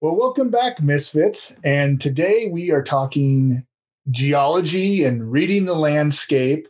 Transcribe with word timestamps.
Well, 0.00 0.14
welcome 0.14 0.48
back, 0.48 0.80
Misfits. 0.80 1.58
And 1.64 2.00
today 2.00 2.48
we 2.52 2.70
are 2.70 2.84
talking 2.84 3.66
geology 4.12 5.02
and 5.02 5.28
reading 5.28 5.64
the 5.64 5.74
landscape 5.74 6.68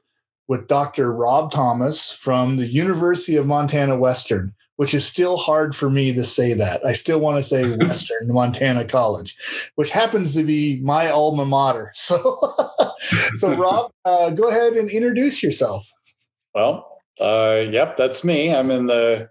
with 0.49 0.67
Dr. 0.67 1.13
Rob 1.13 1.53
Thomas 1.53 2.11
from 2.11 2.57
the 2.57 2.67
University 2.67 3.37
of 3.37 3.47
Montana 3.47 3.99
Western, 3.99 4.55
which 4.77 4.95
is 4.95 5.05
still 5.07 5.37
hard 5.37 5.77
for 5.77 5.91
me 5.91 6.11
to 6.15 6.25
say 6.25 6.55
that. 6.55 6.81
I 6.87 6.95
still 6.95 7.21
want 7.21 7.37
to 7.37 7.43
say 7.43 7.77
Western 7.77 8.33
Montana 8.33 8.87
College, 8.87 9.37
which 9.75 9.91
happens 9.91 10.33
to 10.35 10.43
be 10.43 10.81
my 10.81 11.11
alma 11.11 11.45
mater. 11.45 11.93
So, 11.95 12.55
so 13.35 13.55
Rob, 13.55 13.93
uh, 14.07 14.31
go 14.31 14.49
ahead 14.49 14.73
and 14.73 14.89
introduce 14.89 15.43
yourself. 15.43 15.87
Well, 16.55 16.99
uh, 17.21 17.65
yep, 17.69 17.99
that's 17.99 18.25
me. 18.25 18.55
I'm 18.55 18.71
in 18.71 18.87
the 18.87 19.29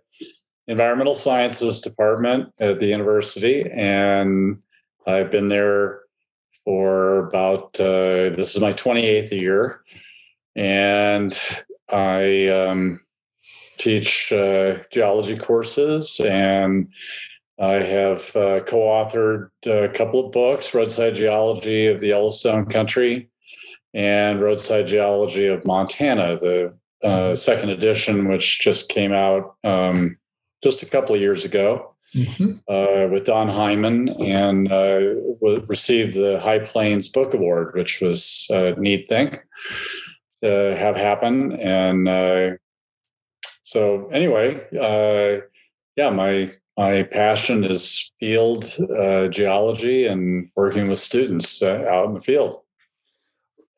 environmental 0.68 1.14
sciences 1.14 1.82
department 1.82 2.54
at 2.60 2.80
the 2.80 2.88
university, 2.88 3.70
and 3.72 4.60
I've 5.06 5.32
been 5.32 5.48
there 5.48 6.02
for 6.66 7.28
about 7.28 7.80
uh, 7.80 8.36
this 8.36 8.56
is 8.56 8.62
my 8.62 8.74
28th 8.74 9.32
year, 9.32 9.82
and 10.56 11.40
I 11.90 12.48
um, 12.50 13.02
teach 13.78 14.32
uh, 14.32 14.80
geology 14.92 15.38
courses 15.38 16.20
and. 16.24 16.90
I 17.60 17.80
have 17.82 18.36
uh, 18.36 18.60
co-authored 18.60 19.50
a 19.66 19.90
couple 19.90 20.24
of 20.24 20.32
books: 20.32 20.76
"Roadside 20.76 21.16
Geology 21.16 21.88
of 21.88 22.00
the 22.00 22.10
Yellowstone 22.10 22.68
Country" 22.68 23.32
and 23.96 24.40
"Roadside 24.40 24.86
Geology 24.86 25.48
of 25.48 25.66
Montana," 25.66 26.38
the 26.38 26.78
uh, 27.04 27.36
second 27.36 27.70
edition, 27.70 28.28
which 28.28 28.60
just 28.60 28.90
came 28.90 29.12
out 29.12 29.56
um, 29.64 30.18
just 30.64 30.84
a 30.84 30.88
couple 30.88 31.16
of 31.16 31.22
years 31.22 31.46
ago 31.46 31.96
mm-hmm. 32.16 32.54
uh, 32.68 33.08
with 33.12 33.26
Don 33.26 33.48
Hyndman 33.48 34.20
and 34.22 34.72
uh, 34.72 35.62
received 35.68 36.16
the 36.16 36.40
High 36.40 36.60
Plains 36.60 37.10
Book 37.10 37.34
Award, 37.34 37.74
which 37.76 38.02
was 38.02 38.48
a 38.50 38.72
neat 38.72 39.08
thing 39.08 39.38
to 40.44 40.76
have 40.78 40.96
happen. 40.96 41.54
And 41.54 42.08
uh, 42.08 42.52
so, 43.62 44.08
anyway, 44.08 44.56
uh, 44.80 45.46
yeah, 45.96 46.10
my 46.10 46.50
my 46.78 47.04
passion 47.04 47.64
is 47.64 48.12
field 48.20 48.66
uh, 48.96 49.28
geology 49.28 50.06
and 50.06 50.50
working 50.56 50.88
with 50.88 51.00
students 51.00 51.62
uh, 51.64 51.84
out 51.90 52.08
in 52.08 52.14
the 52.14 52.22
field. 52.22 52.62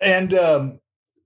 And 0.02 0.34
um, 0.34 0.80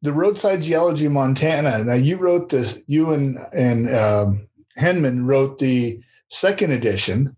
the 0.03 0.13
roadside 0.13 0.61
geology 0.61 1.07
Montana. 1.07 1.83
Now, 1.83 1.93
you 1.93 2.17
wrote 2.17 2.49
this. 2.49 2.83
You 2.87 3.13
and 3.13 3.37
and 3.53 3.89
um, 3.89 4.47
Hyndman 4.79 5.25
wrote 5.25 5.59
the 5.59 5.99
second 6.29 6.71
edition. 6.71 7.35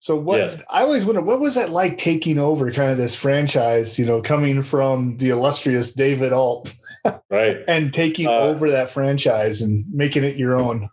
So 0.00 0.16
what 0.16 0.38
yes. 0.38 0.60
I 0.70 0.82
always 0.82 1.06
wonder 1.06 1.22
what 1.22 1.40
was 1.40 1.54
that 1.54 1.70
like 1.70 1.96
taking 1.96 2.38
over 2.38 2.70
kind 2.70 2.90
of 2.90 2.98
this 2.98 3.14
franchise, 3.14 3.98
you 3.98 4.04
know, 4.04 4.20
coming 4.20 4.62
from 4.62 5.16
the 5.16 5.30
illustrious 5.30 5.94
David 5.94 6.32
Alt, 6.32 6.74
right, 7.30 7.58
and 7.66 7.92
taking 7.92 8.26
uh, 8.26 8.32
over 8.32 8.70
that 8.70 8.90
franchise 8.90 9.62
and 9.62 9.86
making 9.90 10.24
it 10.24 10.36
your 10.36 10.56
own. 10.56 10.90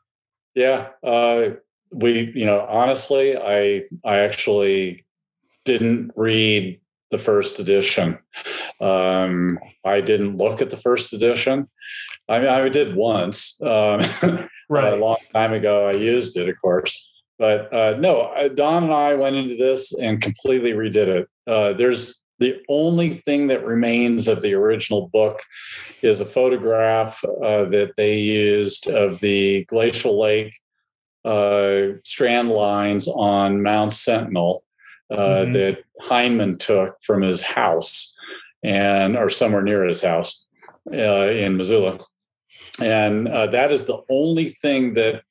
Yeah, 0.56 0.88
uh, 1.03 1.50
we, 1.92 2.31
you 2.34 2.45
know, 2.45 2.62
honestly, 2.62 3.36
I 3.36 3.84
I 4.06 4.19
actually 4.19 5.06
didn't 5.66 6.12
read 6.16 6.80
the 7.12 7.17
first 7.17 7.59
edition. 7.59 8.17
Um, 8.80 9.59
I 9.84 10.00
didn't 10.02 10.36
look 10.36 10.62
at 10.62 10.69
the 10.69 10.78
first 10.78 11.12
edition. 11.14 11.69
I 12.30 12.39
mean, 12.39 12.47
I 12.47 12.69
did 12.69 12.95
once. 12.95 13.62
Um, 13.62 14.00
right. 14.72 14.94
a 14.94 14.95
long 14.95 15.17
time 15.33 15.53
ago. 15.53 15.88
I 15.88 15.94
used 15.94 16.38
it, 16.38 16.50
of 16.50 16.59
course. 16.61 17.08
But 17.38 17.73
uh, 17.73 17.97
no, 17.97 18.31
Don 18.53 18.83
and 18.83 18.94
I 18.94 19.16
went 19.16 19.36
into 19.36 19.55
this 19.55 19.94
and 19.94 20.22
completely 20.22 20.73
redid 20.73 21.08
it. 21.08 21.28
Uh, 21.47 21.73
there's 21.73 22.23
the 22.38 22.61
only 22.69 23.16
thing 23.16 23.47
that 23.47 23.66
remains 23.66 24.28
of 24.28 24.41
the 24.41 24.53
original 24.53 25.09
book 25.09 25.41
is 26.02 26.22
a 26.22 26.25
photograph 26.25 27.23
uh, 27.23 27.66
that 27.66 27.94
they 27.97 28.19
used 28.19 28.88
of 28.88 29.19
the 29.19 29.66
glacial 29.66 30.19
lake 30.19 30.53
uh, 31.25 31.97
strand 32.03 32.50
lines 32.50 33.07
on 33.07 33.62
Mount 33.62 33.94
Sentinel 33.94 34.63
uh, 35.12 35.16
mm-hmm. 35.16 35.53
that 35.53 35.84
Hyndman 36.01 36.57
took 36.57 36.97
from 37.03 37.22
his 37.22 37.41
house 37.41 38.16
and 38.63 39.17
or 39.17 39.29
somewhere 39.29 39.62
near 39.62 39.85
his 39.85 40.01
house 40.01 40.46
uh, 40.91 40.96
in 40.96 41.57
Missoula 41.57 42.00
and 42.79 43.28
uh, 43.28 43.47
that 43.47 43.72
is 43.72 43.85
the 43.85 44.01
only 44.09 44.50
thing 44.50 44.94
that 44.94 45.23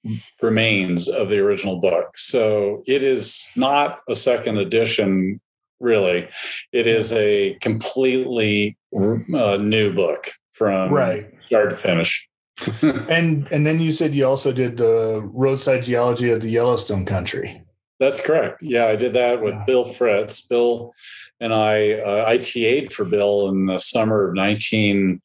remains 0.43 1.09
of 1.09 1.29
the 1.29 1.39
original 1.39 1.81
book. 1.81 2.17
So 2.17 2.83
it 2.87 3.03
is 3.03 3.47
not 3.57 4.01
a 4.09 4.15
second 4.15 4.59
edition 4.59 5.41
really. 5.81 6.29
It 6.73 6.87
is 6.87 7.13
a 7.13 7.55
completely 7.61 8.77
uh, 8.95 9.57
new 9.57 9.95
book 9.95 10.31
from 10.53 10.93
right. 10.93 11.27
start 11.47 11.71
to 11.71 11.77
finish. 11.77 12.27
And 12.83 13.51
and 13.51 13.67
then 13.67 13.81
you 13.81 13.91
said 13.91 14.15
you 14.15 14.27
also 14.27 14.53
did 14.53 14.77
the 14.77 15.27
roadside 15.33 15.83
geology 15.83 16.31
of 16.31 16.43
the 16.43 16.51
yellowstone 16.51 17.07
country. 17.07 17.63
That's 17.99 18.21
correct. 18.21 18.63
Yeah 18.63 18.87
i 18.87 18.97
did 18.97 19.15
that 19.15 19.43
with 19.43 19.55
yeah. 19.55 19.65
bill 19.67 19.85
fritz. 19.85 20.43
Bill 20.43 20.93
and 21.41 21.55
i 21.55 21.93
uh, 21.93 22.31
ita'd 22.31 22.93
for 22.93 23.07
bill 23.07 23.49
in 23.49 23.65
the 23.65 23.79
summer 23.79 24.29
of 24.29 24.35
19- 24.35 25.21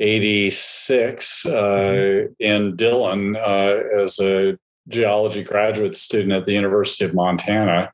86 0.00 1.46
uh, 1.46 1.50
mm-hmm. 1.50 2.32
in 2.38 2.76
Dillon 2.76 3.36
uh, 3.36 3.82
as 3.98 4.18
a 4.18 4.58
geology 4.88 5.42
graduate 5.42 5.96
student 5.96 6.32
at 6.32 6.46
the 6.46 6.52
University 6.52 7.04
of 7.04 7.14
Montana, 7.14 7.92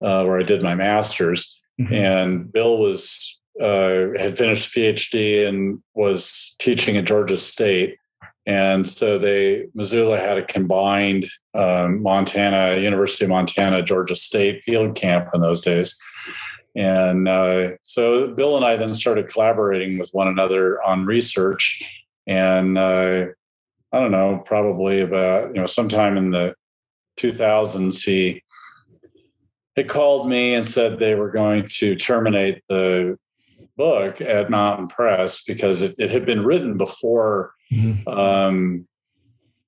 uh, 0.00 0.24
where 0.24 0.38
I 0.38 0.42
did 0.42 0.62
my 0.62 0.74
master's. 0.74 1.60
Mm-hmm. 1.80 1.94
And 1.94 2.52
Bill 2.52 2.78
was 2.78 3.38
uh, 3.60 4.08
had 4.18 4.36
finished 4.36 4.74
PhD 4.74 5.46
and 5.46 5.82
was 5.94 6.54
teaching 6.58 6.96
at 6.96 7.04
Georgia 7.04 7.38
State. 7.38 7.96
And 8.44 8.88
so 8.88 9.18
they 9.18 9.68
Missoula 9.74 10.18
had 10.18 10.38
a 10.38 10.44
combined 10.44 11.26
um, 11.54 12.02
Montana 12.02 12.76
University 12.80 13.24
of 13.24 13.30
Montana 13.30 13.82
Georgia 13.82 14.14
State 14.14 14.64
field 14.64 14.96
camp 14.96 15.28
in 15.32 15.40
those 15.40 15.60
days. 15.60 15.96
And 16.74 17.28
uh, 17.28 17.72
so 17.82 18.28
Bill 18.28 18.56
and 18.56 18.64
I 18.64 18.76
then 18.76 18.94
started 18.94 19.28
collaborating 19.28 19.98
with 19.98 20.10
one 20.12 20.28
another 20.28 20.82
on 20.82 21.04
research. 21.04 21.82
And 22.26 22.78
uh, 22.78 23.26
I 23.92 24.00
don't 24.00 24.10
know, 24.10 24.38
probably 24.38 25.00
about, 25.00 25.54
you 25.54 25.60
know, 25.60 25.66
sometime 25.66 26.16
in 26.16 26.30
the 26.30 26.54
2000s, 27.18 28.04
he, 28.04 28.42
he 29.74 29.84
called 29.84 30.28
me 30.28 30.54
and 30.54 30.66
said 30.66 30.98
they 30.98 31.14
were 31.14 31.30
going 31.30 31.66
to 31.66 31.94
terminate 31.96 32.62
the 32.68 33.18
book 33.76 34.20
at 34.20 34.50
Mountain 34.50 34.88
Press 34.88 35.42
because 35.44 35.82
it, 35.82 35.94
it 35.98 36.10
had 36.10 36.24
been 36.24 36.44
written 36.44 36.76
before 36.76 37.52
mm-hmm. 37.72 38.08
um, 38.08 38.86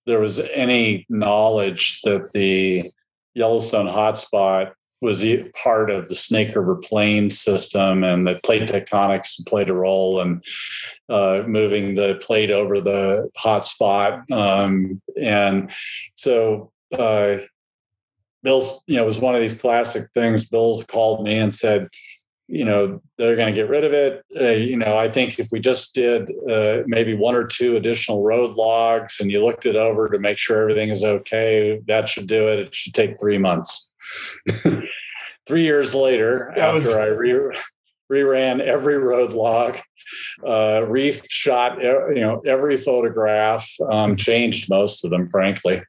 there 0.06 0.20
was 0.20 0.38
any 0.38 1.06
knowledge 1.08 2.00
that 2.02 2.30
the 2.32 2.90
Yellowstone 3.34 3.86
hotspot 3.86 4.72
was 5.00 5.24
part 5.62 5.90
of 5.90 6.08
the 6.08 6.14
Snake 6.14 6.54
River 6.56 6.76
Plain 6.76 7.28
system, 7.30 8.04
and 8.04 8.26
that 8.26 8.42
plate 8.42 8.68
tectonics 8.68 9.44
played 9.46 9.68
a 9.68 9.74
role 9.74 10.20
in 10.20 10.40
uh, 11.08 11.44
moving 11.46 11.94
the 11.94 12.14
plate 12.22 12.50
over 12.50 12.80
the 12.80 13.30
hot 13.36 13.66
spot. 13.66 14.22
Um, 14.32 15.02
and 15.20 15.70
so, 16.14 16.72
uh, 16.98 17.38
Bill's, 18.42 18.82
you 18.86 18.96
know, 18.96 19.02
it 19.02 19.06
was 19.06 19.20
one 19.20 19.34
of 19.34 19.40
these 19.40 19.60
classic 19.60 20.08
things. 20.14 20.46
Bill's 20.46 20.84
called 20.84 21.24
me 21.24 21.38
and 21.38 21.52
said, 21.52 21.88
you 22.46 22.64
know, 22.64 23.00
they're 23.16 23.36
going 23.36 23.52
to 23.52 23.58
get 23.58 23.68
rid 23.68 23.84
of 23.84 23.92
it. 23.92 24.22
Uh, 24.38 24.50
you 24.50 24.76
know, 24.76 24.98
I 24.98 25.08
think 25.08 25.38
if 25.38 25.48
we 25.50 25.60
just 25.60 25.94
did 25.94 26.30
uh, 26.48 26.82
maybe 26.86 27.14
one 27.14 27.34
or 27.34 27.46
two 27.46 27.76
additional 27.76 28.22
road 28.22 28.54
logs 28.56 29.18
and 29.20 29.30
you 29.30 29.42
looked 29.42 29.66
it 29.66 29.76
over 29.76 30.08
to 30.08 30.18
make 30.18 30.36
sure 30.36 30.60
everything 30.60 30.90
is 30.90 31.04
okay, 31.04 31.80
that 31.86 32.08
should 32.08 32.26
do 32.26 32.48
it. 32.48 32.58
It 32.58 32.74
should 32.74 32.94
take 32.94 33.18
three 33.18 33.38
months. 33.38 33.90
Three 35.46 35.64
years 35.64 35.94
later, 35.94 36.54
that 36.56 36.74
after 36.74 36.88
was... 36.88 36.96
I 36.96 37.06
re- 37.08 37.54
reran 38.10 38.60
every 38.60 38.96
road 38.96 39.32
log, 39.32 39.78
uh, 40.46 40.84
reef 40.86 41.22
shot 41.28 41.82
you 41.82 42.20
know 42.20 42.40
every 42.46 42.76
photograph, 42.76 43.68
um, 43.90 44.16
changed 44.16 44.70
most 44.70 45.04
of 45.04 45.10
them, 45.10 45.28
frankly, 45.30 45.82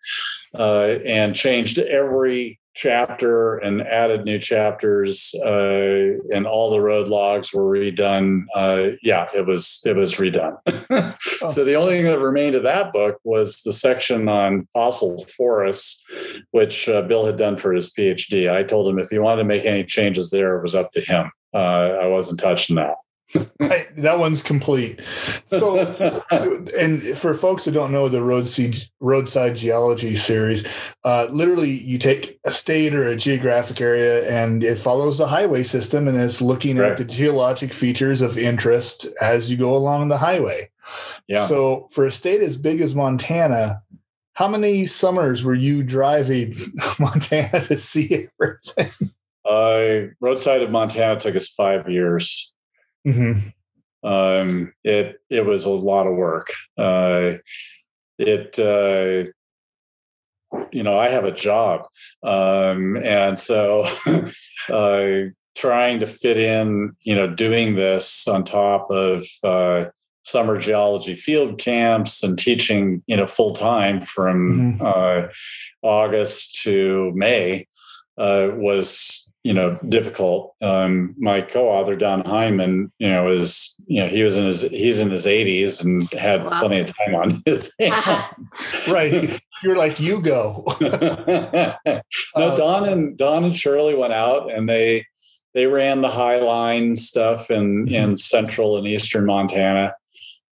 uh, 0.54 0.98
and 1.06 1.36
changed 1.36 1.80
every 1.80 2.60
chapter 2.76 3.58
and 3.58 3.82
added 3.82 4.26
new 4.26 4.38
chapters 4.38 5.34
uh, 5.46 6.12
and 6.34 6.46
all 6.46 6.70
the 6.70 6.80
road 6.80 7.08
logs 7.08 7.54
were 7.54 7.64
redone. 7.64 8.44
Uh, 8.54 8.90
yeah 9.02 9.28
it 9.34 9.46
was 9.46 9.82
it 9.86 9.96
was 9.96 10.16
redone. 10.16 10.58
Oh. 11.42 11.50
so 11.50 11.66
the 11.66 11.76
only 11.76 11.96
thing 11.98 12.06
that 12.06 12.20
remained 12.20 12.56
of 12.56 12.64
that 12.64 12.94
book 12.94 13.20
was 13.24 13.62
the 13.64 13.74
section 13.74 14.30
on 14.30 14.68
fossil 14.74 15.22
forests 15.26 16.04
which 16.52 16.88
uh, 16.88 17.02
bill 17.02 17.26
had 17.26 17.36
done 17.36 17.58
for 17.58 17.74
his 17.74 17.92
phd 17.92 18.50
i 18.52 18.64
told 18.64 18.88
him 18.88 19.00
if 19.00 19.10
he 19.10 19.20
wanted 19.20 19.42
to 19.42 19.48
make 19.48 19.66
any 19.66 19.84
changes 19.84 20.30
there 20.30 20.58
it 20.58 20.62
was 20.62 20.76
up 20.76 20.92
to 20.94 21.02
him. 21.02 21.30
Uh, 21.54 21.98
i 22.02 22.08
wasn't 22.08 22.40
touching 22.40 22.76
that 22.78 22.96
I, 23.60 23.88
that 23.98 24.20
one's 24.20 24.44
complete. 24.44 25.02
So, 25.48 25.80
and 26.80 27.04
for 27.04 27.34
folks 27.34 27.66
who 27.66 27.72
don't 27.72 27.92
know 27.92 28.08
the 28.08 28.22
roadside 28.22 28.76
roadside 29.00 29.56
geology 29.56 30.16
series, 30.16 30.66
uh, 31.04 31.28
literally 31.32 31.72
you 31.72 31.98
take 31.98 32.40
a 32.46 32.52
state 32.52 32.94
or 32.94 33.08
a 33.08 33.16
geographic 33.16 33.82
area 33.82 34.30
and 34.30 34.64
it 34.64 34.78
follows 34.78 35.18
the 35.18 35.28
highway 35.28 35.64
system 35.64 36.08
and 36.08 36.18
it's 36.18 36.42
looking 36.42 36.78
right. 36.78 36.92
at 36.92 36.98
the 36.98 37.06
geologic 37.06 37.74
features 37.74 38.22
of 38.22 38.38
interest 38.38 39.08
as 39.22 39.50
you 39.50 39.58
go 39.58 39.76
along 39.76 40.08
the 40.08 40.18
highway. 40.18 40.70
Yeah. 41.28 41.48
So, 41.48 41.88
for 41.92 42.06
a 42.06 42.12
state 42.12 42.42
as 42.42 42.58
big 42.58 42.82
as 42.82 42.94
Montana, 42.94 43.82
how 44.34 44.48
many 44.48 44.86
summers 44.86 45.44
were 45.44 45.56
you 45.56 45.82
driving 45.82 46.56
Montana 47.00 47.62
to 47.66 47.78
see 47.78 48.28
everything? 48.40 49.12
Uh, 49.44 50.12
roadside 50.20 50.62
of 50.62 50.72
Montana 50.72 51.20
took 51.20 51.36
us 51.36 51.50
five 51.50 51.90
years. 51.90 52.54
Mm-hmm. 53.06 53.50
Um, 54.04 54.74
it 54.84 55.20
it 55.30 55.46
was 55.46 55.66
a 55.66 55.72
lot 55.72 56.08
of 56.08 56.16
work. 56.16 56.52
Uh, 56.78 57.36
it 58.18 58.58
uh, 58.60 59.30
you 60.72 60.84
know 60.84 60.98
I 60.98 61.10
have 61.10 61.26
a 61.26 61.32
job, 61.32 61.88
um, 62.24 62.98
and 62.98 63.40
so 63.40 63.88
uh, 64.70 65.10
trying 65.56 66.00
to 66.00 66.08
fit 66.08 66.38
in 66.38 66.96
you 67.02 67.16
know 67.16 67.28
doing 67.28 67.76
this 67.76 68.28
on 68.28 68.44
top 68.44 68.92
of 68.92 69.26
uh, 69.44 69.86
summer 70.24 70.58
geology 70.58 71.16
field 71.16 71.58
camps 71.58 72.24
and 72.24 72.38
teaching 72.38 73.02
you 73.08 73.18
know 73.18 73.26
full 73.26 73.54
time 73.54 74.06
from 74.06 74.78
mm-hmm. 74.80 74.86
Uh, 74.86 75.28
August 75.82 76.62
to 76.64 77.12
May 77.16 77.68
uh, 78.18 78.50
was 78.52 79.25
you 79.46 79.54
know 79.54 79.78
difficult. 79.88 80.56
Um, 80.64 81.14
my 81.20 81.40
co-author 81.40 81.96
Don 81.96 82.24
Hyndman, 82.24 82.90
you 82.98 83.08
know, 83.08 83.28
is 83.28 83.76
you 83.86 84.02
know 84.02 84.10
he 84.10 84.24
was 84.24 84.38
in 84.38 84.46
his 84.46 84.62
he's 84.62 85.00
in 85.00 85.12
his 85.12 85.28
80s 85.28 85.84
and 85.84 86.12
had 86.14 86.44
wow. 86.44 86.62
plenty 86.62 86.80
of 86.80 86.88
time 86.88 87.14
on 87.14 87.44
his 87.46 87.72
hands. 87.80 88.26
right. 88.88 89.40
You're 89.62 89.78
like 89.78 90.00
you 90.00 90.20
go. 90.20 90.66
no, 90.82 91.76
uh, 91.86 92.56
Don 92.56 92.90
and 92.90 93.16
Don 93.20 93.44
and 93.44 93.56
Shirley 93.56 93.94
went 93.94 94.14
out 94.14 94.52
and 94.52 94.68
they 94.68 95.06
they 95.54 95.68
ran 95.68 96.02
the 96.02 96.10
High 96.10 96.40
Line 96.40 96.96
stuff 96.96 97.52
in 97.52 97.86
mm-hmm. 97.86 97.94
in 97.94 98.18
central 98.18 98.78
and 98.78 98.88
eastern 98.88 99.28
Montana, 99.28 99.94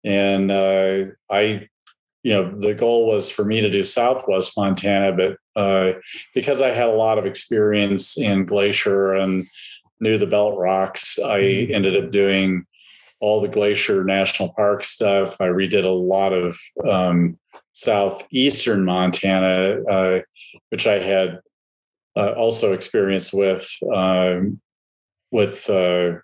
and 0.04 0.50
uh, 0.50 1.06
I 1.30 1.69
you 2.24 2.34
know 2.34 2.52
the 2.60 2.74
goal 2.74 3.08
was 3.08 3.30
for 3.30 3.46
me 3.46 3.62
to 3.62 3.70
do 3.70 3.84
southwest 3.84 4.54
montana 4.58 5.16
but 5.16 5.38
uh, 5.60 5.94
because 6.34 6.62
i 6.62 6.70
had 6.70 6.88
a 6.88 6.94
lot 6.96 7.18
of 7.18 7.26
experience 7.26 8.18
in 8.18 8.46
glacier 8.46 9.14
and 9.14 9.46
knew 10.00 10.18
the 10.18 10.28
belt 10.28 10.58
rocks 10.58 11.20
i 11.20 11.40
mm-hmm. 11.40 11.74
ended 11.74 12.02
up 12.02 12.12
doing 12.12 12.66
all 13.22 13.42
the 13.42 13.48
glacier 13.48 14.04
national 14.04 14.50
park 14.50 14.84
stuff 14.84 15.40
i 15.40 15.46
redid 15.46 15.86
a 15.86 15.90
lot 15.90 16.34
of 16.34 16.58
um, 16.86 17.38
southeastern 17.74 18.84
montana 18.84 19.82
uh, 19.90 20.22
which 20.70 20.88
i 20.88 21.00
had 21.00 21.40
uh, 22.16 22.34
also 22.34 22.74
experience 22.74 23.32
with 23.32 23.72
um, 23.96 24.60
with 25.32 25.70
uh, 25.70 26.18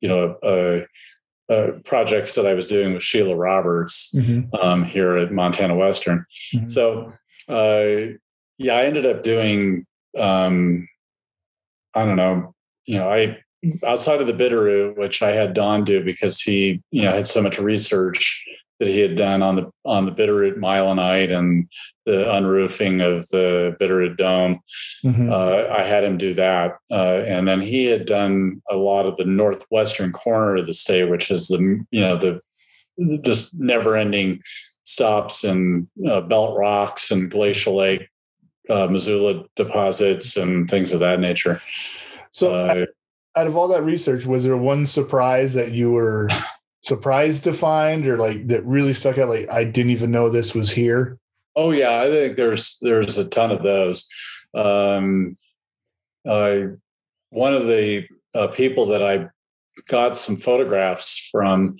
you 0.00 0.08
know 0.08 0.36
a, 0.42 0.86
uh, 1.52 1.78
projects 1.84 2.34
that 2.34 2.46
I 2.46 2.54
was 2.54 2.66
doing 2.66 2.94
with 2.94 3.02
Sheila 3.02 3.36
Roberts 3.36 4.14
mm-hmm. 4.14 4.54
um, 4.56 4.84
here 4.84 5.16
at 5.16 5.32
Montana 5.32 5.76
Western. 5.76 6.24
Mm-hmm. 6.54 6.68
So, 6.68 7.12
uh, 7.48 8.14
yeah, 8.58 8.74
I 8.74 8.84
ended 8.84 9.06
up 9.06 9.22
doing, 9.22 9.86
um, 10.18 10.88
I 11.94 12.04
don't 12.04 12.16
know, 12.16 12.54
you 12.86 12.96
know, 12.96 13.12
I 13.12 13.38
outside 13.86 14.20
of 14.20 14.26
the 14.26 14.32
Bitterroot, 14.32 14.96
which 14.96 15.22
I 15.22 15.30
had 15.30 15.54
Don 15.54 15.84
do 15.84 16.02
because 16.02 16.40
he, 16.40 16.82
you 16.90 17.02
know, 17.02 17.12
had 17.12 17.26
so 17.26 17.42
much 17.42 17.58
research 17.58 18.44
that 18.82 18.90
he 18.90 18.98
had 18.98 19.14
done 19.14 19.42
on 19.42 19.54
the 19.54 19.70
on 19.84 20.06
the 20.06 20.12
Bitterroot 20.12 20.56
Mylonite 20.56 21.32
and 21.32 21.68
the 22.04 22.34
unroofing 22.34 23.00
of 23.00 23.28
the 23.28 23.76
Bitterroot 23.80 24.16
Dome. 24.16 24.58
Mm-hmm. 25.04 25.30
Uh, 25.30 25.72
I 25.72 25.84
had 25.84 26.02
him 26.02 26.18
do 26.18 26.34
that, 26.34 26.78
uh, 26.90 27.22
and 27.24 27.46
then 27.46 27.60
he 27.60 27.84
had 27.84 28.06
done 28.06 28.60
a 28.68 28.74
lot 28.74 29.06
of 29.06 29.16
the 29.16 29.24
northwestern 29.24 30.10
corner 30.10 30.56
of 30.56 30.66
the 30.66 30.74
state, 30.74 31.04
which 31.04 31.30
is 31.30 31.46
the 31.46 31.84
you 31.92 32.00
know 32.00 32.16
the 32.16 32.40
just 33.22 33.54
never 33.54 33.96
ending 33.96 34.42
stops 34.82 35.44
and 35.44 35.86
uh, 36.08 36.20
belt 36.20 36.58
rocks 36.58 37.12
and 37.12 37.30
glacial 37.30 37.76
lake 37.76 38.08
uh, 38.68 38.88
Missoula 38.88 39.44
deposits 39.54 40.36
and 40.36 40.68
things 40.68 40.92
of 40.92 40.98
that 40.98 41.20
nature. 41.20 41.62
So, 42.32 42.52
uh, 42.52 42.86
out 43.36 43.46
of 43.46 43.56
all 43.56 43.68
that 43.68 43.84
research, 43.84 44.26
was 44.26 44.42
there 44.42 44.56
one 44.56 44.86
surprise 44.86 45.54
that 45.54 45.70
you 45.70 45.92
were 45.92 46.28
surprised 46.82 47.44
to 47.44 47.52
find 47.52 48.06
or 48.06 48.16
like 48.16 48.46
that 48.48 48.64
really 48.64 48.92
stuck 48.92 49.18
out 49.18 49.28
like 49.28 49.50
i 49.50 49.64
didn't 49.64 49.90
even 49.90 50.10
know 50.10 50.28
this 50.28 50.54
was 50.54 50.70
here 50.70 51.18
oh 51.56 51.70
yeah 51.70 52.00
i 52.00 52.08
think 52.08 52.36
there's 52.36 52.78
there's 52.82 53.18
a 53.18 53.28
ton 53.28 53.50
of 53.50 53.62
those 53.62 54.08
um 54.54 55.36
uh, 56.28 56.60
one 57.30 57.52
of 57.52 57.66
the 57.66 58.06
uh, 58.34 58.46
people 58.48 58.86
that 58.86 59.02
i 59.02 59.28
got 59.88 60.16
some 60.16 60.36
photographs 60.36 61.28
from 61.30 61.76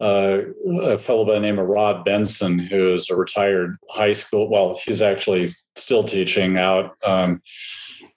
uh, 0.00 0.40
a 0.84 0.98
fellow 0.98 1.24
by 1.24 1.34
the 1.34 1.40
name 1.40 1.58
of 1.58 1.66
Rod 1.66 2.04
Benson, 2.04 2.58
who 2.58 2.88
is 2.88 3.10
a 3.10 3.16
retired 3.16 3.76
high 3.90 4.12
school. 4.12 4.50
Well, 4.50 4.78
he's 4.84 5.02
actually 5.02 5.48
still 5.76 6.04
teaching 6.04 6.58
out 6.58 6.96
um, 7.04 7.42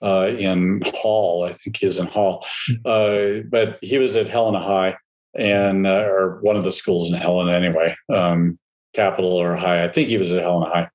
uh, 0.01 0.31
in 0.37 0.81
Hall. 0.85 1.43
I 1.43 1.51
think 1.51 1.77
he's 1.77 1.99
in 1.99 2.07
Hall, 2.07 2.45
hmm. 2.67 2.73
uh, 2.85 3.43
but 3.49 3.79
he 3.81 3.97
was 3.97 4.15
at 4.15 4.27
Helena 4.27 4.61
High, 4.61 4.95
and 5.35 5.87
uh, 5.87 6.05
or 6.07 6.39
one 6.41 6.55
of 6.55 6.63
the 6.63 6.71
schools 6.71 7.09
in 7.09 7.15
Helena 7.15 7.53
anyway, 7.53 7.95
um, 8.09 8.57
Capital 8.93 9.33
or 9.33 9.55
High. 9.55 9.83
I 9.83 9.87
think 9.87 10.09
he 10.09 10.17
was 10.17 10.31
at 10.31 10.41
Helena 10.41 10.69
High. 10.69 10.89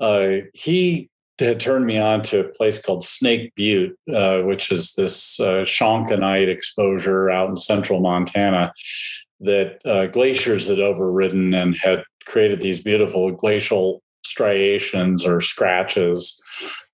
Uh, 0.00 0.44
he 0.54 1.10
had 1.38 1.60
turned 1.60 1.86
me 1.86 1.98
on 1.98 2.22
to 2.22 2.40
a 2.40 2.48
place 2.48 2.80
called 2.80 3.04
Snake 3.04 3.52
Butte, 3.56 3.98
uh, 4.14 4.42
which 4.42 4.70
is 4.70 4.94
this 4.94 5.40
uh, 5.40 5.64
shonkinite 5.64 6.48
exposure 6.48 7.28
out 7.30 7.50
in 7.50 7.56
central 7.56 8.00
Montana 8.00 8.72
that 9.40 9.80
uh, 9.84 10.06
glaciers 10.06 10.68
had 10.68 10.78
overridden 10.78 11.52
and 11.54 11.76
had 11.76 12.04
created 12.26 12.60
these 12.60 12.80
beautiful 12.80 13.32
glacial 13.32 14.02
striations 14.24 15.26
or 15.26 15.40
scratches 15.40 16.40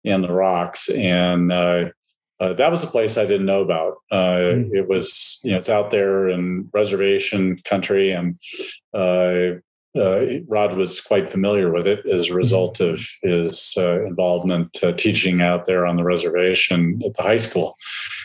in 0.04 0.22
the 0.22 0.32
rocks. 0.32 0.88
And 0.88 1.52
uh, 2.40 2.54
that 2.54 2.70
was 2.70 2.82
a 2.82 2.88
place 2.88 3.19
I 3.19 3.26
didn't 3.26 3.46
know 3.46 3.60
about. 3.60 3.98
Uh, 4.10 4.56
mm. 4.56 4.75
It 4.75 4.88
was, 4.88 5.40
you 5.44 5.52
know, 5.52 5.58
it's 5.58 5.69
out 5.69 5.90
there 5.90 6.28
in 6.28 6.70
reservation 6.72 7.60
country, 7.64 8.10
and 8.10 8.38
uh, 8.94 9.58
uh 9.98 10.25
Rod 10.48 10.75
was 10.75 11.00
quite 11.00 11.28
familiar 11.28 11.70
with 11.70 11.87
it 11.87 12.06
as 12.06 12.31
a 12.31 12.34
result 12.34 12.78
mm. 12.78 12.94
of 12.94 13.06
his 13.22 13.75
uh, 13.76 14.04
involvement 14.06 14.78
uh, 14.82 14.92
teaching 14.92 15.42
out 15.42 15.66
there 15.66 15.87
on 15.87 15.96
the 15.96 16.04
reservation 16.04 17.00
at 17.04 17.12
the 17.14 17.22
high 17.22 17.37
school, 17.37 17.75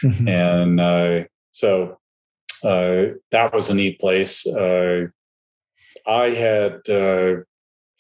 mm-hmm. 0.04 0.28
and 0.28 1.28
so 1.52 1.98
that 2.64 3.54
was 3.54 3.70
a 3.70 3.76
neat 3.76 4.00
place. 4.00 4.48
I 6.08 6.30
had 6.30 6.80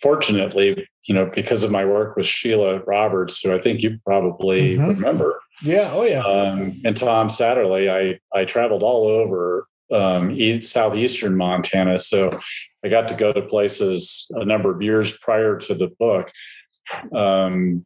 fortunately, 0.02 0.88
you 1.08 1.16
know, 1.16 1.26
because 1.26 1.64
of 1.64 1.72
my 1.72 1.86
work 1.86 2.16
with 2.16 2.26
Sheila 2.26 2.80
Roberts, 2.84 3.42
who 3.42 3.54
I 3.54 3.60
think 3.60 3.82
you 3.82 4.00
probably 4.06 4.76
mm-hmm. 4.76 4.90
remember. 4.90 5.40
Yeah. 5.64 5.92
Oh, 5.94 6.04
yeah. 6.04 6.22
Um, 6.22 6.82
and 6.84 6.96
Tom 6.96 7.30
Satterley, 7.30 7.90
I 7.90 8.20
I 8.38 8.46
traveled 8.46 8.84
all 8.84 9.08
over 9.08 9.68
um, 9.92 10.32
east, 10.32 10.72
southeastern 10.72 11.36
Montana, 11.38 12.00
so 12.00 12.38
I 12.84 12.90
got 12.90 13.08
to 13.08 13.16
go 13.16 13.32
to 13.34 13.42
places 13.42 14.30
a 14.36 14.46
number 14.46 14.74
of 14.74 14.82
years 14.82 15.18
prior 15.18 15.58
to 15.58 15.74
the 15.74 15.88
book. 16.00 16.32
Um, 17.14 17.86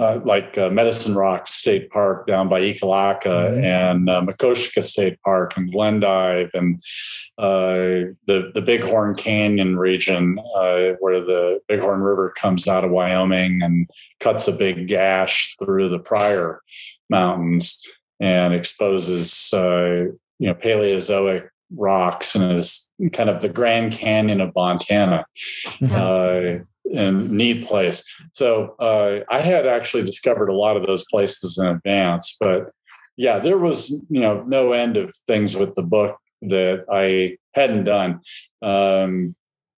uh, 0.00 0.18
like 0.24 0.56
uh, 0.56 0.70
Medicine 0.70 1.14
Rock 1.14 1.46
State 1.46 1.90
Park 1.90 2.26
down 2.26 2.48
by 2.48 2.60
Ekalaka 2.62 3.22
mm-hmm. 3.22 3.64
and 3.64 4.08
uh, 4.08 4.22
Makoshika 4.22 4.82
State 4.82 5.20
Park 5.22 5.56
and 5.58 5.70
Glendive 5.70 6.50
and 6.54 6.82
uh, 7.36 8.08
the 8.26 8.50
the 8.54 8.62
Bighorn 8.62 9.14
Canyon 9.14 9.78
region 9.78 10.38
uh, 10.56 10.92
where 11.00 11.20
the 11.20 11.60
Bighorn 11.68 12.00
River 12.00 12.30
comes 12.30 12.66
out 12.66 12.82
of 12.82 12.90
Wyoming 12.90 13.62
and 13.62 13.88
cuts 14.20 14.48
a 14.48 14.52
big 14.52 14.88
gash 14.88 15.54
through 15.58 15.90
the 15.90 15.98
Pryor 15.98 16.62
Mountains 17.10 17.86
and 18.18 18.54
exposes 18.54 19.52
uh, 19.52 20.06
you 20.38 20.46
know 20.46 20.54
Paleozoic 20.54 21.48
rocks 21.76 22.34
and 22.34 22.52
is 22.52 22.88
kind 23.12 23.28
of 23.28 23.42
the 23.42 23.50
Grand 23.50 23.92
Canyon 23.92 24.40
of 24.40 24.54
Montana. 24.56 25.26
Mm-hmm 25.82 26.62
and 26.94 27.30
neat 27.30 27.66
place. 27.66 28.08
So 28.32 28.74
uh, 28.78 29.20
I 29.28 29.40
had 29.40 29.66
actually 29.66 30.02
discovered 30.02 30.48
a 30.48 30.56
lot 30.56 30.76
of 30.76 30.86
those 30.86 31.04
places 31.04 31.58
in 31.58 31.66
advance, 31.66 32.36
but 32.38 32.70
yeah, 33.16 33.38
there 33.38 33.58
was 33.58 33.90
you 34.08 34.20
know 34.20 34.42
no 34.46 34.72
end 34.72 34.96
of 34.96 35.14
things 35.26 35.56
with 35.56 35.74
the 35.74 35.82
book 35.82 36.16
that 36.42 36.84
I 36.90 37.36
hadn't 37.54 37.84
done. 37.84 38.20
Um, 38.62 39.34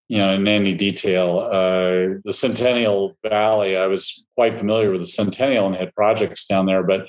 you 0.09 0.19
know, 0.19 0.33
in 0.33 0.47
any 0.47 0.75
detail. 0.75 1.39
Uh, 1.39 2.19
the 2.23 2.33
Centennial 2.33 3.17
Valley, 3.23 3.75
I 3.77 3.87
was 3.87 4.25
quite 4.35 4.59
familiar 4.59 4.91
with 4.91 4.99
the 4.99 5.07
Centennial 5.07 5.65
and 5.65 5.75
had 5.75 5.95
projects 5.95 6.45
down 6.45 6.67
there, 6.67 6.83
but 6.83 7.07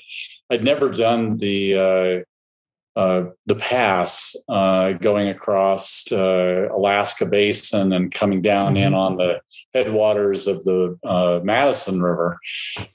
I'd 0.49 0.63
never 0.63 0.89
done 0.89 1.37
the 1.37 2.23
uh, 2.95 3.05
uh, 3.05 3.29
the 3.45 3.55
pass 3.55 4.35
uh, 4.49 4.93
going 4.93 5.29
across 5.29 6.11
uh, 6.11 6.67
Alaska 6.73 7.25
Basin 7.25 7.93
and 7.93 8.11
coming 8.11 8.41
down 8.41 8.75
mm-hmm. 8.75 8.87
in 8.87 8.93
on 8.93 9.17
the 9.17 9.41
headwaters 9.73 10.47
of 10.47 10.63
the 10.63 10.97
uh, 11.03 11.39
Madison 11.43 12.01
River. 12.01 12.39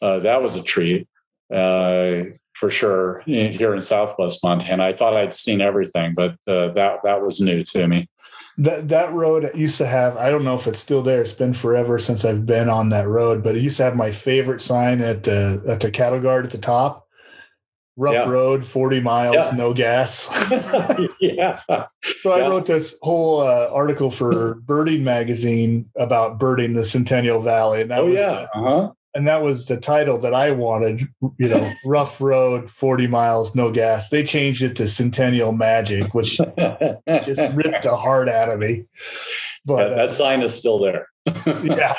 Uh, 0.03 0.19
that 0.21 0.43
was 0.43 0.57
a 0.57 0.63
treat 0.63 1.09
for 1.51 2.69
sure 2.69 3.23
here 3.25 3.75
in 3.75 3.81
Southwest 3.81 4.45
Montana. 4.45 4.85
I 4.85 4.93
thought 4.93 5.17
I'd 5.17 5.35
seen 5.35 5.61
everything, 5.61 6.15
but 6.15 6.37
that 6.47 6.75
that 7.03 7.23
was 7.23 7.41
new 7.41 7.63
to 7.65 7.89
me. 7.89 8.09
That 8.59 8.89
that 8.89 9.13
road 9.13 9.51
used 9.55 9.79
to 9.79 9.87
have. 9.87 10.17
I 10.17 10.29
don't 10.29 10.45
know 10.45 10.55
if 10.57 10.67
it's 10.67 10.79
still 10.79 11.03
there. 11.03 11.23
It's 11.23 11.33
been 11.33 11.55
forever 11.55 11.99
since 11.99 12.25
I've 12.25 12.45
been 12.45 12.69
on 12.69 12.91
that 12.91 13.09
road, 13.09 13.43
but 13.43 13.57
it 13.57 13.63
used 13.63 13.79
to 13.79 13.85
have 13.85 13.97
my 13.97 14.11
favorite 14.11 14.61
sign 14.61 15.01
at 15.01 15.25
the 15.25 15.63
at 15.67 15.81
the 15.81 15.91
cattle 15.91 16.21
guard 16.21 16.45
at 16.45 16.51
the 16.51 16.59
top 16.59 17.09
rough 17.97 18.15
yeah. 18.15 18.29
road, 18.29 18.65
40 18.65 19.01
miles, 19.01 19.35
yeah. 19.35 19.51
no 19.55 19.73
gas. 19.75 20.29
yeah. 21.21 21.61
So 22.19 22.33
I 22.33 22.41
wrote 22.41 22.67
this 22.67 22.99
whole 23.03 23.41
uh, 23.41 23.71
article 23.73 24.11
for 24.11 24.55
Birding 24.67 25.05
Magazine 25.05 25.89
about 25.97 26.39
birding 26.39 26.75
the 26.75 26.85
Centennial 26.85 27.41
Valley. 27.41 27.81
And 27.83 27.91
that 27.91 28.01
oh, 28.01 28.07
was 28.07 28.15
yeah. 28.15 28.47
The, 28.53 28.59
uh-huh. 28.59 28.93
And 29.15 29.27
that 29.27 29.43
was 29.43 29.67
the 29.67 29.77
title 29.77 30.19
that 30.19 30.35
I 30.35 30.51
wanted, 30.53 31.01
you 31.39 31.49
know, 31.49 31.73
rough 31.85 32.21
road, 32.21 32.71
40 32.71 33.07
miles, 33.09 33.55
no 33.55 33.73
gas. 33.73 34.09
They 34.09 34.23
changed 34.23 34.63
it 34.63 34.77
to 34.77 34.87
Centennial 34.87 35.53
Magic, 35.53 36.15
which 36.15 36.37
just 36.37 37.55
ripped 37.55 37.83
the 37.83 37.97
heart 37.97 38.29
out 38.29 38.51
of 38.51 38.61
me. 38.61 38.85
But 39.65 39.91
that 39.91 39.99
uh, 39.99 40.09
sign 40.09 40.43
is 40.43 40.55
still 40.55 40.79
there. 40.79 41.09
yeah. 41.65 41.97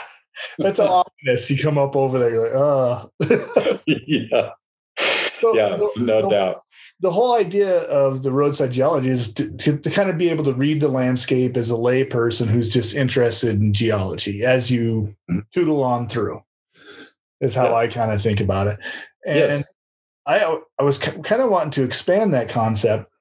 That's 0.57 0.79
ominous. 0.79 1.50
You 1.50 1.62
come 1.62 1.77
up 1.77 1.95
over 1.95 2.17
there, 2.17 2.29
you're 2.31 2.43
like, 2.43 2.55
oh. 2.55 3.77
yeah. 3.88 4.51
So 5.41 5.55
yeah, 5.55 5.75
the, 5.75 5.91
no 5.98 6.21
the, 6.21 6.29
doubt. 6.29 6.63
The 7.00 7.12
whole 7.12 7.36
idea 7.36 7.81
of 7.83 8.21
the 8.21 8.31
roadside 8.31 8.71
geology 8.71 9.10
is 9.10 9.33
to, 9.33 9.51
to, 9.57 9.77
to, 9.79 9.89
kind 9.89 10.10
of 10.10 10.19
be 10.19 10.29
able 10.29 10.43
to 10.43 10.53
read 10.53 10.81
the 10.81 10.88
landscape 10.88 11.57
as 11.57 11.71
a 11.71 11.75
layperson 11.75 12.48
who's 12.48 12.71
just 12.71 12.95
interested 12.95 13.60
in 13.60 13.74
geology 13.74 14.45
as 14.45 14.69
you 14.69 15.15
mm-hmm. 15.29 15.39
tootle 15.51 15.83
on 15.83 16.07
through. 16.07 16.41
Is 17.39 17.55
how 17.55 17.69
yeah. 17.69 17.75
I 17.75 17.88
kind 17.88 18.12
of 18.12 18.21
think 18.21 18.39
about 18.39 18.67
it. 18.67 18.77
And 19.25 19.36
yes. 19.36 19.63
I 20.27 20.60
I 20.79 20.83
was 20.83 21.00
kind 21.00 21.41
of 21.41 21.50
wanting 21.50 21.71
to 21.71 21.83
expand 21.83 22.36
that 22.36 22.50
concept 22.50 23.12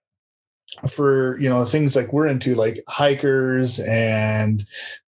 for 0.89 1.41
you 1.41 1.49
know 1.49 1.65
things 1.65 1.97
like 1.97 2.13
we're 2.13 2.27
into 2.27 2.55
like 2.55 2.83
hikers 2.87 3.81
and 3.81 4.67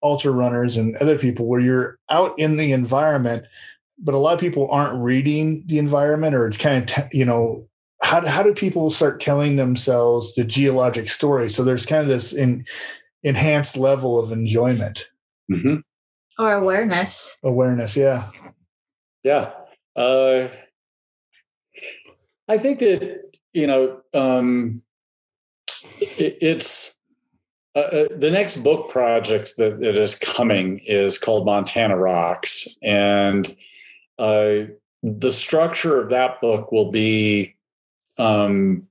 ultra 0.04 0.30
runners 0.30 0.76
and 0.76 0.96
other 0.96 1.18
people 1.18 1.46
where 1.46 1.60
you're 1.60 1.98
out 2.10 2.38
in 2.38 2.56
the 2.56 2.72
environment 2.72 3.44
but 4.02 4.14
a 4.14 4.18
lot 4.18 4.34
of 4.34 4.40
people 4.40 4.68
aren't 4.70 5.00
reading 5.02 5.64
the 5.66 5.78
environment 5.78 6.34
or 6.34 6.46
it's 6.46 6.56
kind 6.56 6.90
of 6.90 7.04
you 7.12 7.24
know 7.24 7.66
how, 8.02 8.26
how 8.26 8.42
do 8.42 8.52
people 8.52 8.90
start 8.90 9.20
telling 9.20 9.56
themselves 9.56 10.34
the 10.34 10.42
geologic 10.44 11.08
story? 11.08 11.48
So 11.48 11.62
there's 11.62 11.86
kind 11.86 12.02
of 12.02 12.08
this 12.08 12.32
in, 12.32 12.66
enhanced 13.22 13.76
level 13.76 14.18
of 14.18 14.32
enjoyment. 14.32 15.08
Mm-hmm. 15.50 15.76
or 16.42 16.54
awareness. 16.54 17.38
Awareness 17.44 17.96
yeah. 17.96 18.30
Yeah 19.22 19.52
uh, 19.96 20.48
i 22.48 22.58
think 22.58 22.78
that 22.78 23.20
you 23.52 23.66
know 23.66 24.00
um, 24.14 24.82
it, 26.00 26.36
it's 26.40 26.96
uh, 27.74 27.78
uh, 27.78 28.08
the 28.16 28.30
next 28.30 28.58
book 28.58 28.90
project 28.90 29.56
that, 29.56 29.80
that 29.80 29.96
is 29.96 30.14
coming 30.14 30.80
is 30.86 31.18
called 31.18 31.46
montana 31.46 31.96
rocks 31.96 32.68
and 32.82 33.56
uh, 34.18 34.66
the 35.02 35.30
structure 35.30 36.00
of 36.00 36.10
that 36.10 36.40
book 36.40 36.70
will 36.70 36.90
be 36.90 37.56
um, 38.18 38.86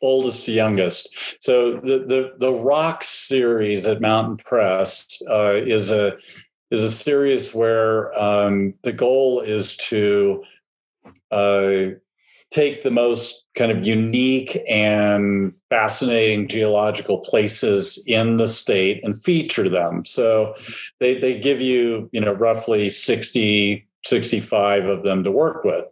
oldest 0.00 0.46
to 0.46 0.52
youngest. 0.52 1.08
So 1.40 1.74
the 1.74 1.98
the 2.00 2.34
the 2.38 2.52
Rocks 2.52 3.08
series 3.08 3.86
at 3.86 4.00
Mountain 4.00 4.38
Press 4.38 5.22
uh, 5.30 5.54
is 5.54 5.90
a 5.90 6.16
is 6.70 6.82
a 6.82 6.90
series 6.90 7.54
where 7.54 8.18
um, 8.20 8.74
the 8.82 8.92
goal 8.92 9.40
is 9.40 9.76
to 9.76 10.42
uh, 11.30 11.92
take 12.50 12.82
the 12.82 12.90
most 12.90 13.46
kind 13.54 13.70
of 13.70 13.86
unique 13.86 14.58
and 14.68 15.52
fascinating 15.70 16.48
geological 16.48 17.18
places 17.18 18.02
in 18.06 18.36
the 18.36 18.48
state 18.48 19.00
and 19.04 19.20
feature 19.20 19.68
them. 19.68 20.04
So 20.04 20.54
they 20.98 21.18
they 21.18 21.38
give 21.38 21.60
you 21.60 22.08
you 22.12 22.20
know 22.20 22.32
roughly 22.32 22.90
sixty 22.90 23.86
65 24.04 24.86
of 24.86 25.04
them 25.04 25.22
to 25.24 25.30
work 25.30 25.64
with. 25.64 25.84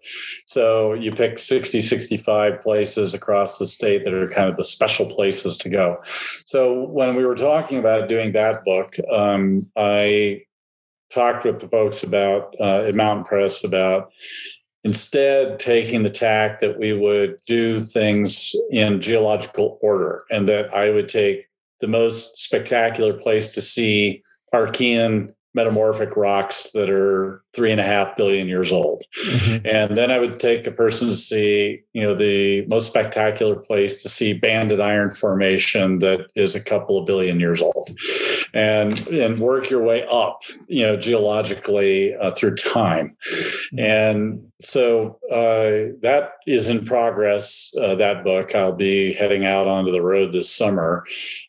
So 0.46 0.94
you 0.94 1.12
pick 1.12 1.38
60, 1.38 1.80
65 1.80 2.60
places 2.60 3.14
across 3.14 3.58
the 3.58 3.66
state 3.66 4.04
that 4.04 4.14
are 4.14 4.28
kind 4.28 4.48
of 4.48 4.56
the 4.56 4.64
special 4.64 5.06
places 5.06 5.58
to 5.58 5.68
go. 5.68 6.02
So 6.44 6.84
when 6.88 7.14
we 7.14 7.24
were 7.24 7.36
talking 7.36 7.78
about 7.78 8.08
doing 8.08 8.32
that 8.32 8.64
book, 8.64 8.96
um, 9.10 9.66
I 9.76 10.42
talked 11.10 11.44
with 11.44 11.60
the 11.60 11.68
folks 11.68 12.02
about 12.02 12.54
uh, 12.60 12.84
at 12.86 12.94
Mountain 12.94 13.24
Press 13.24 13.64
about 13.64 14.10
instead 14.82 15.58
taking 15.58 16.02
the 16.02 16.10
tack 16.10 16.60
that 16.60 16.78
we 16.78 16.92
would 16.92 17.38
do 17.46 17.80
things 17.80 18.54
in 18.70 19.00
geological 19.00 19.78
order 19.82 20.24
and 20.30 20.48
that 20.48 20.74
I 20.74 20.90
would 20.90 21.08
take 21.08 21.46
the 21.80 21.88
most 21.88 22.38
spectacular 22.38 23.12
place 23.12 23.52
to 23.54 23.60
see 23.60 24.22
Archean 24.54 25.32
metamorphic 25.54 26.16
rocks 26.16 26.70
that 26.72 26.88
are 26.88 27.42
three 27.52 27.72
and 27.72 27.80
a 27.80 27.84
half 27.84 28.16
billion 28.16 28.46
years 28.46 28.72
old. 28.72 29.02
Mm-hmm. 29.26 29.66
And 29.66 29.96
then 29.96 30.10
I 30.10 30.18
would 30.18 30.38
take 30.38 30.66
a 30.66 30.70
person 30.70 31.08
to 31.08 31.14
see, 31.14 31.82
you 31.92 32.02
know, 32.02 32.14
the 32.14 32.64
most 32.66 32.86
spectacular 32.86 33.56
place 33.56 34.02
to 34.02 34.08
see 34.08 34.32
banded 34.32 34.80
iron 34.80 35.10
formation 35.10 35.98
that 35.98 36.30
is 36.34 36.54
a 36.54 36.60
couple 36.60 36.98
of 36.98 37.06
billion 37.06 37.40
years 37.40 37.60
old. 37.60 37.90
And 38.54 38.98
and 39.08 39.40
work 39.40 39.70
your 39.70 39.82
way 39.82 40.06
up, 40.10 40.42
you 40.68 40.82
know, 40.82 40.96
geologically 40.96 42.14
uh, 42.16 42.30
through 42.32 42.56
time. 42.56 43.16
Mm-hmm. 43.32 43.78
And 43.78 44.50
so 44.60 45.18
uh, 45.30 45.96
that 46.02 46.32
is 46.46 46.68
in 46.68 46.84
progress. 46.84 47.72
Uh, 47.80 47.94
that 47.94 48.24
book, 48.24 48.54
I'll 48.54 48.72
be 48.72 49.12
heading 49.14 49.46
out 49.46 49.66
onto 49.66 49.90
the 49.90 50.02
road 50.02 50.32
this 50.32 50.54
summer 50.54 51.04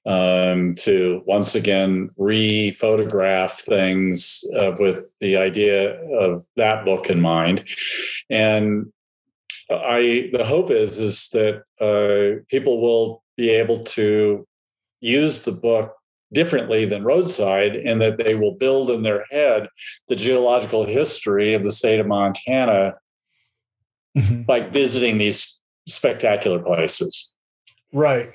um, 0.05 0.75
to 0.75 1.21
once 1.25 1.53
again 1.55 2.09
re-photograph 2.17 3.59
things 3.59 4.43
uh, 4.57 4.71
with 4.79 5.11
the 5.19 5.37
idea 5.37 5.90
of 6.19 6.45
that 6.55 6.85
book 6.85 7.09
in 7.09 7.21
mind. 7.21 7.63
And 8.29 8.91
I, 9.69 10.29
the 10.33 10.45
hope 10.45 10.71
is 10.71 10.99
is 10.99 11.29
that 11.29 11.63
uh, 11.79 12.43
people 12.49 12.81
will 12.81 13.23
be 13.37 13.49
able 13.49 13.79
to 13.79 14.47
use 14.99 15.41
the 15.41 15.51
book 15.51 15.95
differently 16.33 16.85
than 16.85 17.03
roadside 17.03 17.75
in 17.75 17.99
that 17.99 18.17
they 18.17 18.35
will 18.35 18.53
build 18.53 18.89
in 18.89 19.03
their 19.03 19.25
head 19.31 19.67
the 20.07 20.15
geological 20.15 20.85
history 20.85 21.53
of 21.53 21.63
the 21.63 21.71
state 21.71 21.99
of 21.99 22.07
Montana 22.07 22.95
mm-hmm. 24.17 24.43
by 24.43 24.61
visiting 24.61 25.17
these 25.17 25.59
spectacular 25.87 26.59
places. 26.59 27.33
Right. 27.91 28.29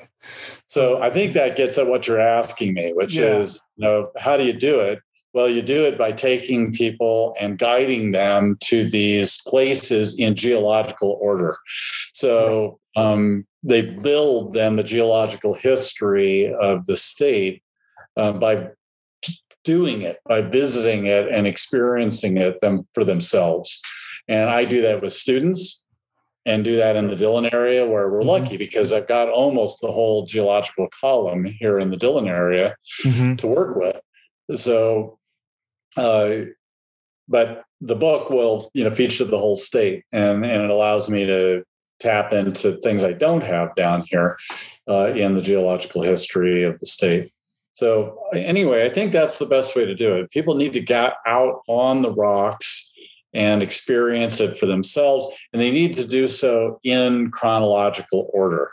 So 0.67 1.01
I 1.01 1.11
think 1.11 1.35
that 1.35 1.57
gets 1.57 1.79
at 1.79 1.87
what 1.87 2.07
you're 2.07 2.21
asking 2.21 2.75
me, 2.75 2.93
which 2.93 3.17
yeah. 3.17 3.37
is, 3.37 3.63
you 3.77 3.87
know, 3.87 4.11
how 4.19 4.37
do 4.37 4.45
you 4.45 4.53
do 4.53 4.81
it? 4.81 4.99
Well, 5.37 5.51
you 5.51 5.61
do 5.61 5.85
it 5.85 5.99
by 5.99 6.13
taking 6.13 6.73
people 6.73 7.37
and 7.39 7.59
guiding 7.59 8.13
them 8.13 8.57
to 8.63 8.89
these 8.89 9.39
places 9.47 10.19
in 10.19 10.35
geological 10.35 11.19
order. 11.21 11.59
So 12.15 12.81
um, 12.97 13.47
they 13.63 13.83
build 13.83 14.55
then 14.55 14.77
the 14.77 14.83
geological 14.83 15.53
history 15.53 16.55
of 16.55 16.87
the 16.87 16.97
state 16.97 17.63
uh, 18.17 18.33
by 18.33 18.69
doing 19.63 20.01
it, 20.01 20.21
by 20.27 20.41
visiting 20.41 21.05
it 21.05 21.29
and 21.29 21.47
experiencing 21.47 22.39
it 22.39 22.59
them 22.63 22.89
for 22.95 23.05
themselves. 23.05 23.83
And 24.29 24.49
I 24.49 24.65
do 24.65 24.81
that 24.81 25.03
with 25.03 25.13
students 25.13 25.85
and 26.47 26.65
do 26.65 26.77
that 26.77 26.97
in 26.97 27.09
the 27.09 27.17
Dillon 27.17 27.51
area 27.53 27.85
where 27.85 28.09
we're 28.09 28.21
mm-hmm. 28.21 28.29
lucky 28.29 28.57
because 28.57 28.91
I've 28.91 29.07
got 29.07 29.29
almost 29.29 29.83
the 29.83 29.93
whole 29.93 30.25
geological 30.25 30.89
column 30.99 31.45
here 31.45 31.77
in 31.79 31.91
the 31.91 31.99
Dillon 31.99 32.27
area 32.27 32.75
mm-hmm. 33.05 33.35
to 33.35 33.47
work 33.47 33.77
with. 33.77 34.01
So 34.59 35.19
uh, 35.97 36.47
but 37.29 37.65
the 37.81 37.97
book 37.97 38.31
will, 38.31 38.71
you 38.75 38.85
know, 38.85 38.91
feature 38.91 39.25
the 39.25 39.39
whole 39.39 39.57
state, 39.57 40.05
and 40.13 40.45
and 40.45 40.63
it 40.63 40.71
allows 40.71 41.09
me 41.09 41.27
to 41.27 41.65
tap 41.99 42.33
into 42.33 42.79
things 42.79 43.03
I 43.03 43.13
don't 43.13 43.43
have 43.43 43.75
down 43.75 44.05
here 44.09 44.39
uh, 44.89 45.07
in 45.07 45.35
the 45.35 45.43
geological 45.43 46.03
history 46.03 46.63
of 46.63 46.79
the 46.79 46.87
state. 46.87 47.33
So 47.73 48.19
anyway, 48.35 48.85
I 48.87 48.89
think 48.89 49.13
that's 49.13 49.39
the 49.39 49.47
best 49.47 49.77
way 49.77 49.85
to 49.85 49.95
do 49.95 50.17
it. 50.17 50.31
People 50.31 50.55
need 50.55 50.73
to 50.75 50.81
get 50.81 51.15
out 51.27 51.63
on 51.69 52.03
the 52.03 52.13
rocks 52.13 52.93
and 53.35 53.63
experience 53.63 54.41
it 54.41 54.57
for 54.57 54.67
themselves, 54.67 55.27
and 55.53 55.61
they 55.61 55.71
need 55.71 55.97
to 55.97 56.07
do 56.07 56.27
so 56.27 56.79
in 56.85 57.31
chronological 57.31 58.31
order. 58.33 58.71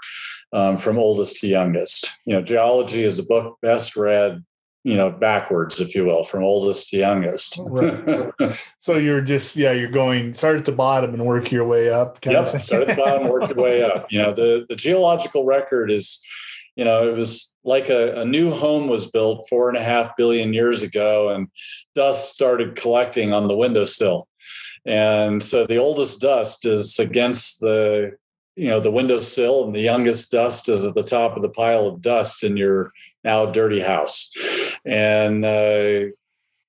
Um, 0.54 0.78
from 0.78 1.00
oldest 1.00 1.38
to 1.38 1.48
youngest. 1.48 2.12
You 2.26 2.34
know, 2.34 2.44
geology 2.44 3.02
is 3.02 3.18
the 3.18 3.24
book 3.24 3.58
best 3.64 3.96
read 3.96 4.46
you 4.84 4.96
know 4.96 5.10
backwards 5.10 5.80
if 5.80 5.96
you 5.96 6.06
will 6.06 6.24
from 6.24 6.44
oldest 6.44 6.90
to 6.90 6.98
youngest. 6.98 7.60
Right. 7.66 8.32
so 8.82 8.96
you're 8.96 9.22
just 9.22 9.56
yeah 9.56 9.72
you're 9.72 9.90
going 9.90 10.34
start 10.34 10.58
at 10.58 10.66
the 10.66 10.72
bottom 10.72 11.14
and 11.14 11.26
work 11.26 11.52
your 11.52 11.66
way 11.66 11.90
up 11.90 12.24
yep 12.26 12.62
start 12.62 12.84
at 12.84 12.96
the 12.96 13.04
bottom 13.04 13.28
work 13.28 13.50
your 13.50 13.64
way 13.64 13.84
up. 13.84 14.08
You 14.12 14.22
know 14.22 14.32
the 14.32 14.66
the 14.68 14.76
geological 14.76 15.46
record 15.46 15.92
is 15.92 16.24
you 16.76 16.84
know 16.84 17.08
it 17.08 17.16
was 17.16 17.56
like 17.64 17.90
a, 17.90 18.22
a 18.22 18.26
new 18.26 18.52
home 18.52 18.88
was 18.88 19.10
built 19.10 19.48
four 19.50 19.70
and 19.70 19.78
a 19.78 19.84
half 19.84 20.16
billion 20.18 20.54
years 20.54 20.82
ago 20.82 21.30
and 21.30 21.48
dust 21.96 22.34
started 22.34 22.76
collecting 22.76 23.32
on 23.32 23.48
the 23.48 23.56
windowsill. 23.56 24.28
And 24.86 25.42
so 25.42 25.66
the 25.66 25.78
oldest 25.78 26.20
dust 26.20 26.66
is 26.66 27.00
against 27.00 27.62
the 27.62 28.18
you 28.56 28.68
know 28.68 28.80
the 28.80 28.92
windowsill 28.92 29.66
and 29.66 29.76
the 29.76 29.82
youngest 29.82 30.32
dust 30.32 30.70
is 30.70 30.86
at 30.86 30.94
the 30.94 31.04
top 31.04 31.36
of 31.36 31.42
the 31.42 31.50
pile 31.50 31.88
of 31.88 32.02
dust 32.02 32.44
in 32.44 32.56
your 32.56 32.92
now 33.24 33.46
dirty 33.46 33.80
house 33.80 34.32
and 34.86 35.46
uh, 35.46 36.12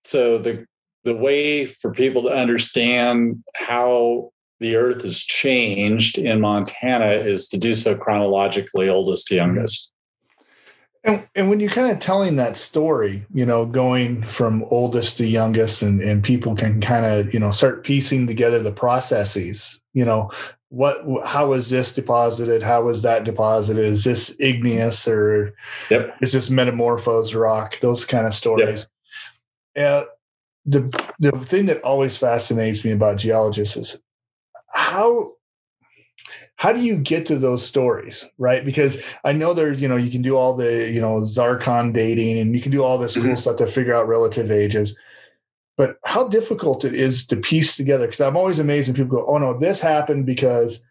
so 0.03 0.39
the 0.39 0.67
the 1.05 1.17
way 1.17 1.67
for 1.67 1.93
people 1.93 2.23
to 2.23 2.29
understand 2.29 3.43
how 3.55 4.31
the 4.61 4.77
earth 4.77 5.03
has 5.03 5.19
changed 5.19 6.17
in 6.17 6.41
montana 6.41 7.11
is 7.11 7.49
to 7.49 7.59
do 7.59 7.75
so 7.75 7.95
chronologically 7.95 8.89
oldest 8.89 9.27
to 9.27 9.35
youngest. 9.35 9.91
And, 11.05 11.29
and 11.35 11.51
when 11.51 11.61
you're 11.61 11.69
kind 11.69 11.93
of 11.93 11.99
telling 11.99 12.37
that 12.37 12.57
story, 12.57 13.27
you 13.31 13.45
know, 13.45 13.67
going 13.67 14.23
from 14.23 14.65
oldest 14.71 15.19
to 15.19 15.27
youngest, 15.27 15.83
and, 15.83 16.01
and 16.01 16.25
people 16.25 16.55
can 16.55 16.81
kind 16.81 17.05
of, 17.05 17.35
you 17.35 17.39
know, 17.39 17.51
start 17.51 17.85
piecing 17.85 18.27
together 18.27 18.63
the 18.63 18.73
processes, 18.73 19.79
you 19.93 20.05
know, 20.05 20.31
what, 20.75 21.25
how 21.25 21.49
was 21.49 21.71
this 21.71 21.95
deposited? 21.95 22.63
How 22.63 22.83
was 22.83 23.03
that 23.03 23.25
deposited? 23.25 23.85
Is 23.85 24.03
this 24.05 24.37
igneous 24.41 25.07
or 25.07 25.55
yep. 25.89 26.17
is 26.21 26.33
this 26.33 26.51
metamorphosed 26.51 27.35
rock? 27.35 27.79
Those 27.81 28.05
kind 28.05 28.27
of 28.27 28.35
stories. 28.35 28.89
Yep. 29.77 30.07
Uh, 30.07 30.09
the, 30.67 31.13
the 31.21 31.33
thing 31.33 31.67
that 31.67 31.83
always 31.83 32.17
fascinates 32.17 32.85
me 32.85 32.91
about 32.91 33.19
geologists 33.19 33.77
is 33.77 34.03
how 34.73 35.33
how 36.57 36.73
do 36.73 36.81
you 36.81 36.97
get 36.97 37.27
to 37.27 37.37
those 37.37 37.65
stories 37.65 38.31
right 38.39 38.65
because 38.65 39.03
i 39.25 39.33
know 39.33 39.53
there's 39.53 39.83
you 39.83 39.89
know 39.89 39.97
you 39.97 40.11
can 40.11 40.23
do 40.23 40.37
all 40.37 40.55
the 40.55 40.91
you 40.91 41.01
know 41.01 41.25
zircon 41.25 41.93
dating 41.93 42.39
and 42.39 42.55
you 42.55 42.63
can 42.63 42.73
do 42.73 42.83
all 42.83 42.97
this 42.97 43.17
mm-hmm. 43.17 43.29
cool 43.29 43.37
stuff 43.37 43.57
to 43.57 43.67
figure 43.67 43.95
out 43.95 44.09
relative 44.09 44.51
ages 44.51 44.97
but 45.77 45.97
how 46.05 46.29
difficult 46.29 46.85
it 46.85 46.95
is 46.95 47.27
to 47.27 47.37
piece 47.37 47.77
together 47.77 48.07
because 48.07 48.21
i'm 48.21 48.37
always 48.37 48.59
amazed 48.59 48.89
when 48.89 48.97
people 48.97 49.19
go 49.19 49.27
oh 49.27 49.39
no 49.39 49.59
this 49.59 49.81
happened 49.81 50.27
because 50.27 50.85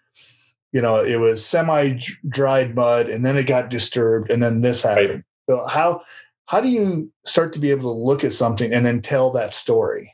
you 0.72 0.82
know 0.82 0.98
it 0.98 1.20
was 1.20 1.46
semi 1.46 2.00
dried 2.30 2.76
mud 2.76 3.10
and 3.10 3.26
then 3.26 3.38
it 3.38 3.48
got 3.48 3.70
disturbed 3.70 4.30
and 4.30 4.42
then 4.44 4.62
this 4.62 4.84
happened. 4.84 5.24
Right. 5.48 5.62
so 5.62 5.68
how 5.68 6.02
how 6.46 6.60
do 6.60 6.70
you 6.70 7.12
start 7.26 7.54
to 7.54 7.60
be 7.60 7.72
able 7.72 7.94
to 7.94 8.04
look 8.04 8.24
at 8.24 8.34
something 8.34 8.74
and 8.74 8.86
then 8.86 9.02
tell 9.02 9.32
that 9.32 9.54
story? 9.54 10.14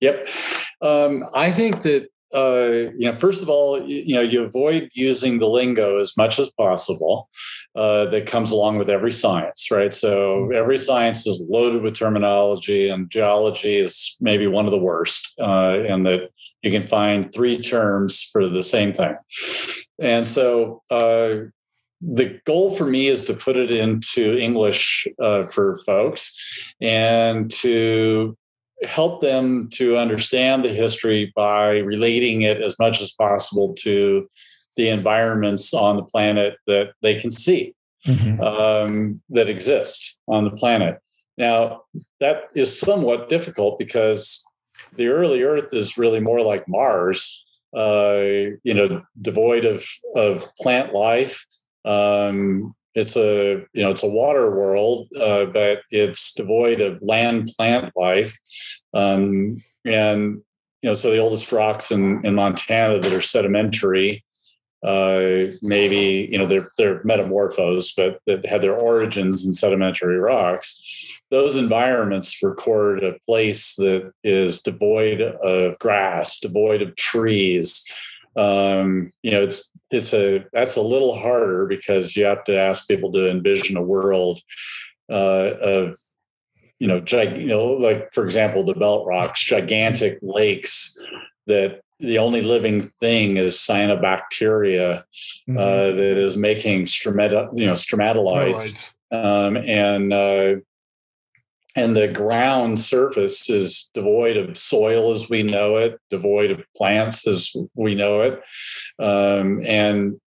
Yep. 0.00 0.28
Um, 0.80 1.24
i 1.34 1.50
think 1.50 1.82
that 1.82 2.08
uh, 2.34 2.90
you 2.98 3.06
know, 3.06 3.12
first 3.12 3.42
of 3.42 3.48
all, 3.48 3.80
you, 3.80 4.02
you, 4.06 4.14
know, 4.14 4.20
you 4.20 4.42
avoid 4.42 4.88
using 4.94 5.38
the 5.38 5.46
lingo 5.46 5.98
as 5.98 6.16
much 6.16 6.38
as 6.38 6.50
possible 6.50 7.28
uh, 7.74 8.06
that 8.06 8.26
comes 8.26 8.50
along 8.50 8.78
with 8.78 8.90
every 8.90 9.12
science, 9.12 9.70
right? 9.70 9.94
So 9.94 10.16
mm-hmm. 10.16 10.56
every 10.56 10.78
science 10.78 11.26
is 11.26 11.44
loaded 11.48 11.82
with 11.82 11.94
terminology, 11.94 12.88
and 12.88 13.10
geology 13.10 13.76
is 13.76 14.16
maybe 14.20 14.46
one 14.46 14.64
of 14.64 14.72
the 14.72 14.78
worst, 14.78 15.34
uh, 15.40 15.84
in 15.86 16.02
that 16.04 16.30
you 16.62 16.70
can 16.70 16.86
find 16.86 17.32
three 17.32 17.58
terms 17.58 18.22
for 18.32 18.48
the 18.48 18.62
same 18.62 18.92
thing. 18.92 19.14
And 20.00 20.26
so 20.26 20.82
uh, 20.90 21.36
the 22.00 22.40
goal 22.44 22.74
for 22.74 22.86
me 22.86 23.06
is 23.06 23.24
to 23.26 23.34
put 23.34 23.56
it 23.56 23.72
into 23.72 24.36
English 24.38 25.06
uh, 25.22 25.44
for 25.44 25.80
folks 25.86 26.36
and 26.80 27.50
to 27.50 28.36
help 28.84 29.20
them 29.20 29.68
to 29.70 29.96
understand 29.96 30.64
the 30.64 30.68
history 30.68 31.32
by 31.34 31.78
relating 31.78 32.42
it 32.42 32.60
as 32.60 32.78
much 32.78 33.00
as 33.00 33.12
possible 33.12 33.74
to 33.74 34.28
the 34.76 34.88
environments 34.88 35.72
on 35.72 35.96
the 35.96 36.02
planet 36.02 36.56
that 36.66 36.92
they 37.00 37.16
can 37.16 37.30
see 37.30 37.74
mm-hmm. 38.06 38.40
um, 38.40 39.20
that 39.30 39.48
exist 39.48 40.18
on 40.28 40.44
the 40.44 40.50
planet. 40.50 40.98
Now, 41.38 41.82
that 42.20 42.44
is 42.54 42.78
somewhat 42.78 43.28
difficult 43.28 43.78
because 43.78 44.46
the 44.96 45.08
early 45.08 45.42
Earth 45.42 45.72
is 45.72 45.98
really 45.98 46.20
more 46.20 46.40
like 46.40 46.68
Mars, 46.68 47.44
uh, 47.74 48.22
you 48.62 48.74
know, 48.74 49.02
devoid 49.20 49.64
of, 49.64 49.84
of 50.14 50.46
plant 50.56 50.94
life. 50.94 51.46
Um, 51.84 52.74
it's 52.96 53.14
a 53.14 53.62
you 53.74 53.82
know 53.82 53.90
it's 53.90 54.02
a 54.02 54.08
water 54.08 54.50
world, 54.50 55.08
uh, 55.20 55.44
but 55.46 55.82
it's 55.90 56.32
devoid 56.34 56.80
of 56.80 57.00
land 57.02 57.50
plant 57.56 57.92
life, 57.94 58.36
um, 58.94 59.62
and 59.84 60.40
you 60.82 60.90
know 60.90 60.94
so 60.94 61.10
the 61.10 61.18
oldest 61.18 61.52
rocks 61.52 61.92
in, 61.92 62.24
in 62.24 62.34
Montana 62.34 62.98
that 62.98 63.12
are 63.12 63.20
sedimentary, 63.20 64.24
uh, 64.82 65.52
maybe 65.60 66.26
you 66.32 66.38
know 66.38 66.46
they're 66.46 66.70
they're 66.78 67.02
metamorphosed, 67.04 67.94
but 67.96 68.18
that 68.26 68.46
had 68.46 68.62
their 68.62 68.74
origins 68.74 69.46
in 69.46 69.52
sedimentary 69.52 70.16
rocks. 70.16 70.80
Those 71.30 71.56
environments 71.56 72.42
record 72.42 73.04
a 73.04 73.18
place 73.26 73.74
that 73.76 74.10
is 74.24 74.62
devoid 74.62 75.20
of 75.20 75.78
grass, 75.80 76.38
devoid 76.38 76.80
of 76.80 76.96
trees, 76.96 77.84
um, 78.36 79.10
you 79.22 79.30
know, 79.30 79.42
it's 79.42 79.70
it's 79.90 80.12
a 80.12 80.44
that's 80.52 80.76
a 80.76 80.82
little 80.82 81.16
harder 81.16 81.66
because 81.66 82.16
you 82.16 82.24
have 82.24 82.44
to 82.44 82.58
ask 82.58 82.86
people 82.86 83.12
to 83.12 83.30
envision 83.30 83.76
a 83.76 83.82
world 83.82 84.40
uh, 85.10 85.52
of 85.60 85.96
you 86.78 86.86
know, 86.86 87.00
gig, 87.00 87.38
you 87.38 87.46
know, 87.46 87.64
like 87.64 88.12
for 88.12 88.24
example, 88.24 88.62
the 88.62 88.74
Belt 88.74 89.06
Rocks, 89.06 89.42
gigantic 89.42 90.18
lakes 90.20 90.98
that 91.46 91.80
the 92.00 92.18
only 92.18 92.42
living 92.42 92.82
thing 92.82 93.38
is 93.38 93.56
cyanobacteria 93.56 95.02
mm-hmm. 95.48 95.56
uh, 95.56 95.62
that 95.62 96.18
is 96.18 96.36
making 96.36 96.82
stromat- 96.82 97.56
you 97.56 97.66
know 97.66 97.72
stromatolites, 97.72 98.94
um, 99.10 99.56
and 99.56 100.12
uh, 100.12 100.56
and 101.76 101.94
the 101.94 102.08
ground 102.08 102.80
surface 102.80 103.48
is 103.48 103.90
devoid 103.94 104.36
of 104.36 104.56
soil 104.56 105.10
as 105.10 105.28
we 105.28 105.42
know 105.42 105.76
it, 105.76 106.00
devoid 106.10 106.50
of 106.50 106.64
plants 106.74 107.26
as 107.28 107.54
we 107.74 107.94
know 107.94 108.22
it, 108.22 108.42
um, 108.98 109.60
and 109.64 110.18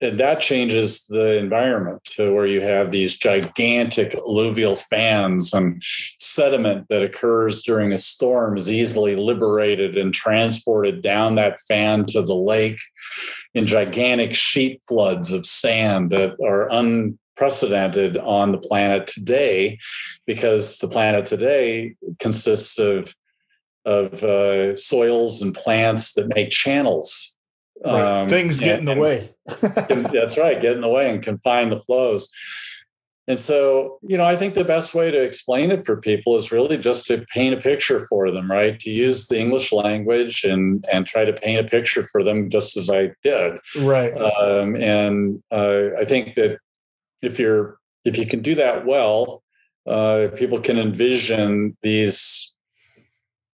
and 0.00 0.20
that 0.20 0.38
changes 0.38 1.04
the 1.04 1.36
environment 1.38 2.04
to 2.04 2.32
where 2.32 2.46
you 2.46 2.60
have 2.60 2.90
these 2.92 3.16
gigantic 3.16 4.14
alluvial 4.14 4.76
fans 4.76 5.52
and 5.52 5.82
sediment 6.20 6.86
that 6.88 7.02
occurs 7.02 7.62
during 7.62 7.92
a 7.92 7.98
storm 7.98 8.56
is 8.56 8.70
easily 8.70 9.16
liberated 9.16 9.98
and 9.98 10.14
transported 10.14 11.02
down 11.02 11.34
that 11.34 11.58
fan 11.60 12.04
to 12.06 12.22
the 12.22 12.34
lake 12.34 12.78
in 13.54 13.66
gigantic 13.66 14.36
sheet 14.36 14.80
floods 14.86 15.32
of 15.32 15.44
sand 15.44 16.10
that 16.10 16.36
are 16.44 16.70
un 16.70 17.18
unprecedented 17.38 18.16
on 18.18 18.52
the 18.52 18.58
planet 18.58 19.06
today 19.06 19.78
because 20.26 20.78
the 20.78 20.88
planet 20.88 21.26
today 21.26 21.94
consists 22.18 22.78
of 22.78 23.14
of 23.84 24.22
uh, 24.22 24.76
soils 24.76 25.40
and 25.40 25.54
plants 25.54 26.12
that 26.12 26.34
make 26.34 26.50
channels. 26.50 27.36
Right. 27.84 28.22
Um, 28.22 28.28
Things 28.28 28.60
get 28.60 28.80
and, 28.80 28.88
in 28.88 28.96
the 28.96 29.00
way. 29.00 29.30
that's 30.12 30.36
right, 30.36 30.60
get 30.60 30.74
in 30.74 30.82
the 30.82 30.88
way 30.88 31.10
and 31.10 31.22
confine 31.22 31.70
the 31.70 31.78
flows. 31.78 32.28
And 33.28 33.38
so, 33.38 33.98
you 34.02 34.16
know, 34.16 34.24
I 34.24 34.36
think 34.36 34.54
the 34.54 34.64
best 34.64 34.94
way 34.94 35.10
to 35.10 35.22
explain 35.22 35.70
it 35.70 35.84
for 35.84 36.00
people 36.00 36.36
is 36.36 36.50
really 36.50 36.76
just 36.76 37.06
to 37.06 37.24
paint 37.32 37.54
a 37.54 37.58
picture 37.58 38.06
for 38.08 38.30
them, 38.30 38.50
right? 38.50 38.78
To 38.80 38.90
use 38.90 39.26
the 39.26 39.38
English 39.38 39.70
language 39.72 40.44
and 40.44 40.84
and 40.92 41.06
try 41.06 41.24
to 41.24 41.32
paint 41.32 41.64
a 41.64 41.68
picture 41.68 42.02
for 42.02 42.24
them, 42.24 42.50
just 42.50 42.76
as 42.76 42.90
I 42.90 43.12
did, 43.22 43.58
right? 43.80 44.12
Um, 44.14 44.76
and 44.76 45.42
uh, 45.50 45.90
I 45.98 46.04
think 46.04 46.34
that 46.34 46.58
if 47.22 47.38
you're 47.38 47.78
if 48.04 48.16
you 48.16 48.26
can 48.26 48.40
do 48.40 48.54
that 48.54 48.86
well, 48.86 49.42
uh, 49.86 50.28
people 50.36 50.60
can 50.60 50.78
envision 50.78 51.76
these 51.82 52.52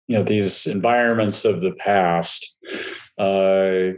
you 0.06 0.16
know 0.16 0.22
these 0.22 0.66
environments 0.66 1.44
of 1.44 1.60
the 1.60 1.72
past 1.72 2.56
uh, 3.18 3.90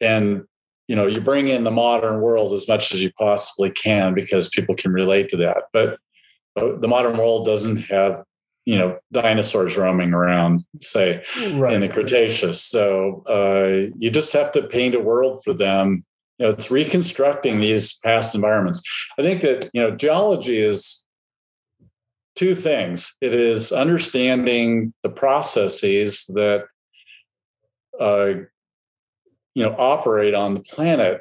and 0.00 0.42
you 0.88 0.96
know 0.96 1.06
you 1.06 1.20
bring 1.20 1.48
in 1.48 1.64
the 1.64 1.70
modern 1.70 2.20
world 2.20 2.52
as 2.52 2.66
much 2.68 2.92
as 2.92 3.02
you 3.02 3.12
possibly 3.18 3.70
can 3.70 4.14
because 4.14 4.48
people 4.48 4.74
can 4.74 4.92
relate 4.92 5.28
to 5.28 5.36
that 5.36 5.64
but 5.72 5.98
the 6.56 6.88
modern 6.88 7.18
world 7.18 7.44
doesn't 7.44 7.76
have 7.76 8.22
you 8.64 8.76
know 8.76 8.98
dinosaurs 9.12 9.76
roaming 9.76 10.12
around 10.12 10.64
say 10.80 11.22
right. 11.54 11.74
in 11.74 11.80
the 11.80 11.88
cretaceous 11.88 12.62
so 12.62 13.22
uh, 13.28 13.92
you 13.96 14.10
just 14.10 14.32
have 14.32 14.50
to 14.52 14.62
paint 14.62 14.94
a 14.94 15.00
world 15.00 15.42
for 15.44 15.52
them 15.52 16.04
you 16.38 16.46
know, 16.46 16.52
it's 16.52 16.70
reconstructing 16.70 17.60
these 17.60 17.94
past 18.04 18.34
environments. 18.34 18.82
I 19.18 19.22
think 19.22 19.40
that 19.40 19.70
you 19.72 19.80
know 19.80 19.90
geology 19.90 20.58
is 20.58 21.04
two 22.34 22.54
things. 22.54 23.16
It 23.20 23.34
is 23.34 23.72
understanding 23.72 24.92
the 25.02 25.08
processes 25.08 26.26
that 26.34 26.64
uh, 27.98 28.34
you 29.54 29.62
know 29.62 29.74
operate 29.78 30.34
on 30.34 30.54
the 30.54 30.60
planet, 30.60 31.20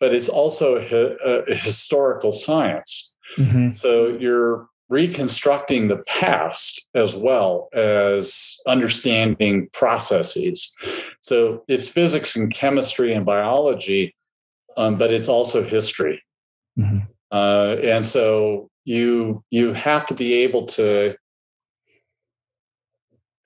but 0.00 0.14
it's 0.14 0.28
also 0.28 0.76
a, 0.76 1.50
a 1.50 1.54
historical 1.54 2.32
science. 2.32 3.14
Mm-hmm. 3.36 3.72
So 3.72 4.06
you're 4.06 4.68
reconstructing 4.88 5.88
the 5.88 6.04
past 6.06 6.86
as 6.94 7.16
well 7.16 7.68
as 7.72 8.56
understanding 8.66 9.68
processes. 9.72 10.72
So 11.20 11.64
it's 11.68 11.88
physics 11.88 12.36
and 12.36 12.52
chemistry 12.52 13.12
and 13.12 13.24
biology, 13.24 14.14
um, 14.76 14.96
but 14.96 15.12
it's 15.12 15.28
also 15.28 15.62
history. 15.62 16.22
Mm-hmm. 16.78 16.98
Uh, 17.30 17.76
and 17.82 18.04
so 18.04 18.68
you 18.84 19.42
you 19.50 19.72
have 19.72 20.06
to 20.06 20.14
be 20.14 20.34
able 20.34 20.66
to 20.66 21.16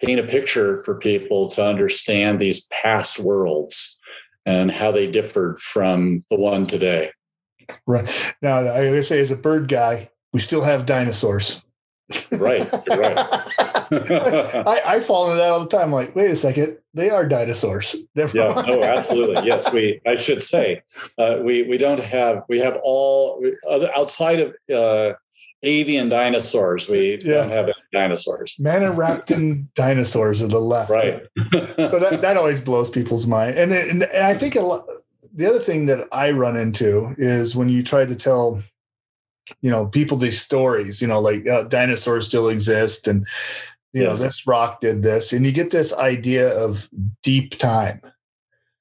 paint 0.01 0.21
a 0.21 0.25
picture 0.25 0.83
for 0.85 0.95
people 0.95 1.49
to 1.49 1.65
understand 1.65 2.39
these 2.39 2.67
past 2.67 3.19
worlds 3.19 3.99
and 4.47 4.71
how 4.71 4.91
they 4.93 5.07
differed 5.07 5.59
from 5.59 6.21
the 6.31 6.37
one 6.37 6.67
today. 6.67 7.11
Right. 7.87 8.35
Now, 8.41 8.59
I 8.73 9.01
say, 9.03 9.21
as 9.21 9.31
a 9.31 9.37
bird 9.37 9.69
guy, 9.69 10.11
we 10.33 10.41
still 10.41 10.63
have 10.63 10.87
dinosaurs. 10.87 11.63
right. 12.33 12.69
You're 12.87 12.99
right. 12.99 13.43
I, 13.91 14.83
I 14.87 15.01
fall 15.01 15.27
into 15.27 15.39
that 15.39 15.51
all 15.51 15.61
the 15.61 15.67
time. 15.67 15.89
I'm 15.89 15.93
like, 15.93 16.15
wait 16.15 16.31
a 16.31 16.37
second, 16.37 16.79
they 16.95 17.11
are 17.11 17.27
dinosaurs. 17.27 17.97
Never 18.15 18.37
yeah. 18.37 18.55
Mind. 18.55 18.71
Oh, 18.71 18.83
absolutely. 18.83 19.47
Yes. 19.47 19.73
We. 19.73 20.01
I 20.07 20.17
should 20.17 20.43
say, 20.43 20.83
uh, 21.19 21.39
we 21.43 21.63
we 21.65 21.79
don't 21.79 22.01
have. 22.01 22.43
We 22.49 22.59
have 22.59 22.79
all 22.83 23.43
outside 23.97 24.41
of 24.41 24.55
uh, 24.75 25.15
avian 25.63 26.09
dinosaurs. 26.09 26.89
We 26.89 27.19
yeah. 27.19 27.35
don't 27.35 27.51
have 27.51 27.71
dinosaurs. 27.93 28.57
Maniraptor 28.61 29.67
dinosaurs 29.75 30.43
are 30.43 30.49
the 30.49 30.61
left. 30.61 30.91
Right. 30.91 31.23
but 31.51 31.77
that, 31.77 32.21
that 32.23 32.37
always 32.37 32.61
blows 32.61 32.91
people's 32.91 33.27
mind. 33.27 33.57
And, 33.57 33.73
and 33.73 34.05
I 34.05 34.35
think 34.35 34.57
a 34.57 34.61
lot, 34.61 34.87
the 35.35 35.47
other 35.47 35.61
thing 35.61 35.87
that 35.87 36.07
I 36.13 36.31
run 36.31 36.57
into 36.57 37.15
is 37.19 37.57
when 37.57 37.69
you 37.69 37.83
try 37.83 38.05
to 38.05 38.15
tell, 38.15 38.63
you 39.61 39.71
know, 39.71 39.87
people 39.87 40.17
these 40.17 40.41
stories, 40.41 41.01
you 41.03 41.09
know, 41.09 41.21
like 41.21 41.47
uh, 41.47 41.65
dinosaurs 41.65 42.27
still 42.27 42.49
exist 42.49 43.09
and, 43.09 43.27
you 43.93 44.03
yes. 44.03 44.21
know, 44.21 44.27
this 44.27 44.47
rock 44.47 44.81
did 44.81 45.03
this. 45.03 45.33
And 45.33 45.47
you 45.47 45.53
get 45.53 45.71
this 45.71 45.95
idea 45.95 46.57
of 46.57 46.89
deep 47.23 47.59
time. 47.59 48.01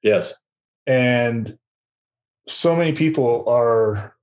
Yes. 0.03 0.33
And 0.85 1.57
so 2.47 2.75
many 2.75 2.93
people 2.93 3.47
are 3.47 4.15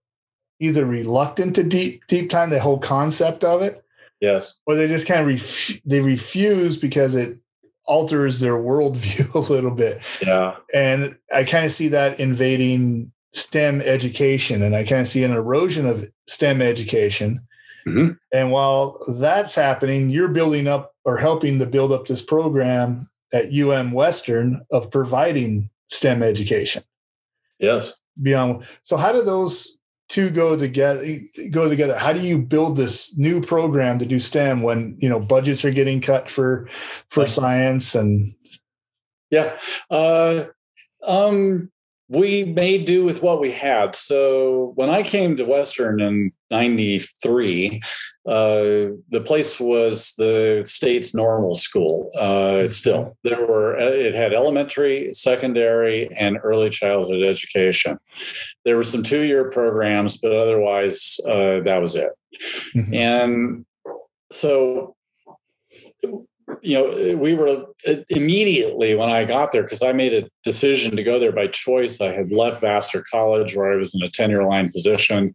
either 0.60 0.84
reluctant 0.84 1.54
to 1.56 1.62
deep 1.62 2.02
deep 2.08 2.30
time, 2.30 2.50
the 2.50 2.60
whole 2.60 2.78
concept 2.78 3.44
of 3.44 3.62
it, 3.62 3.84
yes, 4.20 4.60
or 4.66 4.74
they 4.74 4.88
just 4.88 5.06
kind 5.06 5.20
of 5.20 5.26
ref- 5.26 5.80
they 5.84 6.00
refuse 6.00 6.78
because 6.78 7.14
it 7.14 7.38
alters 7.86 8.40
their 8.40 8.54
worldview 8.54 9.34
a 9.48 9.52
little 9.52 9.70
bit. 9.70 10.02
Yeah, 10.24 10.56
and 10.72 11.16
I 11.32 11.44
kind 11.44 11.64
of 11.64 11.72
see 11.72 11.88
that 11.88 12.18
invading 12.18 13.12
STEM 13.32 13.82
education, 13.82 14.62
and 14.62 14.74
I 14.74 14.84
kind 14.84 15.02
of 15.02 15.08
see 15.08 15.24
an 15.24 15.32
erosion 15.32 15.86
of 15.86 16.08
STEM 16.26 16.62
education. 16.62 17.46
Mm-hmm. 17.86 18.12
And 18.32 18.50
while 18.50 18.98
that's 19.08 19.54
happening, 19.54 20.10
you're 20.10 20.28
building 20.28 20.66
up 20.68 20.92
or 21.04 21.18
helping 21.18 21.58
to 21.58 21.66
build 21.66 21.92
up 21.92 22.06
this 22.06 22.22
program 22.22 23.08
at 23.32 23.52
UM 23.52 23.92
Western 23.92 24.64
of 24.70 24.90
providing 24.90 25.68
STEM 25.88 26.22
education. 26.22 26.82
Yes. 27.58 27.98
Beyond 28.22 28.64
so 28.84 28.96
how 28.96 29.10
do 29.10 29.22
those 29.22 29.78
two 30.08 30.30
go 30.30 30.56
together 30.56 31.04
go 31.50 31.68
together 31.68 31.98
how 31.98 32.12
do 32.12 32.20
you 32.20 32.38
build 32.38 32.76
this 32.76 33.16
new 33.18 33.40
program 33.40 33.98
to 33.98 34.06
do 34.06 34.20
stem 34.20 34.62
when 34.62 34.96
you 35.00 35.08
know 35.08 35.18
budgets 35.18 35.64
are 35.64 35.72
getting 35.72 36.00
cut 36.00 36.30
for 36.30 36.68
for 37.10 37.26
science 37.26 37.96
and 37.96 38.24
yeah 39.30 39.58
uh, 39.90 40.44
um, 41.04 41.70
we 42.08 42.44
made 42.44 42.84
do 42.84 43.04
with 43.04 43.22
what 43.22 43.40
we 43.40 43.50
had 43.50 43.94
so 43.94 44.72
when 44.74 44.90
i 44.90 45.02
came 45.02 45.36
to 45.36 45.44
western 45.44 46.00
in 46.00 46.32
93 46.50 47.80
uh, 48.26 48.96
the 49.10 49.22
place 49.22 49.60
was 49.60 50.14
the 50.16 50.62
state's 50.64 51.14
normal 51.14 51.54
school. 51.54 52.10
Uh, 52.18 52.66
still, 52.66 53.18
there 53.22 53.46
were 53.46 53.76
uh, 53.76 53.84
it 53.84 54.14
had 54.14 54.32
elementary, 54.32 55.12
secondary, 55.12 56.08
and 56.16 56.38
early 56.42 56.70
childhood 56.70 57.22
education. 57.22 57.98
There 58.64 58.76
were 58.76 58.84
some 58.84 59.02
two-year 59.02 59.50
programs, 59.50 60.16
but 60.16 60.32
otherwise, 60.32 61.20
uh, 61.28 61.60
that 61.64 61.82
was 61.82 61.96
it. 61.96 62.12
Mm-hmm. 62.74 62.94
And 62.94 63.66
so 64.32 64.93
you 66.64 66.74
know, 66.74 67.16
we 67.16 67.34
were 67.34 67.66
uh, 67.88 67.94
immediately 68.08 68.94
when 68.94 69.10
I 69.10 69.24
got 69.24 69.52
there, 69.52 69.62
because 69.62 69.82
I 69.82 69.92
made 69.92 70.14
a 70.14 70.28
decision 70.42 70.96
to 70.96 71.02
go 71.02 71.18
there 71.18 71.32
by 71.32 71.46
choice. 71.46 72.00
I 72.00 72.12
had 72.12 72.32
left 72.32 72.62
Vassar 72.62 73.04
College, 73.10 73.54
where 73.54 73.72
I 73.72 73.76
was 73.76 73.94
in 73.94 74.02
a 74.02 74.08
tenure 74.08 74.44
line 74.44 74.72
position, 74.72 75.34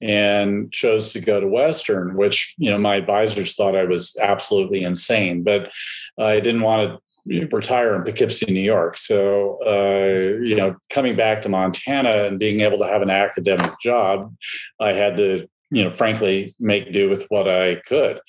and 0.00 0.72
chose 0.72 1.12
to 1.12 1.20
go 1.20 1.40
to 1.40 1.48
Western, 1.48 2.16
which, 2.16 2.54
you 2.56 2.70
know, 2.70 2.78
my 2.78 2.96
advisors 2.96 3.54
thought 3.56 3.76
I 3.76 3.84
was 3.84 4.16
absolutely 4.20 4.82
insane, 4.82 5.42
but 5.42 5.72
I 6.18 6.40
didn't 6.40 6.62
want 6.62 6.88
to 7.26 7.48
retire 7.52 7.94
in 7.94 8.02
Poughkeepsie, 8.02 8.52
New 8.52 8.60
York. 8.60 8.96
So, 8.96 9.58
uh, 9.66 10.42
you 10.42 10.56
know, 10.56 10.76
coming 10.88 11.16
back 11.16 11.42
to 11.42 11.48
Montana 11.48 12.24
and 12.24 12.38
being 12.38 12.60
able 12.60 12.78
to 12.78 12.86
have 12.86 13.02
an 13.02 13.10
academic 13.10 13.72
job, 13.80 14.34
I 14.80 14.92
had 14.92 15.16
to 15.18 15.48
you 15.70 15.84
know, 15.84 15.90
frankly, 15.90 16.54
make 16.58 16.92
do 16.92 17.08
with 17.08 17.26
what 17.28 17.48
I 17.48 17.76
could. 17.86 18.20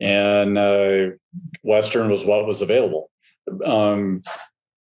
And 0.00 0.58
uh, 0.58 1.10
Western 1.62 2.10
was 2.10 2.24
what 2.24 2.46
was 2.46 2.60
available. 2.60 3.10
Um, 3.64 4.22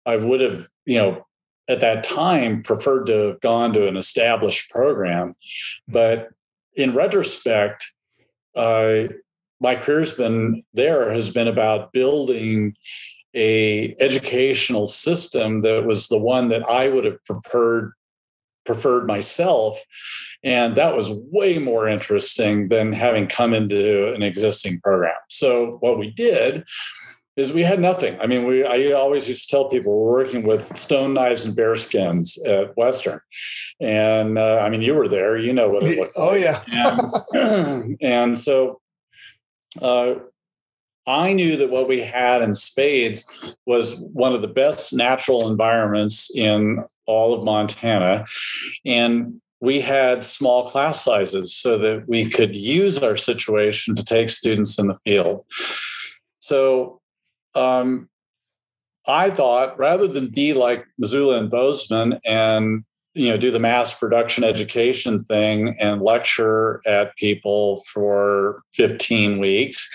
I 0.06 0.16
would 0.16 0.40
have, 0.40 0.68
you 0.86 0.98
know, 0.98 1.26
at 1.68 1.80
that 1.80 2.02
time 2.02 2.62
preferred 2.62 3.06
to 3.06 3.12
have 3.12 3.40
gone 3.40 3.74
to 3.74 3.86
an 3.86 3.96
established 3.96 4.70
program. 4.70 5.34
But 5.86 6.30
in 6.74 6.94
retrospect, 6.94 7.84
uh, 8.56 9.08
my 9.60 9.76
career's 9.76 10.14
been 10.14 10.62
there 10.72 11.12
has 11.12 11.30
been 11.30 11.48
about 11.48 11.92
building 11.92 12.74
a 13.34 13.94
educational 14.00 14.86
system 14.86 15.60
that 15.60 15.84
was 15.84 16.08
the 16.08 16.18
one 16.18 16.48
that 16.48 16.68
I 16.68 16.88
would 16.88 17.04
have 17.04 17.22
preferred 17.24 17.92
preferred 18.64 19.06
myself 19.06 19.80
and 20.44 20.76
that 20.76 20.94
was 20.94 21.10
way 21.10 21.58
more 21.58 21.88
interesting 21.88 22.68
than 22.68 22.92
having 22.92 23.26
come 23.26 23.54
into 23.54 24.12
an 24.14 24.22
existing 24.22 24.80
program. 24.80 25.16
So 25.28 25.78
what 25.80 25.98
we 25.98 26.10
did 26.10 26.64
is 27.38 27.52
we 27.52 27.62
had 27.62 27.80
nothing. 27.80 28.18
I 28.20 28.26
mean, 28.26 28.44
we 28.44 28.64
I 28.64 28.90
always 28.92 29.28
used 29.28 29.48
to 29.48 29.56
tell 29.56 29.68
people 29.68 29.96
we're 29.96 30.24
working 30.24 30.42
with 30.42 30.76
stone 30.76 31.14
knives 31.14 31.44
and 31.44 31.54
bear 31.54 31.76
skins 31.76 32.36
at 32.44 32.76
Western, 32.76 33.20
and 33.80 34.36
uh, 34.36 34.58
I 34.58 34.68
mean, 34.68 34.82
you 34.82 34.94
were 34.94 35.06
there, 35.06 35.38
you 35.38 35.52
know 35.52 35.70
what 35.70 35.84
it 35.84 35.96
looked 35.96 36.14
oh, 36.16 36.30
like. 36.30 36.32
Oh 36.32 36.34
yeah, 36.34 37.22
and, 37.32 37.96
and 38.00 38.38
so 38.38 38.80
uh, 39.80 40.16
I 41.06 41.32
knew 41.32 41.56
that 41.58 41.70
what 41.70 41.86
we 41.86 42.00
had 42.00 42.42
in 42.42 42.54
Spades 42.54 43.56
was 43.66 43.94
one 43.96 44.32
of 44.32 44.42
the 44.42 44.48
best 44.48 44.92
natural 44.92 45.48
environments 45.48 46.34
in 46.34 46.84
all 47.06 47.34
of 47.34 47.44
Montana, 47.44 48.24
and 48.84 49.40
we 49.60 49.80
had 49.80 50.24
small 50.24 50.68
class 50.68 51.02
sizes 51.02 51.54
so 51.54 51.78
that 51.78 52.08
we 52.08 52.28
could 52.28 52.54
use 52.54 52.98
our 52.98 53.16
situation 53.16 53.94
to 53.96 54.04
take 54.04 54.28
students 54.28 54.78
in 54.78 54.86
the 54.86 54.98
field. 55.04 55.44
So 56.38 57.00
um, 57.54 58.08
I 59.06 59.30
thought 59.30 59.78
rather 59.78 60.06
than 60.06 60.28
be 60.28 60.52
like 60.52 60.86
Missoula 60.98 61.38
and 61.38 61.50
Bozeman 61.50 62.20
and 62.24 62.84
you 63.18 63.28
know 63.28 63.36
do 63.36 63.50
the 63.50 63.58
mass 63.58 63.94
production 63.94 64.44
education 64.44 65.24
thing 65.24 65.76
and 65.80 66.00
lecture 66.00 66.80
at 66.86 67.16
people 67.16 67.82
for 67.92 68.62
15 68.74 69.40
weeks 69.40 69.88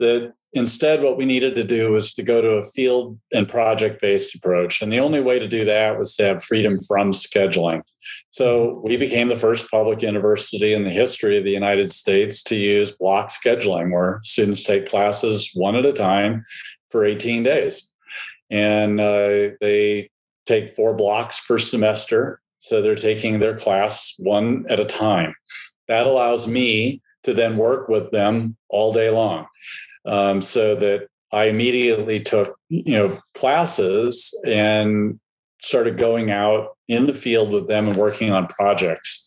that 0.00 0.32
instead 0.54 1.02
what 1.02 1.16
we 1.16 1.24
needed 1.24 1.54
to 1.54 1.64
do 1.64 1.92
was 1.92 2.12
to 2.14 2.22
go 2.22 2.40
to 2.40 2.52
a 2.52 2.64
field 2.64 3.18
and 3.32 3.48
project 3.48 4.00
based 4.00 4.34
approach. 4.34 4.82
And 4.82 4.92
the 4.92 5.00
only 5.00 5.20
way 5.20 5.38
to 5.38 5.48
do 5.48 5.64
that 5.64 5.98
was 5.98 6.14
to 6.16 6.24
have 6.24 6.44
freedom 6.44 6.78
from 6.80 7.12
scheduling. 7.12 7.82
So 8.30 8.80
we 8.84 8.96
became 8.96 9.28
the 9.28 9.36
first 9.36 9.70
public 9.70 10.02
university 10.02 10.74
in 10.74 10.84
the 10.84 10.90
history 10.90 11.38
of 11.38 11.44
the 11.44 11.50
united 11.50 11.90
states 11.90 12.42
to 12.44 12.56
use 12.56 12.90
block 12.90 13.28
scheduling 13.28 13.92
where 13.92 14.20
students 14.22 14.64
take 14.64 14.86
classes 14.86 15.50
one 15.54 15.76
at 15.76 15.86
a 15.86 15.92
time 15.92 16.44
for 16.90 17.04
18 17.04 17.42
days. 17.42 17.90
And 18.50 19.00
uh, 19.00 19.56
they 19.60 20.10
take 20.46 20.74
four 20.74 20.94
blocks 20.94 21.40
per 21.46 21.58
semester 21.58 22.41
so 22.62 22.80
they're 22.80 22.94
taking 22.94 23.40
their 23.40 23.58
class 23.58 24.14
one 24.18 24.64
at 24.68 24.78
a 24.78 24.84
time. 24.84 25.34
That 25.88 26.06
allows 26.06 26.46
me 26.46 27.02
to 27.24 27.34
then 27.34 27.56
work 27.56 27.88
with 27.88 28.12
them 28.12 28.56
all 28.68 28.92
day 28.92 29.10
long. 29.10 29.46
Um, 30.06 30.40
so 30.40 30.76
that 30.76 31.08
I 31.32 31.46
immediately 31.46 32.20
took, 32.20 32.56
you 32.68 32.94
know, 32.94 33.20
classes 33.34 34.38
and 34.46 35.18
started 35.60 35.96
going 35.96 36.30
out 36.30 36.76
in 36.86 37.06
the 37.06 37.14
field 37.14 37.50
with 37.50 37.66
them 37.66 37.88
and 37.88 37.96
working 37.96 38.32
on 38.32 38.46
projects. 38.46 39.26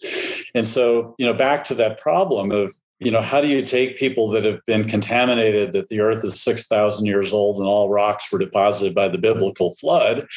And 0.53 0.67
so, 0.67 1.13
you 1.17 1.25
know, 1.25 1.33
back 1.33 1.65
to 1.65 1.73
that 1.75 1.99
problem 1.99 2.51
of 2.51 2.73
you 2.99 3.11
know, 3.11 3.21
how 3.21 3.41
do 3.41 3.47
you 3.47 3.61
take 3.61 3.97
people 3.97 4.29
that 4.29 4.45
have 4.45 4.65
been 4.65 4.85
contaminated 4.85 5.73
that 5.73 5.89
the 5.89 5.99
earth 5.99 6.23
is 6.23 6.39
6,000 6.41 7.05
years 7.05 7.33
old 7.33 7.57
and 7.57 7.67
all 7.67 7.89
rocks 7.89 8.31
were 8.31 8.39
deposited 8.39 8.95
by 8.95 9.09
the 9.09 9.17
biblical 9.17 9.73
flood 9.73 10.27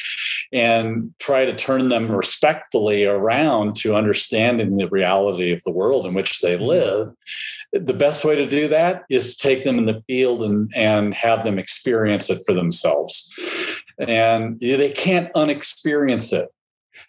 and 0.51 1.13
try 1.19 1.45
to 1.45 1.55
turn 1.55 1.87
them 1.87 2.11
respectfully 2.11 3.05
around 3.05 3.77
to 3.77 3.95
understanding 3.95 4.75
the 4.75 4.89
reality 4.89 5.53
of 5.53 5.63
the 5.63 5.71
world 5.71 6.05
in 6.05 6.13
which 6.13 6.41
they 6.41 6.55
mm-hmm. 6.55 6.65
live? 6.65 7.09
The 7.71 7.93
best 7.93 8.25
way 8.25 8.35
to 8.35 8.45
do 8.45 8.67
that 8.67 9.03
is 9.09 9.35
to 9.35 9.47
take 9.47 9.63
them 9.63 9.77
in 9.77 9.85
the 9.85 10.03
field 10.07 10.43
and, 10.43 10.71
and 10.75 11.13
have 11.13 11.45
them 11.45 11.57
experience 11.59 12.29
it 12.29 12.41
for 12.45 12.53
themselves. 12.53 13.33
And 13.99 14.59
they 14.59 14.91
can't 14.91 15.31
unexperience 15.33 16.33
it. 16.33 16.49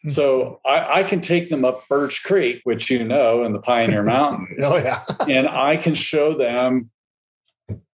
Hmm. 0.03 0.09
So 0.09 0.61
I, 0.65 1.01
I, 1.01 1.05
can 1.05 1.21
take 1.21 1.49
them 1.51 1.65
up 1.65 1.87
Birch 1.89 2.23
Creek, 2.23 2.61
which 2.65 2.91
you 2.91 3.05
know, 3.05 3.43
in 3.43 3.53
the 3.53 3.61
Pioneer 3.61 4.03
Mountains. 4.05 4.65
oh, 4.65 4.77
yeah. 4.77 5.05
and 5.29 5.49
I 5.49 5.77
can 5.77 5.95
show 5.95 6.35
them 6.35 6.85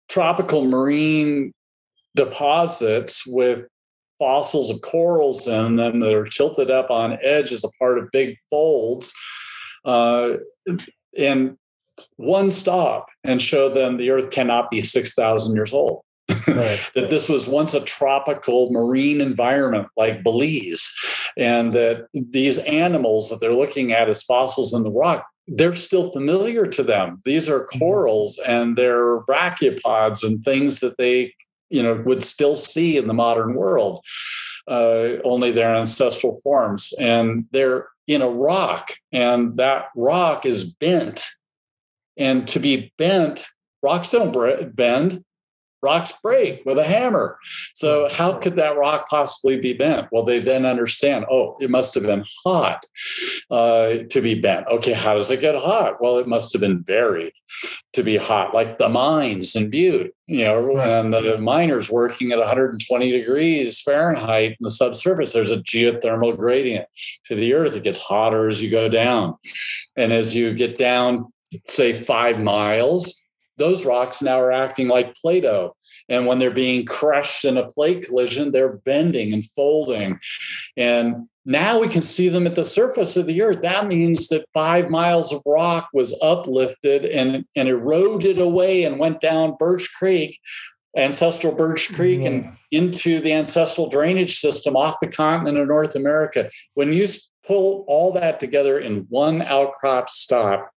tropical 0.09 0.65
marine 0.65 1.53
deposits 2.15 3.27
with 3.27 3.67
fossils 4.19 4.71
of 4.71 4.81
corals 4.81 5.47
in 5.47 5.77
them 5.77 6.01
that 6.01 6.15
are 6.15 6.25
tilted 6.25 6.71
up 6.71 6.91
on 6.91 7.19
edge 7.23 7.53
as 7.53 7.65
a 7.65 7.71
part 7.79 7.99
of 7.99 8.11
big 8.13 8.37
folds. 8.51 9.13
Uh, 9.85 10.35
and 11.19 11.57
one 12.17 12.51
stop 12.51 13.07
and 13.25 13.41
show 13.41 13.69
them 13.73 13.97
the 13.97 14.11
earth 14.11 14.31
cannot 14.31 14.71
be 14.71 14.83
6,000 14.83 15.55
years 15.55 15.73
old. 15.73 16.03
Right. 16.47 16.81
that 16.95 17.11
this 17.11 17.29
was 17.29 17.49
once 17.49 17.75
a 17.75 17.81
tropical 17.81 18.71
marine 18.71 19.21
environment 19.21 19.89
like 19.97 20.23
Belize, 20.23 20.95
and 21.37 21.73
that 21.73 22.09
these 22.13 22.59
animals 22.59 23.31
that 23.31 23.41
they're 23.41 23.55
looking 23.55 23.93
at 23.93 24.09
as 24.09 24.23
fossils 24.23 24.73
in 24.75 24.83
the 24.83 24.91
rock, 24.91 25.27
they're 25.49 25.77
still 25.77 26.11
familiar 26.13 26.67
to 26.67 26.83
them. 26.83 27.21
These 27.25 27.49
are 27.49 27.61
mm-hmm. 27.61 27.79
corals 27.79 28.39
and 28.47 28.77
they're 28.77 29.21
brachiopods 29.21 30.25
and 30.25 30.45
things 30.45 30.81
that 30.81 30.99
they, 30.99 31.35
you 31.71 31.83
know, 31.83 32.03
would 32.07 32.23
still 32.23 32.57
see 32.57 32.97
in 32.97 33.07
the 33.07 33.15
modern 33.15 33.55
world. 33.55 34.05
Uh, 34.69 35.21
only 35.23 35.53
their 35.53 35.73
ancestral 35.73 36.35
forms, 36.43 36.93
and 36.99 37.47
they're 37.53 37.87
in 38.09 38.21
a 38.21 38.29
rock, 38.29 38.95
and 39.13 39.57
that 39.59 39.87
rock 39.95 40.45
is 40.45 40.65
bent. 40.65 41.29
And 42.17 42.49
to 42.49 42.59
be 42.59 42.93
bent, 42.99 43.47
rocks 43.81 44.11
don't 44.11 44.75
bend 44.75 45.25
rocks 45.83 46.13
break 46.23 46.63
with 46.65 46.79
a 46.79 46.85
hammer. 46.85 47.39
So, 47.75 48.09
how 48.11 48.35
could 48.35 48.57
that 48.57 48.77
rock 48.77 49.09
possibly 49.09 49.59
be 49.59 49.73
bent? 49.73 50.09
Well, 50.11 50.25
they 50.25 50.39
then 50.39 50.67
understand, 50.67 51.27
oh, 51.31 51.57
it 51.61 51.71
must 51.71 51.95
have 51.95 52.05
been 52.05 52.25
hot 52.45 52.85
uh, 53.51 53.99
to 54.11 54.21
be 54.21 54.35
bent. 54.35 54.67
Okay, 54.69 54.93
how 54.93 55.15
does 55.15 55.31
it 55.31 55.41
get 55.41 55.55
hot? 55.55 56.01
Well, 56.01 56.19
it 56.19 56.27
must 56.27 56.53
have 56.53 56.61
been 56.61 56.79
buried 56.79 57.33
to 57.93 58.03
be 58.03 58.17
hot, 58.17 58.55
like 58.55 58.79
the 58.79 58.89
mines 58.89 59.55
in 59.55 59.71
Butte, 59.71 60.15
you 60.27 60.45
know, 60.45 60.77
and 60.79 61.13
the 61.13 61.39
miners 61.39 61.91
working 61.91 62.33
at 62.33 62.39
120 62.39 63.11
degrees 63.11 63.81
Fahrenheit 63.81 64.53
in 64.53 64.57
the 64.61 64.71
subsurface. 64.71 65.33
There's 65.33 65.53
a 65.53 65.63
geothermal 65.63 66.37
gradient 66.37 66.87
to 67.27 67.35
the 67.35 67.55
earth. 67.55 67.77
It 67.77 67.85
gets 67.85 67.99
hotter 67.99 68.49
as 68.49 68.63
you 68.63 68.71
go 68.71 68.89
down. 68.89 69.37
And 69.97 70.13
as 70.13 70.35
you 70.35 70.53
get 70.55 70.79
down, 70.79 71.33
say, 71.69 71.93
five 71.93 72.39
miles, 72.39 73.26
those 73.59 73.85
rocks 73.85 74.23
now 74.23 74.41
are 74.41 74.53
acting 74.53 74.89
like 74.89 75.15
Play 75.15 75.41
Doh. 75.41 75.75
And 76.09 76.27
when 76.27 76.39
they're 76.39 76.51
being 76.51 76.85
crushed 76.85 77.45
in 77.45 77.57
a 77.57 77.67
plate 77.67 78.07
collision, 78.07 78.53
they're 78.53 78.77
bending 78.79 79.33
and 79.33 79.45
folding. 79.45 80.19
And 80.77 81.29
now 81.45 81.81
we 81.81 81.89
can 81.89 82.03
see 82.03 82.29
them 82.29 82.47
at 82.47 82.57
the 82.57 82.65
surface 82.65 83.17
of 83.17 83.27
the 83.27 83.41
earth. 83.43 83.63
That 83.63 83.87
means 83.87 84.29
that 84.29 84.49
five 84.53 84.91
miles 84.91 85.33
of 85.33 85.43
rock 85.47 85.89
was 85.93 86.19
uplifted 86.23 87.05
and, 87.05 87.45
and 87.55 87.69
eroded 87.69 88.39
away 88.39 88.85
and 88.85 88.99
went 88.99 89.21
down 89.21 89.57
Birch 89.59 89.93
Creek, 89.95 90.39
ancestral 90.97 91.55
Birch 91.55 91.93
Creek, 91.93 92.21
mm-hmm. 92.21 92.49
and 92.49 92.57
into 92.73 93.21
the 93.21 93.33
ancestral 93.33 93.89
drainage 93.89 94.39
system 94.39 94.77
off 94.77 94.97
the 95.01 95.09
continent 95.09 95.59
of 95.59 95.69
North 95.69 95.95
America. 95.95 96.51
When 96.75 96.93
you 96.93 97.07
pull 97.47 97.85
all 97.87 98.13
that 98.13 98.41
together 98.41 98.79
in 98.79 99.07
one 99.09 99.43
outcrop 99.43 100.11
stop, 100.11 100.71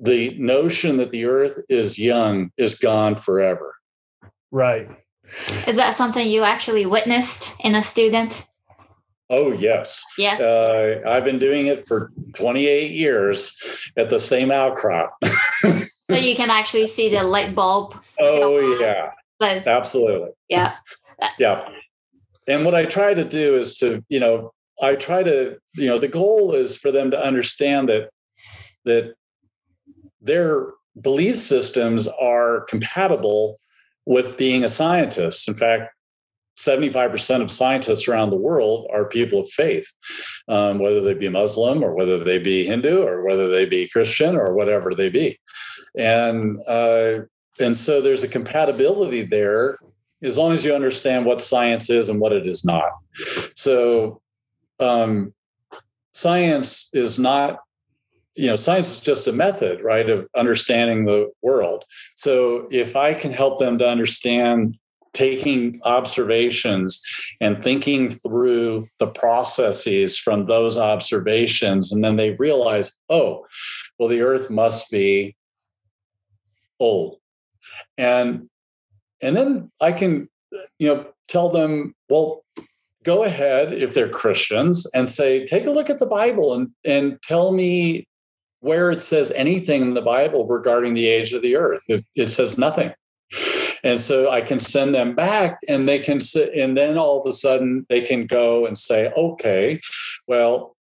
the 0.00 0.36
notion 0.38 0.96
that 0.98 1.10
the 1.10 1.24
earth 1.24 1.58
is 1.68 1.98
young 1.98 2.50
is 2.56 2.74
gone 2.74 3.16
forever. 3.16 3.74
Right. 4.50 4.88
Is 5.66 5.76
that 5.76 5.94
something 5.94 6.26
you 6.26 6.42
actually 6.44 6.86
witnessed 6.86 7.54
in 7.60 7.74
a 7.74 7.82
student? 7.82 8.46
Oh, 9.30 9.52
yes. 9.52 10.02
Yes. 10.16 10.40
Uh, 10.40 11.02
I've 11.06 11.24
been 11.24 11.38
doing 11.38 11.66
it 11.66 11.84
for 11.84 12.08
28 12.34 12.92
years 12.92 13.90
at 13.96 14.08
the 14.08 14.18
same 14.18 14.50
outcrop. 14.50 15.12
so 15.62 16.16
you 16.16 16.34
can 16.34 16.48
actually 16.48 16.86
see 16.86 17.10
the 17.10 17.22
light 17.22 17.54
bulb. 17.54 17.94
Oh, 18.18 18.78
yeah. 18.80 19.10
But, 19.38 19.66
Absolutely. 19.66 20.30
Yeah. 20.48 20.74
yeah. 21.38 21.68
And 22.46 22.64
what 22.64 22.74
I 22.74 22.86
try 22.86 23.12
to 23.12 23.24
do 23.24 23.54
is 23.54 23.76
to, 23.78 24.02
you 24.08 24.18
know, 24.18 24.52
I 24.82 24.94
try 24.94 25.22
to, 25.22 25.58
you 25.74 25.86
know, 25.86 25.98
the 25.98 26.08
goal 26.08 26.54
is 26.54 26.76
for 26.76 26.90
them 26.90 27.10
to 27.10 27.20
understand 27.20 27.90
that 27.90 28.10
that 28.84 29.14
their 30.20 30.68
belief 31.00 31.36
systems 31.36 32.08
are 32.08 32.62
compatible 32.62 33.58
with 34.06 34.36
being 34.36 34.64
a 34.64 34.68
scientist. 34.68 35.48
In 35.48 35.54
fact, 35.54 35.94
75% 36.58 37.40
of 37.42 37.50
scientists 37.50 38.08
around 38.08 38.30
the 38.30 38.36
world 38.36 38.88
are 38.92 39.08
people 39.08 39.40
of 39.40 39.48
faith, 39.48 39.86
um, 40.48 40.80
whether 40.80 41.00
they 41.00 41.14
be 41.14 41.28
Muslim 41.28 41.84
or 41.84 41.94
whether 41.94 42.18
they 42.18 42.38
be 42.38 42.66
Hindu 42.66 43.02
or 43.02 43.24
whether 43.24 43.48
they 43.48 43.64
be 43.64 43.88
Christian 43.88 44.34
or 44.34 44.54
whatever 44.54 44.90
they 44.90 45.08
be. 45.08 45.38
And, 45.96 46.58
uh, 46.66 47.20
and 47.60 47.76
so 47.76 48.00
there's 48.00 48.24
a 48.24 48.28
compatibility 48.28 49.22
there 49.22 49.78
as 50.22 50.36
long 50.36 50.52
as 50.52 50.64
you 50.64 50.74
understand 50.74 51.26
what 51.26 51.40
science 51.40 51.90
is 51.90 52.08
and 52.08 52.18
what 52.18 52.32
it 52.32 52.46
is 52.46 52.64
not. 52.64 52.90
So, 53.54 54.20
um, 54.80 55.32
science 56.12 56.90
is 56.92 57.18
not 57.20 57.60
you 58.38 58.46
know 58.46 58.56
science 58.56 58.92
is 58.92 59.00
just 59.00 59.26
a 59.26 59.32
method 59.32 59.82
right 59.82 60.08
of 60.08 60.28
understanding 60.36 61.04
the 61.04 61.30
world. 61.42 61.84
So 62.14 62.68
if 62.70 62.94
i 62.94 63.12
can 63.12 63.32
help 63.32 63.58
them 63.58 63.78
to 63.78 63.88
understand 63.88 64.78
taking 65.12 65.80
observations 65.84 67.02
and 67.40 67.60
thinking 67.60 68.08
through 68.08 68.86
the 68.98 69.08
processes 69.08 70.16
from 70.16 70.46
those 70.46 70.78
observations 70.78 71.90
and 71.90 72.04
then 72.04 72.16
they 72.16 72.34
realize 72.34 72.92
oh 73.10 73.44
well 73.98 74.08
the 74.08 74.22
earth 74.22 74.48
must 74.50 74.90
be 74.90 75.36
old. 76.78 77.18
And 77.96 78.48
and 79.20 79.36
then 79.36 79.72
i 79.80 79.90
can 79.90 80.28
you 80.78 80.88
know 80.88 81.06
tell 81.26 81.48
them 81.50 81.94
well 82.08 82.44
go 83.02 83.24
ahead 83.24 83.72
if 83.72 83.94
they're 83.94 84.08
christians 84.08 84.86
and 84.94 85.08
say 85.08 85.44
take 85.44 85.66
a 85.66 85.70
look 85.70 85.90
at 85.90 85.98
the 85.98 86.06
bible 86.06 86.54
and 86.54 86.70
and 86.84 87.20
tell 87.22 87.52
me 87.52 88.06
where 88.60 88.90
it 88.90 89.00
says 89.00 89.30
anything 89.32 89.82
in 89.82 89.94
the 89.94 90.02
Bible 90.02 90.46
regarding 90.46 90.94
the 90.94 91.06
age 91.06 91.32
of 91.32 91.42
the 91.42 91.56
earth. 91.56 91.84
It, 91.88 92.04
it 92.14 92.28
says 92.28 92.58
nothing. 92.58 92.92
And 93.84 94.00
so 94.00 94.30
I 94.30 94.40
can 94.40 94.58
send 94.58 94.94
them 94.94 95.14
back 95.14 95.58
and 95.68 95.88
they 95.88 95.98
can 95.98 96.20
sit, 96.20 96.52
and 96.54 96.76
then 96.76 96.98
all 96.98 97.20
of 97.20 97.28
a 97.28 97.32
sudden 97.32 97.86
they 97.88 98.00
can 98.00 98.26
go 98.26 98.66
and 98.66 98.78
say, 98.78 99.12
okay, 99.16 99.80
well, 100.26 100.76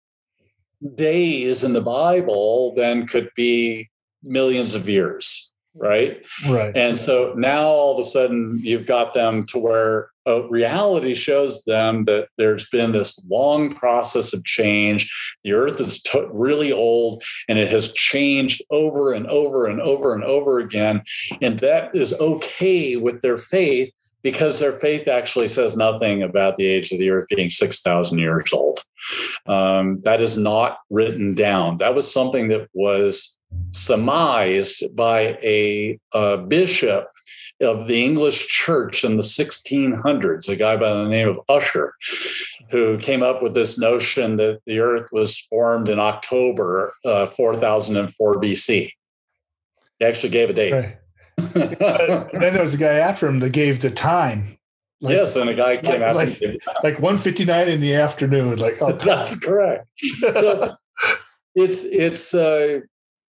days 0.94 1.64
in 1.64 1.72
the 1.72 1.80
Bible 1.80 2.74
then 2.76 3.06
could 3.06 3.30
be 3.34 3.88
millions 4.22 4.74
of 4.74 4.88
years 4.88 5.53
right? 5.74 6.24
Right. 6.48 6.76
And 6.76 6.96
so 6.96 7.34
now 7.36 7.62
all 7.66 7.92
of 7.92 7.98
a 7.98 8.04
sudden 8.04 8.58
you've 8.62 8.86
got 8.86 9.14
them 9.14 9.44
to 9.46 9.58
where 9.58 10.10
uh, 10.26 10.48
reality 10.48 11.14
shows 11.14 11.62
them 11.64 12.04
that 12.04 12.28
there's 12.38 12.68
been 12.70 12.92
this 12.92 13.22
long 13.28 13.70
process 13.70 14.32
of 14.32 14.44
change. 14.44 15.36
The 15.44 15.52
earth 15.52 15.80
is 15.80 16.00
t- 16.00 16.26
really 16.30 16.72
old 16.72 17.22
and 17.48 17.58
it 17.58 17.68
has 17.70 17.92
changed 17.92 18.62
over 18.70 19.12
and 19.12 19.26
over 19.26 19.66
and 19.66 19.80
over 19.80 20.14
and 20.14 20.24
over 20.24 20.60
again. 20.60 21.02
And 21.42 21.58
that 21.58 21.94
is 21.94 22.14
okay 22.14 22.96
with 22.96 23.20
their 23.20 23.36
faith 23.36 23.92
because 24.22 24.58
their 24.58 24.72
faith 24.72 25.06
actually 25.06 25.48
says 25.48 25.76
nothing 25.76 26.22
about 26.22 26.56
the 26.56 26.66
age 26.66 26.90
of 26.90 26.98
the 26.98 27.10
earth 27.10 27.26
being 27.28 27.50
6,000 27.50 28.18
years 28.18 28.50
old. 28.52 28.82
Um, 29.46 30.00
that 30.00 30.22
is 30.22 30.38
not 30.38 30.78
written 30.88 31.34
down. 31.34 31.76
That 31.76 31.94
was 31.94 32.10
something 32.10 32.48
that 32.48 32.68
was 32.72 33.38
surmised 33.72 34.84
by 34.94 35.38
a, 35.42 35.98
a 36.12 36.38
bishop 36.38 37.08
of 37.60 37.86
the 37.86 38.04
English 38.04 38.46
church 38.46 39.04
in 39.04 39.16
the 39.16 39.22
1600s, 39.22 40.48
a 40.48 40.56
guy 40.56 40.76
by 40.76 40.92
the 40.92 41.08
name 41.08 41.28
of 41.28 41.40
Ussher, 41.48 41.94
who 42.70 42.98
came 42.98 43.22
up 43.22 43.42
with 43.42 43.54
this 43.54 43.78
notion 43.78 44.36
that 44.36 44.60
the 44.66 44.80
earth 44.80 45.10
was 45.12 45.38
formed 45.38 45.88
in 45.88 45.98
October 45.98 46.94
uh, 47.04 47.26
4004 47.26 48.40
BC. 48.40 48.90
He 49.98 50.04
actually 50.04 50.30
gave 50.30 50.50
a 50.50 50.52
date. 50.52 50.72
Right. 50.72 50.96
uh, 51.38 52.28
then 52.32 52.54
there 52.54 52.62
was 52.62 52.74
a 52.74 52.78
guy 52.78 52.94
after 52.94 53.26
him 53.26 53.40
that 53.40 53.50
gave 53.52 53.82
the 53.82 53.90
time. 53.90 54.58
Like, 55.00 55.16
yes, 55.16 55.36
and 55.36 55.50
a 55.50 55.54
guy 55.54 55.76
came 55.76 56.00
like, 56.00 56.28
after 56.28 56.48
like, 56.48 56.62
like 56.82 56.94
159 56.94 57.68
in 57.68 57.80
the 57.80 57.94
afternoon. 57.94 58.58
Like, 58.58 58.80
oh, 58.80 58.92
that's 58.92 59.36
correct. 59.36 59.86
So 60.34 60.76
it's 61.54 61.84
it's 61.84 62.34
uh, 62.34 62.80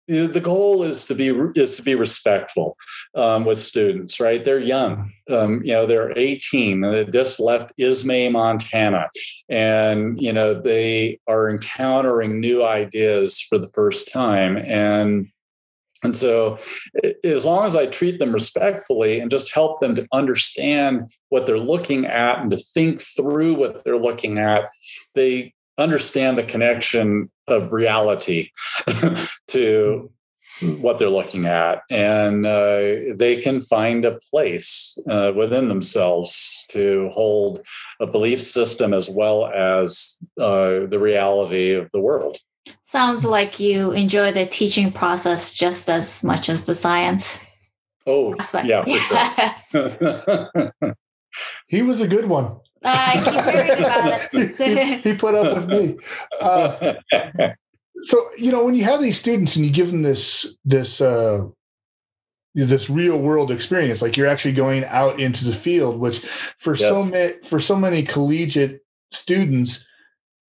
the 0.07 0.41
goal 0.41 0.83
is 0.83 1.05
to 1.05 1.15
be 1.15 1.29
is 1.55 1.77
to 1.77 1.83
be 1.83 1.95
respectful 1.95 2.77
um, 3.15 3.45
with 3.45 3.57
students 3.57 4.19
right? 4.19 4.43
They're 4.43 4.59
young. 4.59 5.11
Um, 5.29 5.61
you 5.63 5.73
know 5.73 5.85
they're 5.85 6.17
18 6.17 6.81
they 6.81 7.05
just 7.05 7.39
left 7.39 7.73
ismay 7.77 8.29
montana. 8.29 9.09
And 9.49 10.21
you 10.21 10.33
know 10.33 10.53
they 10.53 11.19
are 11.27 11.49
encountering 11.49 12.39
new 12.39 12.63
ideas 12.63 13.41
for 13.41 13.57
the 13.57 13.69
first 13.69 14.11
time. 14.11 14.57
And 14.57 15.27
and 16.03 16.13
so, 16.13 16.59
as 17.23 17.45
long 17.45 17.63
as 17.63 17.77
I 17.77 17.85
treat 17.85 18.19
them 18.19 18.33
respectfully 18.33 19.19
and 19.19 19.31
just 19.31 19.53
help 19.53 19.79
them 19.79 19.95
to 19.95 20.05
understand 20.11 21.03
what 21.29 21.45
they're 21.45 21.57
looking 21.57 22.05
at 22.05 22.39
and 22.39 22.51
to 22.51 22.57
think 22.57 23.01
through 23.01 23.55
what 23.55 23.83
they're 23.83 23.97
looking 23.97 24.37
at, 24.37 24.65
they 25.15 25.53
understand 25.77 26.37
the 26.37 26.43
connection 26.43 27.31
of 27.47 27.71
reality 27.71 28.49
to 29.47 30.09
what 30.77 30.99
they're 30.99 31.09
looking 31.09 31.45
at 31.45 31.81
and 31.89 32.45
uh, 32.45 33.15
they 33.15 33.39
can 33.41 33.59
find 33.59 34.05
a 34.05 34.19
place 34.29 34.97
uh, 35.09 35.31
within 35.35 35.67
themselves 35.67 36.65
to 36.69 37.09
hold 37.11 37.61
a 37.99 38.07
belief 38.07 38.41
system 38.41 38.93
as 38.93 39.09
well 39.09 39.47
as 39.47 40.19
uh, 40.39 40.85
the 40.87 40.99
reality 40.99 41.71
of 41.71 41.89
the 41.91 41.99
world 41.99 42.37
sounds 42.85 43.25
like 43.25 43.59
you 43.59 43.91
enjoy 43.91 44.31
the 44.31 44.45
teaching 44.45 44.91
process 44.91 45.53
just 45.53 45.89
as 45.89 46.23
much 46.23 46.49
as 46.49 46.65
the 46.65 46.75
science 46.75 47.43
oh 48.05 48.35
aspect. 48.39 48.67
yeah 48.67 48.85
sure. 49.71 50.71
he 51.67 51.81
was 51.81 52.01
a 52.01 52.07
good 52.07 52.27
one 52.27 52.55
I 52.83 53.21
keep 53.23 53.55
hearing 53.55 53.79
about 53.79 54.33
it. 54.33 55.01
he, 55.03 55.11
he, 55.11 55.17
put 55.17 55.35
up 55.35 55.55
with 55.55 55.67
me. 55.67 55.97
Uh, 56.41 56.93
so 58.01 58.29
you 58.37 58.51
know 58.51 58.63
when 58.63 58.75
you 58.75 58.83
have 58.83 59.01
these 59.01 59.19
students 59.19 59.55
and 59.55 59.65
you 59.65 59.71
give 59.71 59.91
them 59.91 60.01
this 60.01 60.57
this 60.65 61.01
uh, 61.01 61.47
this 62.55 62.89
real 62.89 63.17
world 63.17 63.51
experience, 63.51 64.01
like 64.01 64.15
you're 64.15 64.27
actually 64.27 64.53
going 64.53 64.85
out 64.85 65.19
into 65.19 65.45
the 65.45 65.53
field, 65.53 65.99
which 65.99 66.19
for 66.59 66.75
yes. 66.75 66.81
so 66.81 67.03
many 67.03 67.33
for 67.43 67.59
so 67.59 67.75
many 67.75 68.03
collegiate 68.03 68.81
students, 69.11 69.85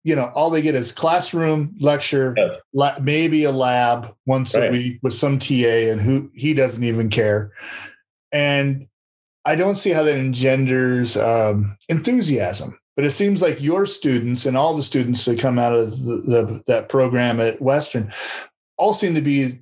you 0.05 0.15
know, 0.15 0.31
all 0.35 0.51
they 0.51 0.62
get 0.62 0.75
is 0.75 0.93
classroom 0.93 1.75
lecture, 1.81 2.35
yes. 2.37 2.59
la- 2.73 2.99
maybe 3.01 3.45
a 3.45 3.53
lab 3.53 4.15
once 4.27 4.55
right. 4.55 4.69
a 4.69 4.73
week 4.73 4.99
with 5.03 5.15
some 5.15 5.39
TA, 5.39 5.91
and 5.91 6.01
who 6.01 6.31
he 6.35 6.55
doesn't 6.55 6.85
even 6.85 7.09
care. 7.09 7.53
And 8.33 8.89
I 9.47 9.55
don't 9.55 9.77
see 9.77 9.91
how 9.91 10.03
that 10.03 10.19
engenders 10.19 11.17
um, 11.17 11.79
enthusiasm. 11.89 12.79
But 12.97 13.05
it 13.05 13.11
seems 13.13 13.43
like 13.43 13.63
your 13.63 13.85
students 13.85 14.47
and 14.47 14.57
all 14.57 14.75
the 14.75 14.83
students 14.83 15.27
that 15.27 15.39
come 15.39 15.59
out 15.59 15.75
of 15.75 16.03
the, 16.03 16.17
the, 16.17 16.63
that 16.67 16.89
program 16.89 17.41
at 17.41 17.61
Western 17.61 18.11
all 18.79 18.95
seem 18.95 19.15
to 19.15 19.21
be 19.21 19.59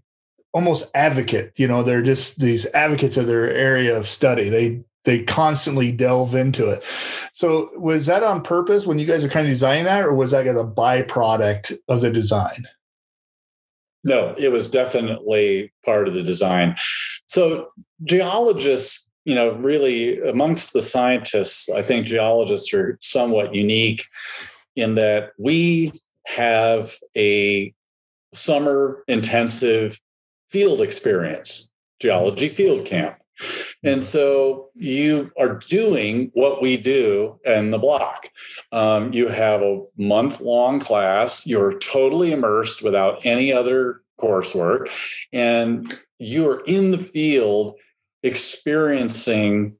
almost 0.52 0.88
advocate. 0.94 1.52
You 1.56 1.66
know, 1.66 1.82
they're 1.82 2.02
just 2.02 2.40
these 2.40 2.64
advocates 2.74 3.16
of 3.16 3.26
their 3.26 3.50
area 3.50 3.96
of 3.96 4.06
study. 4.06 4.48
They 4.48 4.84
they 5.04 5.24
constantly 5.24 5.92
delve 5.92 6.34
into 6.34 6.70
it. 6.70 6.82
So 7.34 7.70
was 7.76 8.06
that 8.06 8.22
on 8.22 8.42
purpose 8.42 8.86
when 8.86 8.98
you 8.98 9.06
guys 9.06 9.24
are 9.24 9.28
kind 9.28 9.46
of 9.46 9.52
designing 9.52 9.84
that, 9.84 10.04
or 10.04 10.14
was 10.14 10.30
that 10.30 10.46
a 10.46 10.64
byproduct 10.64 11.76
of 11.88 12.00
the 12.00 12.10
design? 12.10 12.68
No, 14.04 14.34
it 14.38 14.52
was 14.52 14.68
definitely 14.68 15.72
part 15.84 16.08
of 16.08 16.14
the 16.14 16.22
design. 16.22 16.76
So 17.26 17.68
geologists 18.04 19.03
you 19.24 19.34
know, 19.34 19.54
really 19.54 20.20
amongst 20.20 20.72
the 20.72 20.82
scientists, 20.82 21.70
I 21.70 21.82
think 21.82 22.06
geologists 22.06 22.72
are 22.74 22.98
somewhat 23.00 23.54
unique 23.54 24.04
in 24.76 24.94
that 24.96 25.32
we 25.38 25.92
have 26.26 26.94
a 27.16 27.72
summer 28.32 29.02
intensive 29.08 29.98
field 30.48 30.80
experience, 30.80 31.70
geology 32.00 32.48
field 32.48 32.84
camp. 32.84 33.16
And 33.82 34.02
so 34.02 34.70
you 34.74 35.32
are 35.38 35.54
doing 35.54 36.30
what 36.34 36.62
we 36.62 36.76
do 36.76 37.40
in 37.44 37.70
the 37.70 37.78
block. 37.78 38.28
Um, 38.72 39.12
you 39.12 39.28
have 39.28 39.60
a 39.62 39.82
month 39.96 40.40
long 40.40 40.80
class, 40.80 41.46
you're 41.46 41.78
totally 41.78 42.32
immersed 42.32 42.82
without 42.82 43.24
any 43.26 43.52
other 43.52 44.02
coursework, 44.20 44.90
and 45.32 45.98
you're 46.18 46.62
in 46.66 46.92
the 46.92 46.98
field 46.98 47.76
experiencing 48.24 49.76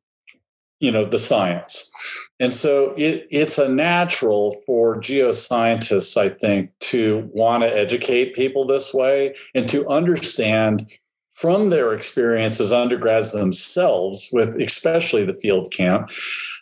you 0.78 0.90
know 0.90 1.04
the 1.04 1.18
science 1.18 1.90
and 2.38 2.52
so 2.52 2.92
it, 2.96 3.26
it's 3.30 3.59
a 3.59 3.68
natural 3.68 4.54
for 4.66 4.96
geoscientists 4.96 6.16
i 6.16 6.28
think 6.28 6.70
to 6.80 7.28
want 7.33 7.62
to 7.62 7.76
educate 7.76 8.35
people 8.35 8.66
this 8.66 8.92
way 8.92 9.35
and 9.54 9.68
to 9.68 9.88
understand 9.88 10.87
from 11.33 11.70
their 11.70 11.94
experience 11.94 12.61
as 12.61 12.72
undergrads 12.72 13.33
themselves 13.33 14.28
with 14.33 14.61
especially 14.61 15.24
the 15.24 15.35
field 15.35 15.72
camp 15.72 16.11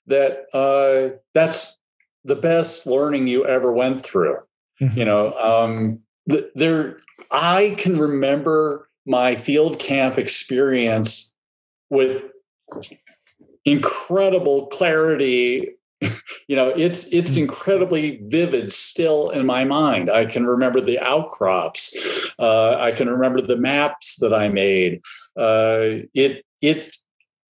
that 0.06 0.46
uh, 0.54 1.16
that's 1.34 1.78
the 2.24 2.36
best 2.36 2.86
learning 2.86 3.26
you 3.26 3.44
ever 3.44 3.72
went 3.72 4.04
through 4.04 4.36
mm-hmm. 4.80 4.98
you 4.98 5.04
know 5.04 5.32
um, 5.38 5.98
there 6.54 6.98
i 7.32 7.74
can 7.76 7.98
remember 7.98 8.88
my 9.04 9.34
field 9.34 9.80
camp 9.80 10.16
experience 10.16 11.31
with 11.92 12.22
incredible 13.64 14.66
clarity. 14.66 15.76
You 16.48 16.56
know 16.56 16.68
it's 16.68 17.04
it's 17.06 17.36
hmm. 17.36 17.42
incredibly 17.42 18.20
vivid 18.24 18.72
still 18.72 19.30
in 19.30 19.46
my 19.46 19.64
mind. 19.64 20.10
I 20.10 20.26
can 20.26 20.44
remember 20.44 20.80
the 20.80 20.98
outcrops 20.98 21.96
uh, 22.40 22.76
i 22.78 22.90
can 22.90 23.08
remember 23.08 23.40
the 23.40 23.56
maps 23.56 24.16
that 24.16 24.34
i 24.34 24.48
made. 24.48 25.00
Uh, 25.38 26.02
it 26.12 26.44
it 26.60 26.94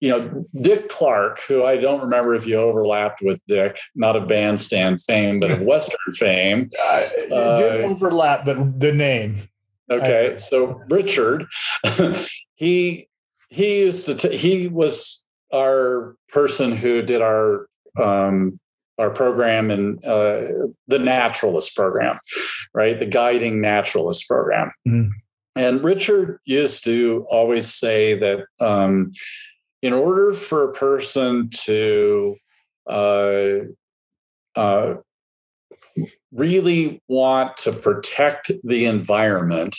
you 0.01 0.11
know 0.11 0.45
dick 0.61 0.88
clark 0.88 1.40
who 1.47 1.64
i 1.64 1.77
don't 1.77 2.01
remember 2.01 2.35
if 2.35 2.45
you 2.45 2.57
overlapped 2.57 3.23
with 3.23 3.40
dick 3.47 3.79
not 3.95 4.16
of 4.16 4.27
bandstand 4.27 5.01
fame 5.01 5.38
but 5.38 5.53
of 5.53 5.62
western 5.73 6.12
fame. 6.14 6.71
Uh, 7.33 7.57
did 7.57 7.85
overlap 7.85 8.45
but 8.45 8.81
the 8.81 8.92
name. 8.92 9.37
Okay 9.88 10.35
so 10.38 10.83
richard 10.90 11.47
he 12.57 13.09
he 13.53 13.81
used 13.81 14.07
to 14.07 14.15
t- 14.15 14.37
he 14.37 14.67
was 14.67 15.23
our 15.53 16.17
person 16.31 16.75
who 16.75 17.03
did 17.03 17.21
our 17.21 17.67
um, 18.01 18.59
our 18.99 19.11
program 19.11 19.71
and 19.71 20.03
uh, 20.05 20.43
the 20.88 20.99
naturalist 20.99 21.77
program 21.77 22.19
right 22.75 22.99
the 22.99 23.07
guiding 23.07 23.61
naturalist 23.61 24.27
program 24.27 24.73
mm-hmm. 24.88 25.09
and 25.57 25.85
richard 25.85 26.38
used 26.47 26.85
to 26.85 27.27
always 27.31 27.73
say 27.73 28.15
that 28.15 28.45
um, 28.61 29.12
in 29.83 29.93
order 29.93 30.33
for 30.33 30.71
a 30.71 30.73
person 30.73 31.51
to 31.51 32.37
uh, 32.88 33.59
uh, 34.57 34.95
really 36.33 37.03
want 37.09 37.57
to 37.59 37.73
protect 37.73 38.51
the 38.65 38.87
environment 38.87 39.77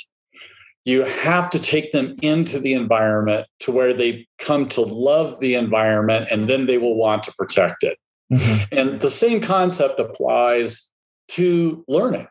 you 0.85 1.03
have 1.03 1.49
to 1.51 1.59
take 1.59 1.91
them 1.93 2.13
into 2.21 2.59
the 2.59 2.73
environment 2.73 3.47
to 3.61 3.71
where 3.71 3.93
they 3.93 4.27
come 4.37 4.67
to 4.69 4.81
love 4.81 5.39
the 5.39 5.55
environment 5.55 6.27
and 6.31 6.49
then 6.49 6.65
they 6.65 6.77
will 6.77 6.95
want 6.95 7.23
to 7.23 7.33
protect 7.33 7.83
it. 7.83 7.97
Mm-hmm. 8.31 8.77
And 8.77 8.99
the 8.99 9.09
same 9.09 9.39
concept 9.41 9.99
applies 9.99 10.91
to 11.29 11.83
learning. 11.87 12.27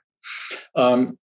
Um, 0.75 1.19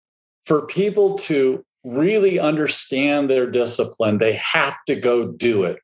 for 0.46 0.66
people 0.66 1.16
to 1.20 1.64
really 1.86 2.40
understand 2.40 3.30
their 3.30 3.50
discipline, 3.50 4.18
they 4.18 4.34
have 4.34 4.76
to 4.88 4.96
go 4.96 5.28
do 5.28 5.64
it. 5.64 5.80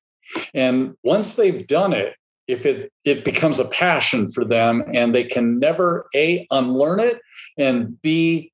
And 0.53 0.95
once 1.03 1.36
they've 1.36 1.65
done 1.67 1.93
it, 1.93 2.15
if 2.47 2.65
it, 2.65 2.91
it 3.05 3.23
becomes 3.23 3.60
a 3.60 3.65
passion 3.65 4.29
for 4.29 4.45
them 4.45 4.84
and 4.93 5.13
they 5.13 5.23
can 5.23 5.60
never 5.60 6.08
A, 6.15 6.45
unlearn 6.51 6.99
it, 6.99 7.19
and 7.58 7.99
B, 8.01 8.51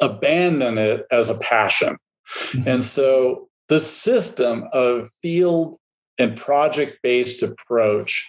abandon 0.00 0.78
it 0.78 1.06
as 1.10 1.30
a 1.30 1.38
passion. 1.38 1.96
Mm-hmm. 2.28 2.68
And 2.68 2.84
so 2.84 3.48
the 3.68 3.80
system 3.80 4.68
of 4.72 5.08
field 5.22 5.78
and 6.18 6.36
project 6.36 6.98
based 7.02 7.42
approach, 7.42 8.28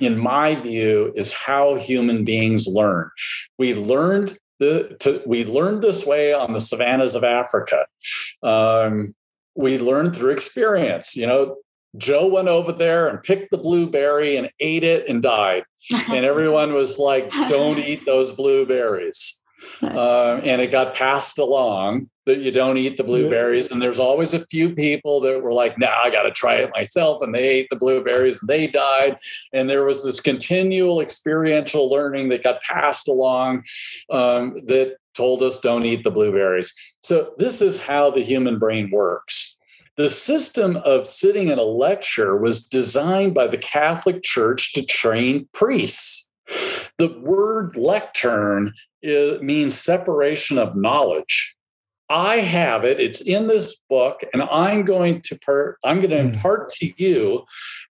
in 0.00 0.18
my 0.18 0.54
view, 0.56 1.12
is 1.14 1.32
how 1.32 1.76
human 1.76 2.24
beings 2.24 2.66
learn. 2.66 3.10
We 3.58 3.74
learned 3.74 4.38
the, 4.60 4.96
to, 5.00 5.22
we 5.26 5.44
learned 5.44 5.82
this 5.82 6.06
way 6.06 6.32
on 6.32 6.52
the 6.52 6.60
savannas 6.60 7.14
of 7.14 7.24
Africa. 7.24 7.86
Um, 8.42 9.14
we 9.54 9.78
learned 9.78 10.16
through 10.16 10.30
experience. 10.30 11.16
You 11.16 11.26
know, 11.26 11.56
Joe 11.96 12.26
went 12.26 12.48
over 12.48 12.72
there 12.72 13.08
and 13.08 13.22
picked 13.22 13.50
the 13.50 13.58
blueberry 13.58 14.36
and 14.36 14.50
ate 14.60 14.84
it 14.84 15.08
and 15.08 15.22
died. 15.22 15.64
and 16.10 16.24
everyone 16.24 16.72
was 16.72 16.98
like, 16.98 17.30
don't 17.48 17.78
eat 17.78 18.04
those 18.04 18.32
blueberries. 18.32 19.33
Uh, 19.82 20.40
and 20.44 20.60
it 20.60 20.70
got 20.70 20.94
passed 20.94 21.38
along 21.38 22.08
that 22.26 22.38
you 22.38 22.50
don't 22.50 22.78
eat 22.78 22.96
the 22.96 23.04
blueberries. 23.04 23.70
And 23.70 23.82
there's 23.82 23.98
always 23.98 24.32
a 24.32 24.46
few 24.46 24.74
people 24.74 25.20
that 25.20 25.42
were 25.42 25.52
like, 25.52 25.78
nah, 25.78 25.94
I 26.02 26.10
got 26.10 26.22
to 26.22 26.30
try 26.30 26.54
it 26.54 26.70
myself. 26.74 27.22
And 27.22 27.34
they 27.34 27.46
ate 27.46 27.68
the 27.70 27.76
blueberries 27.76 28.40
and 28.40 28.48
they 28.48 28.66
died. 28.66 29.18
And 29.52 29.68
there 29.68 29.84
was 29.84 30.04
this 30.04 30.20
continual 30.20 31.00
experiential 31.00 31.90
learning 31.90 32.30
that 32.30 32.42
got 32.42 32.62
passed 32.62 33.08
along 33.08 33.64
um, 34.10 34.54
that 34.66 34.96
told 35.14 35.42
us 35.42 35.58
don't 35.58 35.84
eat 35.84 36.02
the 36.02 36.10
blueberries. 36.10 36.72
So 37.02 37.34
this 37.38 37.60
is 37.60 37.78
how 37.78 38.10
the 38.10 38.22
human 38.22 38.58
brain 38.58 38.90
works. 38.90 39.56
The 39.96 40.08
system 40.08 40.76
of 40.78 41.06
sitting 41.06 41.50
in 41.50 41.58
a 41.58 41.62
lecture 41.62 42.36
was 42.36 42.64
designed 42.64 43.32
by 43.32 43.46
the 43.46 43.58
Catholic 43.58 44.24
Church 44.24 44.72
to 44.72 44.84
train 44.84 45.48
priests. 45.52 46.28
The 46.98 47.16
word 47.20 47.76
lectern 47.76 48.72
is, 49.04 49.40
means 49.40 49.78
separation 49.78 50.58
of 50.58 50.74
knowledge. 50.74 51.54
I 52.10 52.38
have 52.38 52.84
it. 52.84 53.00
It's 53.00 53.20
in 53.20 53.46
this 53.46 53.80
book, 53.88 54.22
and 54.32 54.42
I'm 54.42 54.84
going 54.84 55.20
to 55.22 55.38
per, 55.38 55.76
I'm 55.84 56.00
going 56.00 56.10
to 56.10 56.20
hmm. 56.20 56.28
impart 56.28 56.68
to 56.74 56.92
you 56.96 57.44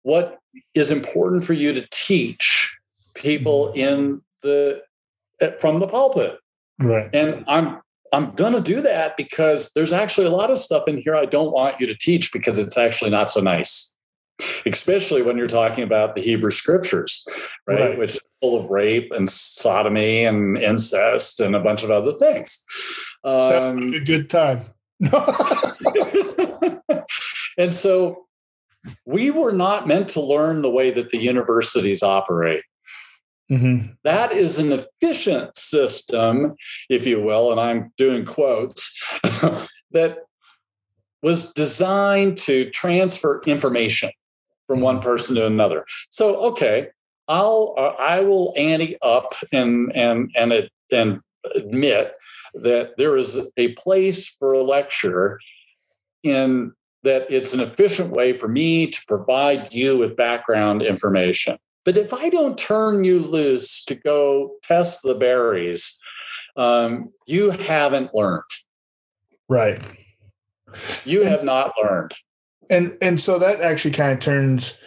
what 0.04 0.40
is 0.76 0.92
important 0.92 1.44
for 1.44 1.54
you 1.54 1.74
to 1.74 1.88
teach 1.92 2.76
people 3.16 3.72
hmm. 3.72 3.80
in 3.80 4.22
the 4.42 4.84
eh, 5.42 5.52
from 5.60 5.80
the 5.80 5.88
pulpit. 5.88 6.38
Right. 6.80 7.10
And 7.14 7.44
I'm 7.48 7.82
I'm 8.12 8.32
going 8.36 8.54
to 8.54 8.62
do 8.62 8.82
that 8.82 9.18
because 9.18 9.72
there's 9.74 9.92
actually 9.92 10.28
a 10.28 10.32
lot 10.32 10.52
of 10.52 10.58
stuff 10.58 10.84
in 10.88 10.98
here 10.98 11.16
I 11.16 11.26
don't 11.26 11.52
want 11.52 11.80
you 11.80 11.88
to 11.88 11.96
teach 11.96 12.32
because 12.32 12.60
it's 12.60 12.78
actually 12.78 13.10
not 13.10 13.32
so 13.32 13.42
nice. 13.42 13.94
Especially 14.66 15.22
when 15.22 15.38
you're 15.38 15.48
talking 15.48 15.84
about 15.84 16.16
the 16.16 16.22
Hebrew 16.22 16.52
scriptures, 16.52 17.26
right? 17.68 17.80
right. 17.80 17.98
Which 17.98 18.16
is 18.16 18.20
full 18.42 18.60
of 18.60 18.70
rape 18.70 19.12
and 19.12 19.30
sodomy 19.30 20.26
and 20.26 20.58
incest 20.58 21.40
and 21.40 21.56
a 21.56 21.60
bunch 21.60 21.84
of 21.84 21.92
other 21.92 22.12
things. 22.14 22.66
Um, 23.24 23.92
like 23.92 24.02
a 24.02 24.06
good 24.06 24.30
time. 24.30 24.66
and 27.58 27.74
so 27.74 28.26
we 29.06 29.32
were 29.32 29.54
not 29.54 29.88
meant 29.88 30.10
to 30.10 30.22
learn 30.22 30.62
the 30.62 30.70
way 30.70 30.92
that 30.92 31.10
the 31.10 31.18
universities 31.18 32.04
operate. 32.04 32.64
Mm-hmm. 33.52 33.94
That 34.04 34.32
is 34.32 34.60
an 34.60 34.72
efficient 34.72 35.56
system, 35.58 36.56
if 36.90 37.06
you 37.06 37.22
will, 37.22 37.52
and 37.52 37.60
I'm 37.60 37.92
doing 37.98 38.26
quotes, 38.26 39.00
that 39.92 40.18
was 41.22 41.54
designed 41.54 42.38
to 42.40 42.70
transfer 42.72 43.42
information 43.46 44.10
from 44.68 44.82
one 44.82 44.98
mm-hmm. 44.98 45.06
person 45.06 45.36
to 45.36 45.46
another. 45.46 45.86
So, 46.10 46.36
okay, 46.38 46.90
I'll 47.28 47.76
uh, 47.78 48.02
I 48.02 48.20
will 48.22 48.54
ante 48.58 48.98
up 49.02 49.34
and 49.52 49.96
and 49.96 50.32
and 50.36 50.70
and 50.92 51.22
admit 51.56 52.14
that 52.56 52.98
there 52.98 53.18
is 53.18 53.40
a 53.58 53.74
place 53.74 54.28
for 54.28 54.54
a 54.54 54.64
lecture 54.64 55.40
in 56.24 56.74
that 57.04 57.30
it's 57.30 57.54
an 57.54 57.60
efficient 57.60 58.12
way 58.12 58.34
for 58.34 58.48
me 58.48 58.88
to 58.88 59.00
provide 59.08 59.74
you 59.74 59.98
with 59.98 60.16
background 60.16 60.82
information. 60.82 61.58
But 61.86 61.98
if 61.98 62.14
I 62.14 62.30
don't 62.30 62.58
turn 62.58 63.04
you 63.04 63.20
loose 63.20 63.84
to 63.86 63.96
go 63.96 64.52
test 64.64 65.02
the 65.04 65.16
berries, 65.16 66.00
um, 66.56 67.10
you 67.28 67.50
haven't 67.50 68.16
learned. 68.16 68.44
Right. 69.50 69.82
You 71.04 71.24
have 71.24 71.44
not 71.44 71.74
learned. 71.82 72.14
And 72.70 72.98
and 73.02 73.20
so 73.20 73.40
that 73.40 73.62
actually 73.62 73.92
kind 73.92 74.12
of 74.12 74.20
turns 74.20 74.80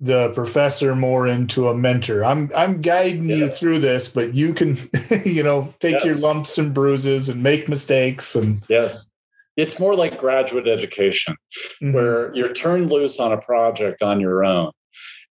the 0.00 0.32
professor 0.34 0.96
more 0.96 1.28
into 1.28 1.68
a 1.68 1.74
mentor. 1.74 2.24
I'm 2.24 2.50
I'm 2.56 2.80
guiding 2.80 3.28
you 3.28 3.48
through 3.48 3.78
this, 3.78 4.08
but 4.08 4.34
you 4.34 4.52
can, 4.52 4.76
you 5.24 5.42
know, 5.42 5.72
take 5.80 5.94
yes. 5.94 6.04
your 6.04 6.16
lumps 6.16 6.58
and 6.58 6.74
bruises 6.74 7.28
and 7.28 7.42
make 7.42 7.68
mistakes 7.68 8.34
and 8.34 8.62
yes. 8.68 9.08
It's 9.54 9.78
more 9.78 9.94
like 9.94 10.18
graduate 10.18 10.66
education, 10.66 11.36
mm-hmm. 11.82 11.92
where 11.92 12.34
you're 12.34 12.54
turned 12.54 12.90
loose 12.90 13.20
on 13.20 13.32
a 13.32 13.36
project 13.36 14.02
on 14.02 14.18
your 14.18 14.46
own 14.46 14.72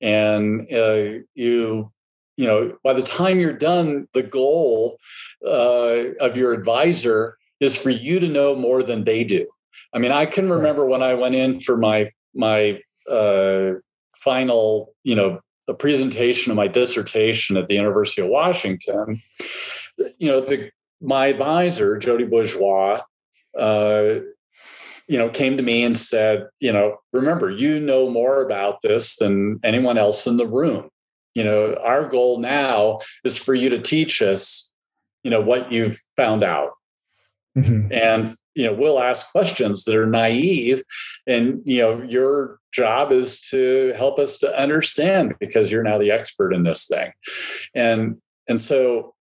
and 0.02 0.68
uh, 0.74 1.20
you 1.36 1.92
you 2.38 2.48
know 2.48 2.76
by 2.84 2.94
the 2.94 3.02
time 3.02 3.40
you're 3.40 3.54
done 3.54 4.08
the 4.14 4.24
goal 4.24 4.98
uh, 5.46 6.12
of 6.20 6.36
your 6.36 6.54
advisor 6.54 7.38
is 7.60 7.78
for 7.78 7.92
you 7.92 8.20
to 8.20 8.28
know 8.28 8.56
more 8.56 8.84
than 8.84 9.04
they 9.04 9.24
do 9.24 9.48
i 9.94 10.00
mean 10.00 10.12
i 10.12 10.26
can 10.26 10.50
remember 10.50 10.86
when 10.86 11.04
i 11.04 11.14
went 11.14 11.36
in 11.36 11.60
for 11.60 11.78
my 11.78 12.10
my 12.34 12.80
uh, 13.10 13.72
final 14.16 14.94
you 15.04 15.16
know 15.16 15.40
a 15.68 15.74
presentation 15.74 16.52
of 16.52 16.58
my 16.58 16.68
dissertation 16.68 17.58
at 17.58 17.68
the 17.68 17.76
university 17.76 18.22
of 18.22 18.28
washington 18.28 19.22
you 20.20 20.30
know 20.30 20.42
the 20.42 20.70
my 21.02 21.28
advisor 21.28 21.98
jody 21.98 22.26
bourgeois 22.26 23.02
uh, 23.58 24.20
you 25.12 25.18
know, 25.18 25.30
came 25.30 25.58
to 25.58 25.64
me 25.64 25.84
and 25.84 25.98
said, 25.98 26.48
you 26.62 26.72
know, 26.72 26.96
remember, 27.12 27.50
you 27.50 27.82
know 27.82 28.10
more 28.10 28.42
about 28.42 28.82
this 28.82 29.18
than 29.18 29.60
anyone 29.62 29.98
else 29.98 30.26
in 30.26 30.38
the 30.38 30.48
room. 30.48 30.90
You 31.36 31.44
know, 31.44 31.76
our 31.84 32.08
goal 32.08 32.40
now 32.40 33.00
is 33.26 33.38
for 33.38 33.54
you 33.54 33.70
to 33.72 33.78
teach 33.78 34.22
us, 34.22 34.72
you 35.24 35.30
know, 35.30 35.42
what 35.42 35.70
you've 35.70 36.00
found 36.16 36.46
out. 36.46 36.72
Mm-hmm. 37.58 37.92
And, 37.92 38.36
you 38.56 38.66
know, 38.66 38.74
we'll 38.74 39.00
ask 39.00 39.32
questions 39.32 39.84
that 39.86 39.96
are 39.96 40.06
naive. 40.06 40.84
And, 41.28 41.62
you 41.66 41.82
know, 41.82 42.04
your 42.04 42.60
job 42.72 43.12
is 43.12 43.40
to 43.50 43.94
help 43.98 44.20
us 44.20 44.38
to 44.40 44.60
understand 44.60 45.36
because 45.40 45.72
you're 45.72 45.84
now 45.84 45.98
the 45.98 46.12
expert 46.12 46.54
in 46.54 46.64
this 46.64 46.86
thing. 46.86 47.12
And, 47.76 48.18
and 48.48 48.60
so 48.62 49.14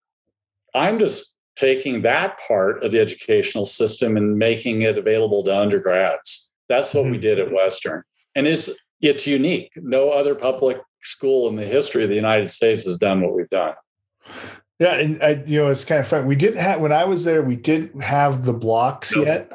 I'm 0.74 0.98
just 0.98 1.36
taking 1.56 2.02
that 2.02 2.40
part 2.46 2.82
of 2.82 2.90
the 2.90 3.00
educational 3.00 3.64
system 3.64 4.16
and 4.16 4.38
making 4.38 4.82
it 4.82 4.98
available 4.98 5.42
to 5.44 5.56
undergrads. 5.56 6.50
That's 6.68 6.94
what 6.94 7.02
mm-hmm. 7.02 7.12
we 7.12 7.18
did 7.18 7.38
at 7.38 7.52
Western. 7.52 8.02
And 8.34 8.46
it's 8.46 8.70
it's 9.00 9.26
unique. 9.26 9.72
No 9.76 10.10
other 10.10 10.34
public 10.34 10.78
school 11.00 11.48
in 11.48 11.56
the 11.56 11.64
history 11.64 12.04
of 12.04 12.10
the 12.10 12.16
United 12.16 12.50
States 12.50 12.84
has 12.84 12.98
done 12.98 13.22
what 13.22 13.34
we've 13.34 13.48
done. 13.48 13.74
Yeah, 14.80 14.94
and 14.94 15.22
I, 15.22 15.42
you 15.46 15.62
know, 15.62 15.70
it's 15.70 15.84
kind 15.84 16.00
of 16.00 16.08
fun. 16.08 16.26
We 16.26 16.36
didn't 16.36 16.60
have 16.60 16.80
when 16.80 16.90
I 16.90 17.04
was 17.04 17.24
there. 17.24 17.42
We 17.42 17.54
didn't 17.54 18.02
have 18.02 18.46
the 18.46 18.54
blocks 18.54 19.14
no, 19.14 19.22
yet. 19.22 19.52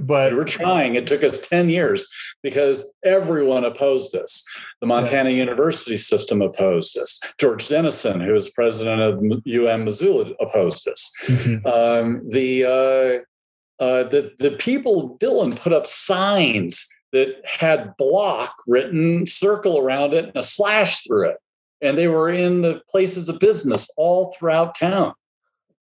But 0.00 0.30
we 0.30 0.38
were 0.38 0.44
trying. 0.44 0.94
It 0.94 1.08
took 1.08 1.24
us 1.24 1.40
10 1.40 1.68
years 1.70 2.06
because 2.40 2.92
everyone 3.04 3.64
opposed 3.64 4.14
us. 4.14 4.44
The 4.80 4.86
Montana 4.86 5.30
yeah. 5.30 5.38
University 5.38 5.96
system 5.96 6.40
opposed 6.40 6.96
us. 6.96 7.20
George 7.38 7.66
Dennison, 7.68 8.20
who 8.20 8.32
was 8.32 8.48
president 8.50 9.02
of 9.02 9.18
UM 9.18 9.84
Missoula, 9.84 10.32
opposed 10.38 10.86
us. 10.86 11.12
Mm-hmm. 11.26 11.66
Um, 11.66 12.22
the, 12.28 12.64
uh, 12.64 13.82
uh, 13.82 14.04
the, 14.04 14.32
the 14.38 14.52
people, 14.52 15.16
Dillon 15.16 15.56
put 15.56 15.72
up 15.72 15.88
signs 15.88 16.88
that 17.12 17.34
had 17.44 17.96
block 17.96 18.54
written, 18.68 19.26
circle 19.26 19.78
around 19.78 20.12
it, 20.14 20.26
and 20.26 20.36
a 20.36 20.42
slash 20.42 21.04
through 21.04 21.30
it. 21.30 21.38
And 21.80 21.96
they 21.96 22.08
were 22.08 22.30
in 22.30 22.62
the 22.62 22.82
places 22.88 23.28
of 23.28 23.38
business 23.38 23.88
all 23.96 24.34
throughout 24.38 24.74
town. 24.74 25.14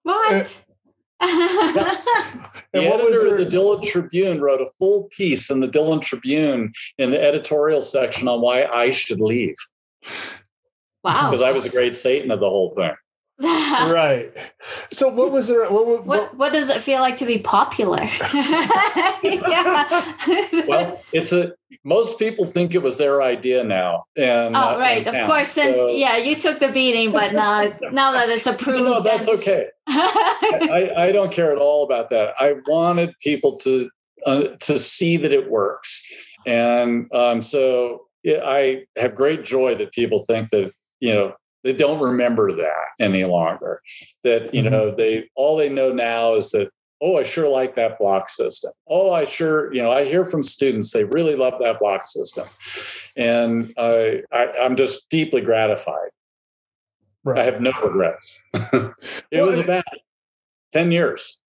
What? 0.02 0.64
Yeah. 1.20 1.98
The 2.72 2.82
and 2.82 2.92
editor 2.92 3.32
of 3.32 3.38
the 3.38 3.46
Dillon 3.46 3.82
Tribune 3.82 4.40
wrote 4.40 4.60
a 4.60 4.70
full 4.78 5.04
piece 5.04 5.50
in 5.50 5.60
the 5.60 5.68
Dillon 5.68 6.00
Tribune 6.00 6.72
in 6.98 7.10
the 7.10 7.22
editorial 7.22 7.80
section 7.80 8.28
on 8.28 8.42
why 8.42 8.64
I 8.64 8.90
should 8.90 9.20
leave. 9.20 9.54
Wow. 11.02 11.30
Because 11.30 11.40
I 11.40 11.52
was 11.52 11.62
the 11.62 11.70
great 11.70 11.96
Satan 11.96 12.30
of 12.30 12.40
the 12.40 12.50
whole 12.50 12.74
thing. 12.74 12.94
Right. 13.38 14.30
So 14.92 15.08
what 15.08 15.30
was 15.30 15.48
there? 15.48 15.68
What, 15.70 15.86
what, 15.86 16.06
what, 16.06 16.36
what, 16.36 16.52
does 16.52 16.70
it 16.70 16.80
feel 16.80 17.00
like 17.00 17.18
to 17.18 17.26
be 17.26 17.38
popular? 17.38 18.02
yeah. 19.22 20.14
well, 20.66 21.02
it's 21.12 21.32
a 21.32 21.52
most 21.84 22.18
people 22.18 22.46
think 22.46 22.74
it 22.74 22.82
was 22.82 22.96
their 22.98 23.20
idea 23.22 23.62
now. 23.62 24.04
And 24.16 24.56
oh, 24.56 24.60
uh, 24.60 24.78
right, 24.78 25.06
of 25.06 25.14
course. 25.28 25.48
Since 25.48 25.76
so, 25.76 25.88
yeah, 25.88 26.16
you 26.16 26.34
took 26.36 26.60
the 26.60 26.72
beating, 26.72 27.12
but 27.12 27.34
now 27.34 27.72
now 27.92 28.12
that 28.12 28.28
it's 28.30 28.46
approved, 28.46 28.84
no, 28.84 29.00
that's 29.02 29.28
and... 29.28 29.38
okay. 29.38 29.66
I, 29.86 30.92
I, 30.96 31.12
don't 31.12 31.30
care 31.30 31.52
at 31.52 31.58
all 31.58 31.84
about 31.84 32.08
that. 32.08 32.34
I 32.40 32.54
wanted 32.66 33.14
people 33.20 33.56
to 33.58 33.90
uh, 34.24 34.44
to 34.60 34.78
see 34.78 35.16
that 35.18 35.32
it 35.32 35.50
works, 35.50 36.02
and 36.46 37.06
um, 37.12 37.42
so 37.42 38.06
yeah, 38.24 38.40
I 38.44 38.86
have 38.96 39.14
great 39.14 39.44
joy 39.44 39.74
that 39.76 39.92
people 39.92 40.24
think 40.24 40.48
that 40.50 40.72
you 41.00 41.12
know 41.12 41.34
they 41.66 41.72
don't 41.72 42.00
remember 42.00 42.52
that 42.52 42.86
any 43.00 43.24
longer. 43.24 43.82
That 44.24 44.54
you 44.54 44.62
mm-hmm. 44.62 44.70
know 44.70 44.90
they 44.90 45.28
all 45.34 45.56
they 45.56 45.68
know 45.68 45.92
now 45.92 46.34
is 46.34 46.50
that 46.52 46.70
oh 47.02 47.18
I 47.18 47.24
sure 47.24 47.48
like 47.48 47.74
that 47.74 47.98
block 47.98 48.28
system. 48.28 48.72
Oh 48.86 49.10
I 49.10 49.24
sure 49.24 49.72
you 49.74 49.82
know 49.82 49.90
I 49.90 50.04
hear 50.04 50.24
from 50.24 50.42
students 50.42 50.92
they 50.92 51.04
really 51.04 51.34
love 51.34 51.54
that 51.60 51.80
block 51.80 52.06
system, 52.06 52.46
and 53.16 53.72
uh, 53.76 54.22
I, 54.32 54.52
I'm 54.60 54.76
just 54.76 55.10
deeply 55.10 55.40
gratified. 55.40 56.10
Right. 57.24 57.40
I 57.40 57.44
have 57.44 57.60
no 57.60 57.72
regrets. 57.82 58.42
it 58.54 58.94
well, 59.32 59.46
was 59.46 59.58
a 59.58 59.64
battle, 59.64 59.98
ten 60.72 60.92
years. 60.92 61.40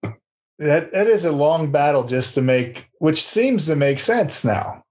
That 0.60 0.92
that 0.92 1.08
is 1.08 1.24
a 1.24 1.32
long 1.32 1.72
battle 1.72 2.04
just 2.04 2.34
to 2.34 2.42
make, 2.42 2.90
which 2.98 3.24
seems 3.24 3.68
to 3.68 3.76
make 3.76 4.00
sense 4.00 4.44
now. 4.44 4.84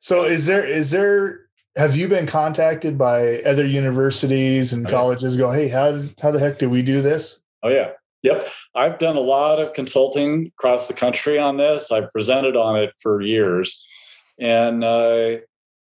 So 0.00 0.24
is 0.24 0.46
there 0.46 0.64
is 0.64 0.92
there 0.92 1.46
have 1.76 1.96
you 1.96 2.08
been 2.08 2.26
contacted 2.26 2.98
by 2.98 3.38
other 3.42 3.66
universities 3.66 4.72
and 4.72 4.86
oh, 4.86 4.90
colleges? 4.90 5.36
Go, 5.36 5.50
hey, 5.50 5.68
how 5.68 6.02
how 6.20 6.30
the 6.30 6.38
heck 6.38 6.58
do 6.58 6.68
we 6.68 6.82
do 6.82 7.00
this? 7.00 7.40
Oh 7.62 7.68
yeah, 7.68 7.92
yep. 8.22 8.46
I've 8.74 8.98
done 8.98 9.16
a 9.16 9.20
lot 9.20 9.58
of 9.58 9.72
consulting 9.72 10.48
across 10.58 10.88
the 10.88 10.94
country 10.94 11.38
on 11.38 11.56
this. 11.56 11.90
I've 11.90 12.10
presented 12.10 12.56
on 12.56 12.76
it 12.76 12.92
for 13.00 13.22
years, 13.22 13.84
and 14.38 14.84
uh, 14.84 15.38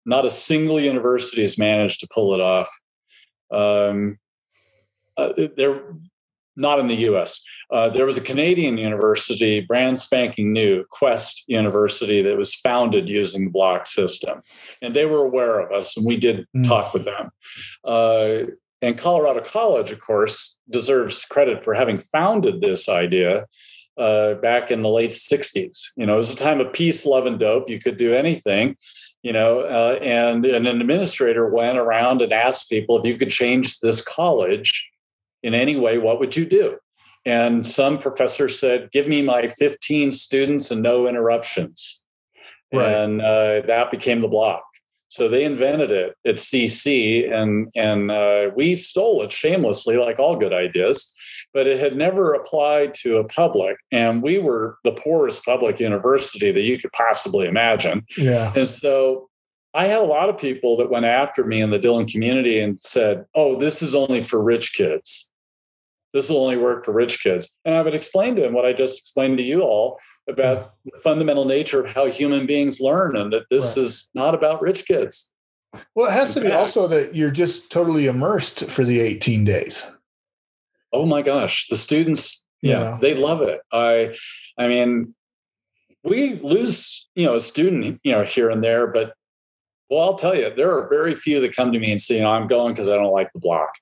not 0.05 0.25
a 0.25 0.29
single 0.29 0.79
university 0.79 1.41
has 1.41 1.57
managed 1.57 1.99
to 2.01 2.07
pull 2.13 2.33
it 2.33 2.41
off. 2.41 2.69
Um, 3.51 4.19
uh, 5.17 5.33
there, 5.57 5.81
not 6.55 6.79
in 6.79 6.87
the 6.87 6.95
US. 6.95 7.43
Uh, 7.71 7.89
there 7.89 8.05
was 8.05 8.17
a 8.17 8.21
Canadian 8.21 8.77
university, 8.77 9.61
brand 9.61 9.99
spanking 9.99 10.51
new, 10.51 10.83
Quest 10.89 11.43
University, 11.47 12.21
that 12.21 12.37
was 12.37 12.55
founded 12.55 13.09
using 13.09 13.45
the 13.45 13.51
block 13.51 13.85
system. 13.85 14.41
And 14.81 14.93
they 14.93 15.05
were 15.05 15.19
aware 15.19 15.59
of 15.59 15.71
us, 15.71 15.95
and 15.95 16.05
we 16.05 16.17
did 16.17 16.47
mm. 16.55 16.67
talk 16.67 16.93
with 16.93 17.05
them. 17.05 17.29
Uh, 17.83 18.51
and 18.81 18.97
Colorado 18.97 19.41
College, 19.41 19.91
of 19.91 19.99
course, 19.99 20.57
deserves 20.69 21.25
credit 21.25 21.63
for 21.63 21.73
having 21.73 21.99
founded 21.99 22.61
this 22.61 22.87
idea 22.87 23.45
uh, 23.97 24.35
back 24.35 24.71
in 24.71 24.81
the 24.81 24.89
late 24.89 25.11
60s. 25.11 25.89
You 25.97 26.05
know, 26.05 26.13
it 26.13 26.17
was 26.17 26.33
a 26.33 26.37
time 26.37 26.61
of 26.61 26.71
peace, 26.71 27.05
love, 27.05 27.25
and 27.25 27.37
dope. 27.37 27.69
You 27.69 27.79
could 27.79 27.97
do 27.97 28.13
anything, 28.13 28.77
you 29.21 29.33
know, 29.33 29.59
uh, 29.59 29.99
and, 30.01 30.45
and 30.45 30.67
an 30.67 30.81
administrator 30.81 31.49
went 31.49 31.77
around 31.77 32.21
and 32.21 32.31
asked 32.31 32.69
people 32.69 32.97
if 32.97 33.05
you 33.05 33.17
could 33.17 33.31
change 33.31 33.79
this 33.79 34.01
college 34.01 34.89
in 35.43 35.53
any 35.53 35.75
way, 35.75 35.97
what 35.97 36.19
would 36.19 36.35
you 36.35 36.45
do? 36.45 36.77
And 37.25 37.65
some 37.65 37.99
professor 37.99 38.49
said, 38.49 38.89
Give 38.91 39.07
me 39.07 39.21
my 39.21 39.47
15 39.47 40.11
students 40.11 40.71
and 40.71 40.81
no 40.81 41.07
interruptions. 41.07 42.03
Right. 42.73 42.93
And 42.93 43.21
uh, 43.21 43.61
that 43.67 43.91
became 43.91 44.19
the 44.19 44.27
block. 44.27 44.63
So 45.07 45.27
they 45.27 45.43
invented 45.43 45.89
it 45.89 46.15
at 46.23 46.35
CC, 46.35 47.33
and 47.33 47.67
and 47.75 48.11
uh, 48.11 48.51
we 48.55 48.75
stole 48.75 49.23
it 49.23 49.31
shamelessly, 49.31 49.97
like 49.97 50.19
all 50.19 50.35
good 50.35 50.53
ideas 50.53 51.15
but 51.53 51.67
it 51.67 51.79
had 51.79 51.95
never 51.95 52.33
applied 52.33 52.93
to 52.93 53.17
a 53.17 53.23
public. 53.23 53.77
And 53.91 54.21
we 54.21 54.37
were 54.37 54.77
the 54.83 54.91
poorest 54.91 55.43
public 55.43 55.79
university 55.79 56.51
that 56.51 56.61
you 56.61 56.77
could 56.77 56.91
possibly 56.91 57.47
imagine. 57.47 58.05
Yeah. 58.17 58.53
And 58.55 58.67
so 58.67 59.29
I 59.73 59.85
had 59.85 60.01
a 60.01 60.05
lot 60.05 60.29
of 60.29 60.37
people 60.37 60.77
that 60.77 60.89
went 60.89 61.05
after 61.05 61.45
me 61.45 61.61
in 61.61 61.69
the 61.69 61.79
Dillon 61.79 62.07
community 62.07 62.59
and 62.59 62.79
said, 62.79 63.25
oh, 63.35 63.55
this 63.55 63.81
is 63.81 63.95
only 63.95 64.23
for 64.23 64.41
rich 64.41 64.73
kids. 64.73 65.28
This 66.13 66.29
will 66.29 66.43
only 66.43 66.57
work 66.57 66.85
for 66.85 66.91
rich 66.91 67.21
kids. 67.21 67.57
And 67.65 67.75
I 67.75 67.81
would 67.81 67.93
explain 67.93 68.35
to 68.35 68.41
them 68.41 68.53
what 68.53 68.65
I 68.65 68.73
just 68.73 68.99
explained 68.99 69.37
to 69.37 69.43
you 69.43 69.61
all 69.61 69.99
about 70.27 70.73
the 70.85 70.99
fundamental 70.99 71.45
nature 71.45 71.83
of 71.83 71.91
how 71.91 72.05
human 72.07 72.45
beings 72.45 72.79
learn 72.79 73.15
and 73.15 73.31
that 73.33 73.49
this 73.49 73.77
right. 73.77 73.83
is 73.83 74.09
not 74.13 74.33
about 74.33 74.61
rich 74.61 74.85
kids. 74.85 75.31
Well, 75.93 76.09
it 76.09 76.13
has 76.13 76.33
to 76.33 76.41
be 76.41 76.51
also 76.51 76.87
that 76.87 77.15
you're 77.15 77.29
just 77.29 77.71
totally 77.71 78.07
immersed 78.07 78.65
for 78.71 78.83
the 78.83 78.99
18 78.99 79.43
days 79.43 79.91
oh 80.93 81.05
my 81.05 81.21
gosh, 81.21 81.67
the 81.67 81.77
students, 81.77 82.45
yeah, 82.61 82.79
yeah, 82.79 82.97
they 83.01 83.13
love 83.13 83.41
it. 83.41 83.61
I, 83.71 84.15
I 84.57 84.67
mean, 84.67 85.13
we 86.03 86.35
lose, 86.35 87.07
you 87.15 87.25
know, 87.25 87.35
a 87.35 87.41
student, 87.41 87.99
you 88.03 88.11
know, 88.11 88.23
here 88.23 88.49
and 88.49 88.63
there, 88.63 88.87
but 88.87 89.13
well, 89.89 90.01
I'll 90.01 90.15
tell 90.15 90.35
you, 90.35 90.53
there 90.55 90.71
are 90.71 90.87
very 90.87 91.15
few 91.15 91.41
that 91.41 91.55
come 91.55 91.71
to 91.71 91.79
me 91.79 91.91
and 91.91 91.99
say, 91.99 92.17
you 92.17 92.21
know, 92.21 92.29
I'm 92.29 92.47
going 92.47 92.73
because 92.73 92.89
I 92.89 92.95
don't 92.95 93.11
like 93.11 93.33
the 93.33 93.39
block. 93.39 93.73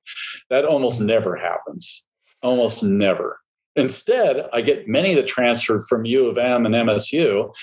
That 0.49 0.63
almost 0.63 0.99
mm-hmm. 0.99 1.07
never 1.07 1.35
happens. 1.35 2.05
Almost 2.41 2.83
never. 2.83 3.39
Instead, 3.75 4.47
I 4.51 4.61
get 4.61 4.87
many 4.87 5.13
that 5.13 5.27
transfer 5.27 5.79
from 5.79 6.05
U 6.05 6.27
of 6.27 6.37
M 6.39 6.65
and 6.65 6.73
MSU, 6.73 7.53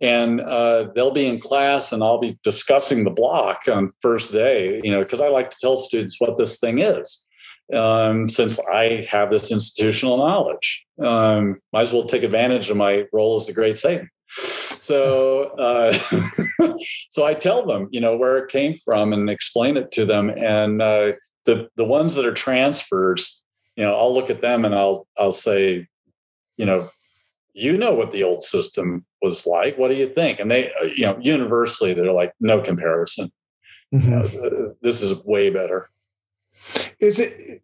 and 0.00 0.40
uh, 0.40 0.88
they'll 0.94 1.10
be 1.10 1.26
in 1.26 1.40
class, 1.40 1.92
and 1.92 2.02
I'll 2.02 2.20
be 2.20 2.38
discussing 2.44 3.02
the 3.02 3.10
block 3.10 3.62
on 3.68 3.92
first 4.00 4.32
day. 4.32 4.80
You 4.84 4.92
know, 4.92 5.02
because 5.02 5.20
I 5.20 5.28
like 5.28 5.50
to 5.50 5.56
tell 5.60 5.76
students 5.76 6.20
what 6.20 6.38
this 6.38 6.60
thing 6.60 6.78
is 6.78 7.26
um, 7.72 8.28
since 8.28 8.58
I 8.72 9.06
have 9.10 9.30
this 9.30 9.50
institutional 9.50 10.18
knowledge. 10.18 10.84
Um, 11.00 11.60
might 11.72 11.82
as 11.82 11.92
well 11.92 12.04
take 12.04 12.22
advantage 12.22 12.70
of 12.70 12.76
my 12.76 13.04
role 13.12 13.36
as 13.36 13.46
the 13.46 13.52
great 13.52 13.78
Satan. 13.78 14.08
So, 14.80 15.44
uh, 15.58 15.92
so 17.10 17.24
I 17.24 17.34
tell 17.34 17.64
them, 17.64 17.88
you 17.90 18.00
know, 18.00 18.16
where 18.16 18.38
it 18.38 18.50
came 18.50 18.76
from 18.76 19.12
and 19.12 19.30
explain 19.30 19.76
it 19.76 19.90
to 19.92 20.04
them. 20.04 20.30
And 20.30 20.82
uh, 20.82 21.12
the 21.46 21.68
the 21.76 21.84
ones 21.84 22.14
that 22.14 22.26
are 22.26 22.32
transfers, 22.32 23.43
you 23.76 23.84
know, 23.84 23.94
I'll 23.94 24.14
look 24.14 24.30
at 24.30 24.40
them 24.40 24.64
and 24.64 24.74
I'll 24.74 25.06
I'll 25.18 25.32
say, 25.32 25.88
you 26.56 26.66
know, 26.66 26.88
you 27.54 27.76
know 27.76 27.94
what 27.94 28.10
the 28.10 28.22
old 28.22 28.42
system 28.42 29.04
was 29.22 29.46
like. 29.46 29.78
What 29.78 29.90
do 29.90 29.96
you 29.96 30.08
think? 30.08 30.40
And 30.40 30.50
they, 30.50 30.68
uh, 30.68 30.84
you 30.96 31.06
know, 31.06 31.18
universally, 31.20 31.94
they're 31.94 32.12
like, 32.12 32.32
no 32.40 32.60
comparison. 32.60 33.32
Mm-hmm. 33.94 34.44
Uh, 34.44 34.74
this 34.82 35.02
is 35.02 35.24
way 35.24 35.50
better. 35.50 35.88
Is 37.00 37.20
it 37.20 37.62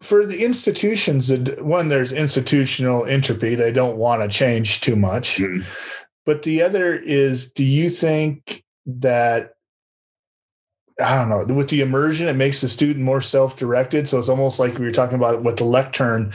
for 0.00 0.24
the 0.24 0.44
institutions 0.44 1.28
that 1.28 1.64
one 1.64 1.88
there's 1.88 2.12
institutional 2.12 3.04
entropy 3.06 3.54
they 3.54 3.72
don't 3.72 3.96
want 3.96 4.22
to 4.22 4.28
change 4.28 4.80
too 4.80 4.94
much 4.94 5.38
mm-hmm. 5.38 5.62
but 6.24 6.42
the 6.44 6.62
other 6.62 6.94
is 6.94 7.52
do 7.52 7.64
you 7.64 7.90
think 7.90 8.64
that 8.86 9.54
i 11.00 11.16
don't 11.16 11.28
know 11.28 11.54
with 11.54 11.68
the 11.68 11.80
immersion 11.80 12.28
it 12.28 12.34
makes 12.36 12.60
the 12.60 12.68
student 12.68 13.04
more 13.04 13.20
self-directed 13.20 14.08
so 14.08 14.18
it's 14.18 14.28
almost 14.28 14.58
like 14.58 14.78
we 14.78 14.84
were 14.84 14.92
talking 14.92 15.16
about 15.16 15.42
with 15.42 15.56
the 15.56 15.64
lectern 15.64 16.32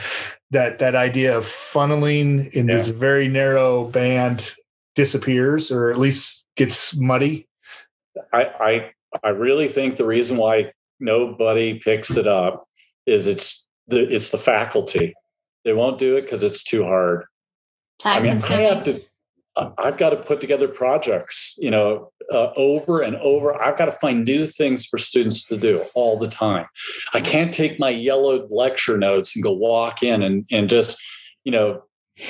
that 0.50 0.78
that 0.78 0.94
idea 0.94 1.36
of 1.36 1.44
funneling 1.44 2.50
in 2.52 2.68
yeah. 2.68 2.76
this 2.76 2.88
very 2.88 3.28
narrow 3.28 3.90
band 3.90 4.52
disappears 4.94 5.70
or 5.70 5.90
at 5.90 5.98
least 5.98 6.44
gets 6.56 6.96
muddy 6.96 7.46
i 8.32 8.44
i 8.60 8.90
i 9.22 9.28
really 9.28 9.68
think 9.68 9.96
the 9.96 10.06
reason 10.06 10.36
why 10.36 10.72
nobody 11.00 11.78
picks 11.78 12.16
it 12.16 12.26
up 12.26 12.66
is 13.06 13.28
it's 13.28 13.66
the 13.88 14.00
it's 14.12 14.30
the 14.30 14.38
faculty. 14.38 15.14
They 15.64 15.72
won't 15.72 15.98
do 15.98 16.16
it 16.16 16.22
because 16.22 16.42
it's 16.42 16.62
too 16.62 16.84
hard. 16.84 17.24
Time 17.98 18.18
I 18.18 18.20
mean, 18.20 18.32
consuming. 18.32 18.66
I 18.66 18.74
have 18.74 18.84
to. 18.84 19.00
I've 19.56 19.96
got 19.96 20.10
to 20.10 20.16
put 20.16 20.40
together 20.40 20.66
projects, 20.66 21.56
you 21.58 21.70
know, 21.70 22.10
uh, 22.32 22.50
over 22.56 23.00
and 23.00 23.16
over. 23.16 23.54
I've 23.60 23.76
got 23.76 23.84
to 23.84 23.92
find 23.92 24.24
new 24.24 24.46
things 24.46 24.84
for 24.84 24.98
students 24.98 25.46
to 25.48 25.56
do 25.56 25.84
all 25.94 26.18
the 26.18 26.26
time. 26.26 26.66
I 27.12 27.20
can't 27.20 27.52
take 27.52 27.78
my 27.78 27.90
yellowed 27.90 28.50
lecture 28.50 28.98
notes 28.98 29.36
and 29.36 29.44
go 29.44 29.52
walk 29.52 30.02
in 30.02 30.22
and 30.22 30.44
and 30.50 30.68
just, 30.68 31.00
you 31.44 31.52
know, 31.52 31.82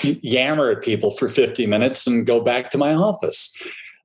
yammer 0.03 0.71
at 0.71 0.83
people 0.83 1.11
for 1.11 1.29
50 1.29 1.67
minutes 1.67 2.07
and 2.07 2.27
go 2.27 2.41
back 2.41 2.71
to 2.73 2.79
my 2.79 2.95
office. 2.95 3.57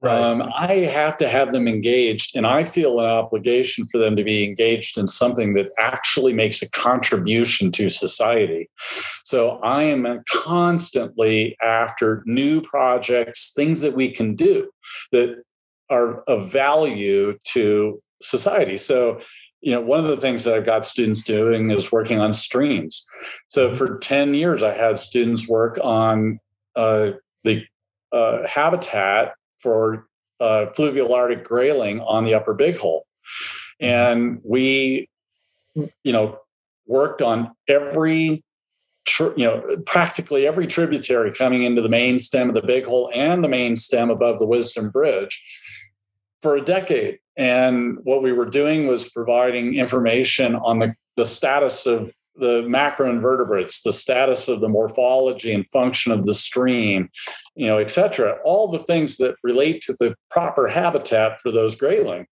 Right. 0.01 0.17
Um, 0.17 0.49
I 0.55 0.75
have 0.75 1.17
to 1.17 1.27
have 1.27 1.51
them 1.51 1.67
engaged, 1.67 2.33
and 2.33 2.47
I 2.47 2.63
feel 2.63 2.99
an 3.01 3.05
obligation 3.05 3.85
for 3.87 3.97
them 3.97 4.15
to 4.15 4.23
be 4.23 4.45
engaged 4.45 4.97
in 4.97 5.07
something 5.07 5.55
that 5.55 5.71
actually 5.77 6.31
makes 6.31 6.61
a 6.61 6.71
contribution 6.71 7.69
to 7.73 7.89
society. 7.89 8.69
So 9.25 9.59
I 9.61 9.83
am 9.83 10.23
constantly 10.29 11.57
after 11.61 12.23
new 12.25 12.61
projects, 12.61 13.51
things 13.53 13.81
that 13.81 13.93
we 13.93 14.09
can 14.09 14.37
do 14.37 14.71
that 15.11 15.43
are 15.89 16.21
of 16.21 16.49
value 16.49 17.37
to 17.45 18.01
society. 18.21 18.77
So 18.77 19.19
you 19.61 19.73
know 19.73 19.81
one 19.81 19.99
of 19.99 20.05
the 20.05 20.15
things 20.15 20.45
that 20.45 20.55
i've 20.55 20.65
got 20.65 20.85
students 20.85 21.21
doing 21.21 21.69
is 21.69 21.91
working 21.91 22.17
on 22.17 22.31
streams 22.31 23.05
so 23.49 23.73
for 23.73 23.97
10 23.97 24.33
years 24.33 24.63
i 24.63 24.73
had 24.73 24.97
students 24.97 25.49
work 25.49 25.77
on 25.83 26.39
uh, 26.77 27.11
the 27.43 27.65
uh, 28.13 28.47
habitat 28.47 29.33
for 29.59 30.07
uh, 30.39 30.67
fluvial 30.75 31.13
Arctic 31.13 31.43
grayling 31.43 32.01
on 32.01 32.25
the 32.25 32.33
upper 32.33 32.53
big 32.53 32.77
hole. 32.77 33.05
And 33.79 34.39
we, 34.43 35.09
you 36.03 36.11
know, 36.11 36.39
worked 36.87 37.21
on 37.21 37.51
every, 37.67 38.43
you 39.19 39.45
know, 39.45 39.77
practically 39.85 40.47
every 40.47 40.67
tributary 40.67 41.31
coming 41.31 41.63
into 41.63 41.81
the 41.81 41.89
main 41.89 42.19
stem 42.19 42.49
of 42.49 42.55
the 42.55 42.61
big 42.61 42.85
hole 42.85 43.11
and 43.13 43.43
the 43.43 43.49
main 43.49 43.75
stem 43.75 44.09
above 44.09 44.39
the 44.39 44.45
Wisdom 44.45 44.89
Bridge 44.89 45.41
for 46.41 46.55
a 46.55 46.61
decade. 46.61 47.19
And 47.37 47.97
what 48.03 48.21
we 48.21 48.31
were 48.31 48.45
doing 48.45 48.87
was 48.87 49.09
providing 49.09 49.75
information 49.75 50.55
on 50.55 50.79
the, 50.79 50.93
the 51.15 51.25
status 51.25 51.85
of 51.85 52.11
the 52.39 52.63
macroinvertebrates, 52.63 53.83
the 53.83 53.93
status 53.93 54.47
of 54.47 54.61
the 54.61 54.69
morphology 54.69 55.53
and 55.53 55.69
function 55.69 56.11
of 56.11 56.25
the 56.25 56.33
stream, 56.33 57.09
you 57.55 57.67
know, 57.67 57.77
et 57.77 57.89
cetera, 57.89 58.37
all 58.43 58.69
the 58.69 58.79
things 58.79 59.17
that 59.17 59.35
relate 59.43 59.81
to 59.83 59.95
the 59.99 60.15
proper 60.31 60.67
habitat 60.67 61.39
for 61.41 61.51
those 61.51 61.75
grayling. 61.75 62.25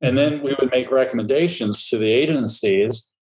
And 0.00 0.18
then 0.18 0.42
we 0.42 0.54
would 0.58 0.70
make 0.70 0.90
recommendations 0.90 1.88
to 1.88 1.98
the 1.98 2.10
agencies 2.10 3.14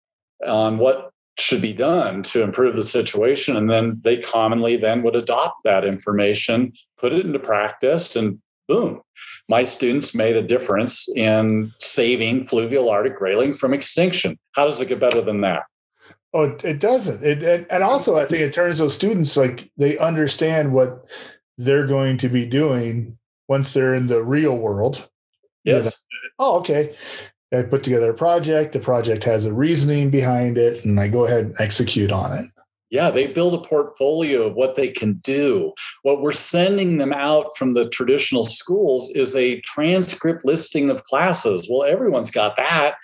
on 0.47 0.77
what 0.77 1.11
should 1.37 1.61
be 1.61 1.73
done 1.73 2.23
to 2.23 2.41
improve 2.43 2.75
the 2.75 2.83
situation. 2.83 3.55
And 3.55 3.69
then 3.69 4.01
they 4.03 4.17
commonly 4.17 4.75
then 4.75 5.03
would 5.03 5.15
adopt 5.15 5.63
that 5.63 5.85
information, 5.85 6.73
put 6.97 7.13
it 7.13 7.25
into 7.25 7.39
practice, 7.39 8.15
and 8.15 8.39
boom, 8.67 9.01
my 9.47 9.63
students 9.63 10.13
made 10.13 10.35
a 10.35 10.43
difference 10.43 11.09
in 11.15 11.71
saving 11.79 12.43
fluvial 12.43 12.89
Arctic 12.89 13.17
grayling 13.17 13.53
from 13.53 13.73
extinction. 13.73 14.37
How 14.53 14.65
does 14.65 14.79
it 14.79 14.89
get 14.89 14.99
better 14.99 15.21
than 15.21 15.41
that? 15.41 15.63
Oh, 16.33 16.55
it 16.63 16.79
doesn't. 16.79 17.23
It, 17.23 17.41
it, 17.41 17.67
and 17.71 17.83
also 17.83 18.17
I 18.17 18.25
think 18.25 18.41
it 18.41 18.53
turns 18.53 18.77
those 18.77 18.93
students 18.93 19.35
like 19.35 19.71
they 19.77 19.97
understand 19.97 20.73
what 20.73 21.05
they're 21.57 21.87
going 21.87 22.17
to 22.19 22.29
be 22.29 22.45
doing 22.45 23.17
once 23.47 23.73
they're 23.73 23.95
in 23.95 24.07
the 24.07 24.23
real 24.23 24.57
world. 24.57 25.09
Yes. 25.63 26.05
oh, 26.37 26.59
okay. 26.59 26.95
I 27.51 27.63
put 27.63 27.83
together 27.83 28.11
a 28.11 28.15
project. 28.15 28.73
The 28.73 28.79
project 28.79 29.23
has 29.23 29.45
a 29.45 29.53
reasoning 29.53 30.11
behind 30.11 30.57
it, 30.57 30.85
and 30.85 30.99
I 30.99 31.07
go 31.07 31.25
ahead 31.25 31.45
and 31.45 31.55
execute 31.59 32.11
on 32.11 32.37
it. 32.37 32.45
Yeah, 32.91 33.11
they 33.11 33.27
build 33.27 33.53
a 33.53 33.67
portfolio 33.67 34.47
of 34.47 34.55
what 34.55 34.75
they 34.75 34.87
can 34.89 35.13
do. 35.23 35.73
What 36.01 36.21
we're 36.21 36.31
sending 36.31 36.97
them 36.97 37.13
out 37.13 37.55
from 37.55 37.73
the 37.73 37.87
traditional 37.89 38.43
schools 38.43 39.09
is 39.11 39.35
a 39.35 39.61
transcript 39.61 40.43
listing 40.43 40.89
of 40.89 41.03
classes. 41.03 41.67
Well, 41.69 41.83
everyone's 41.83 42.31
got 42.31 42.57
that. 42.57 42.95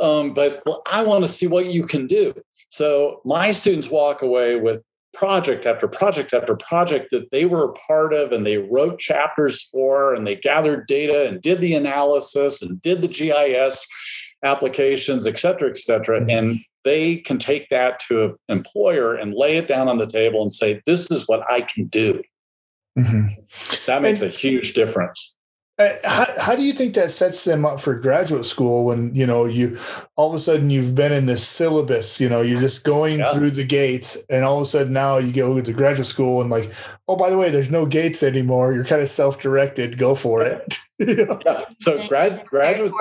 Um, 0.00 0.32
but 0.32 0.62
well, 0.64 0.82
I 0.90 1.02
want 1.02 1.24
to 1.24 1.28
see 1.28 1.46
what 1.46 1.66
you 1.66 1.84
can 1.84 2.06
do. 2.06 2.34
So 2.68 3.20
my 3.24 3.50
students 3.50 3.90
walk 3.90 4.22
away 4.22 4.56
with 4.56 4.82
project 5.14 5.66
after 5.66 5.88
project 5.88 6.34
after 6.34 6.54
project 6.54 7.10
that 7.10 7.30
they 7.30 7.46
were 7.46 7.64
a 7.64 7.72
part 7.72 8.12
of 8.12 8.30
and 8.30 8.46
they 8.46 8.58
wrote 8.58 8.98
chapters 8.98 9.62
for 9.62 10.14
and 10.14 10.26
they 10.26 10.36
gathered 10.36 10.86
data 10.86 11.26
and 11.26 11.40
did 11.40 11.60
the 11.60 11.74
analysis 11.74 12.62
and 12.62 12.80
did 12.82 13.02
the 13.02 13.08
GIS 13.08 13.86
applications, 14.44 15.26
et 15.26 15.38
cetera, 15.38 15.68
et 15.68 15.76
cetera. 15.76 16.20
Mm-hmm. 16.20 16.30
And 16.30 16.58
they 16.84 17.16
can 17.16 17.38
take 17.38 17.68
that 17.70 18.00
to 18.08 18.24
an 18.24 18.36
employer 18.48 19.14
and 19.14 19.34
lay 19.34 19.56
it 19.56 19.66
down 19.66 19.88
on 19.88 19.98
the 19.98 20.06
table 20.06 20.42
and 20.42 20.52
say, 20.52 20.80
this 20.86 21.10
is 21.10 21.26
what 21.26 21.42
I 21.50 21.62
can 21.62 21.86
do. 21.86 22.22
Mm-hmm. 22.98 23.28
That 23.86 24.02
makes 24.02 24.20
and, 24.20 24.30
a 24.30 24.32
huge 24.32 24.74
difference. 24.74 25.34
Uh, 25.78 25.90
how, 26.02 26.26
how 26.40 26.56
do 26.56 26.62
you 26.62 26.72
think 26.72 26.94
that 26.94 27.08
sets 27.08 27.44
them 27.44 27.64
up 27.64 27.80
for 27.80 27.94
graduate 27.94 28.44
school 28.44 28.86
when 28.86 29.14
you 29.14 29.24
know 29.24 29.44
you 29.44 29.78
all 30.16 30.28
of 30.28 30.34
a 30.34 30.38
sudden 30.38 30.70
you've 30.70 30.96
been 30.96 31.12
in 31.12 31.26
this 31.26 31.46
syllabus 31.46 32.20
you 32.20 32.28
know 32.28 32.40
you're 32.40 32.60
just 32.60 32.82
going 32.82 33.20
yeah. 33.20 33.32
through 33.32 33.50
the 33.50 33.62
gates 33.62 34.18
and 34.28 34.44
all 34.44 34.56
of 34.56 34.62
a 34.62 34.64
sudden 34.64 34.92
now 34.92 35.18
you 35.18 35.32
go 35.32 35.60
to 35.60 35.72
graduate 35.72 36.06
school 36.06 36.40
and 36.40 36.50
like 36.50 36.72
oh 37.06 37.14
by 37.14 37.30
the 37.30 37.38
way 37.38 37.48
there's 37.48 37.70
no 37.70 37.86
gates 37.86 38.24
anymore. 38.24 38.72
You're 38.72 38.84
kind 38.84 39.00
of 39.00 39.08
self-directed. 39.08 39.98
Go 39.98 40.14
for 40.14 40.42
it. 40.42 40.76
Yeah. 41.00 41.64
so 41.78 42.08
grad, 42.08 42.44
graduate 42.46 42.92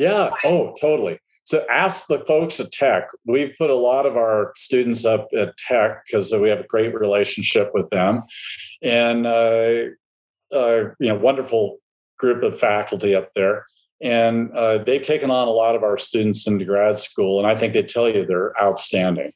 yeah. 0.00 0.30
Oh 0.44 0.74
totally. 0.80 1.18
So 1.44 1.66
ask 1.70 2.06
the 2.06 2.20
folks 2.20 2.58
at 2.58 2.72
tech. 2.72 3.08
We've 3.26 3.54
put 3.58 3.70
a 3.70 3.74
lot 3.74 4.06
of 4.06 4.16
our 4.16 4.52
students 4.56 5.04
up 5.04 5.28
at 5.36 5.56
tech 5.56 6.06
because 6.06 6.32
we 6.32 6.48
have 6.48 6.60
a 6.60 6.66
great 6.66 6.94
relationship 6.94 7.70
with 7.74 7.90
them. 7.90 8.22
And 8.82 9.26
uh, 9.26 9.90
uh, 10.52 10.90
you 10.98 11.08
know 11.08 11.16
wonderful 11.16 11.78
group 12.18 12.42
of 12.42 12.58
faculty 12.58 13.14
up 13.14 13.30
there, 13.34 13.66
and 14.02 14.50
uh, 14.52 14.78
they've 14.78 15.02
taken 15.02 15.30
on 15.30 15.48
a 15.48 15.52
lot 15.52 15.76
of 15.76 15.82
our 15.82 15.98
students 15.98 16.46
into 16.46 16.64
grad 16.64 16.98
school, 16.98 17.38
and 17.38 17.46
I 17.46 17.58
think 17.58 17.72
they 17.72 17.82
tell 17.82 18.08
you 18.08 18.24
they're 18.24 18.60
outstanding. 18.62 19.32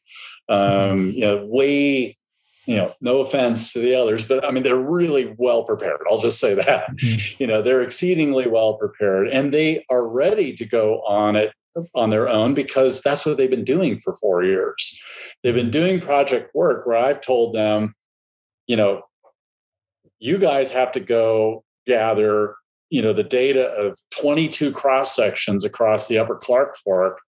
Um, 0.49 1.11
you 1.11 1.23
know, 1.23 1.47
way 1.47 2.19
you 2.67 2.77
know, 2.77 2.95
no 3.01 3.21
offense 3.21 3.73
to 3.73 3.79
the 3.79 3.95
others, 3.95 4.27
but 4.27 4.45
I 4.45 4.51
mean, 4.51 4.63
they're 4.63 4.77
really 4.77 5.35
well 5.37 5.65
prepared. 5.65 6.01
I'll 6.11 6.21
just 6.21 6.41
say 6.41 6.55
that. 6.55 6.91
Mm-hmm. 6.91 7.35
You 7.45 7.49
know, 7.49 7.63
they're 7.63 7.83
exceedingly 7.83 8.47
well 8.47 8.75
prepared 8.75 9.29
and 9.29 9.53
they 9.53 9.85
are 9.91 10.07
ready 10.07 10.55
to 10.55 10.65
go 10.65 11.01
on 11.01 11.37
it 11.37 11.53
on 11.95 12.11
their 12.11 12.29
own 12.29 12.55
because 12.55 13.03
that's 13.03 13.27
what 13.27 13.37
they've 13.37 13.51
been 13.51 13.65
doing 13.65 13.99
for 13.99 14.15
four 14.15 14.45
years. 14.45 15.01
They've 15.43 15.55
been 15.55 15.71
doing 15.71 16.01
project 16.01 16.55
work 16.55 16.87
where 16.87 16.97
I've 16.97 17.21
told 17.21 17.55
them, 17.55 17.95
you 18.67 18.77
know, 18.77 19.03
you 20.21 20.39
guys 20.39 20.71
have 20.73 20.93
to 20.93 21.01
go 21.01 21.65
gather 21.87 22.55
you 22.91 23.03
know 23.03 23.13
the 23.13 23.25
data 23.25 23.71
of 23.71 23.99
22 24.19 24.71
cross 24.73 25.17
sections 25.17 25.65
across 25.65 26.07
the 26.07 26.19
upper 26.19 26.37
clark 26.37 26.77
fork 26.77 27.21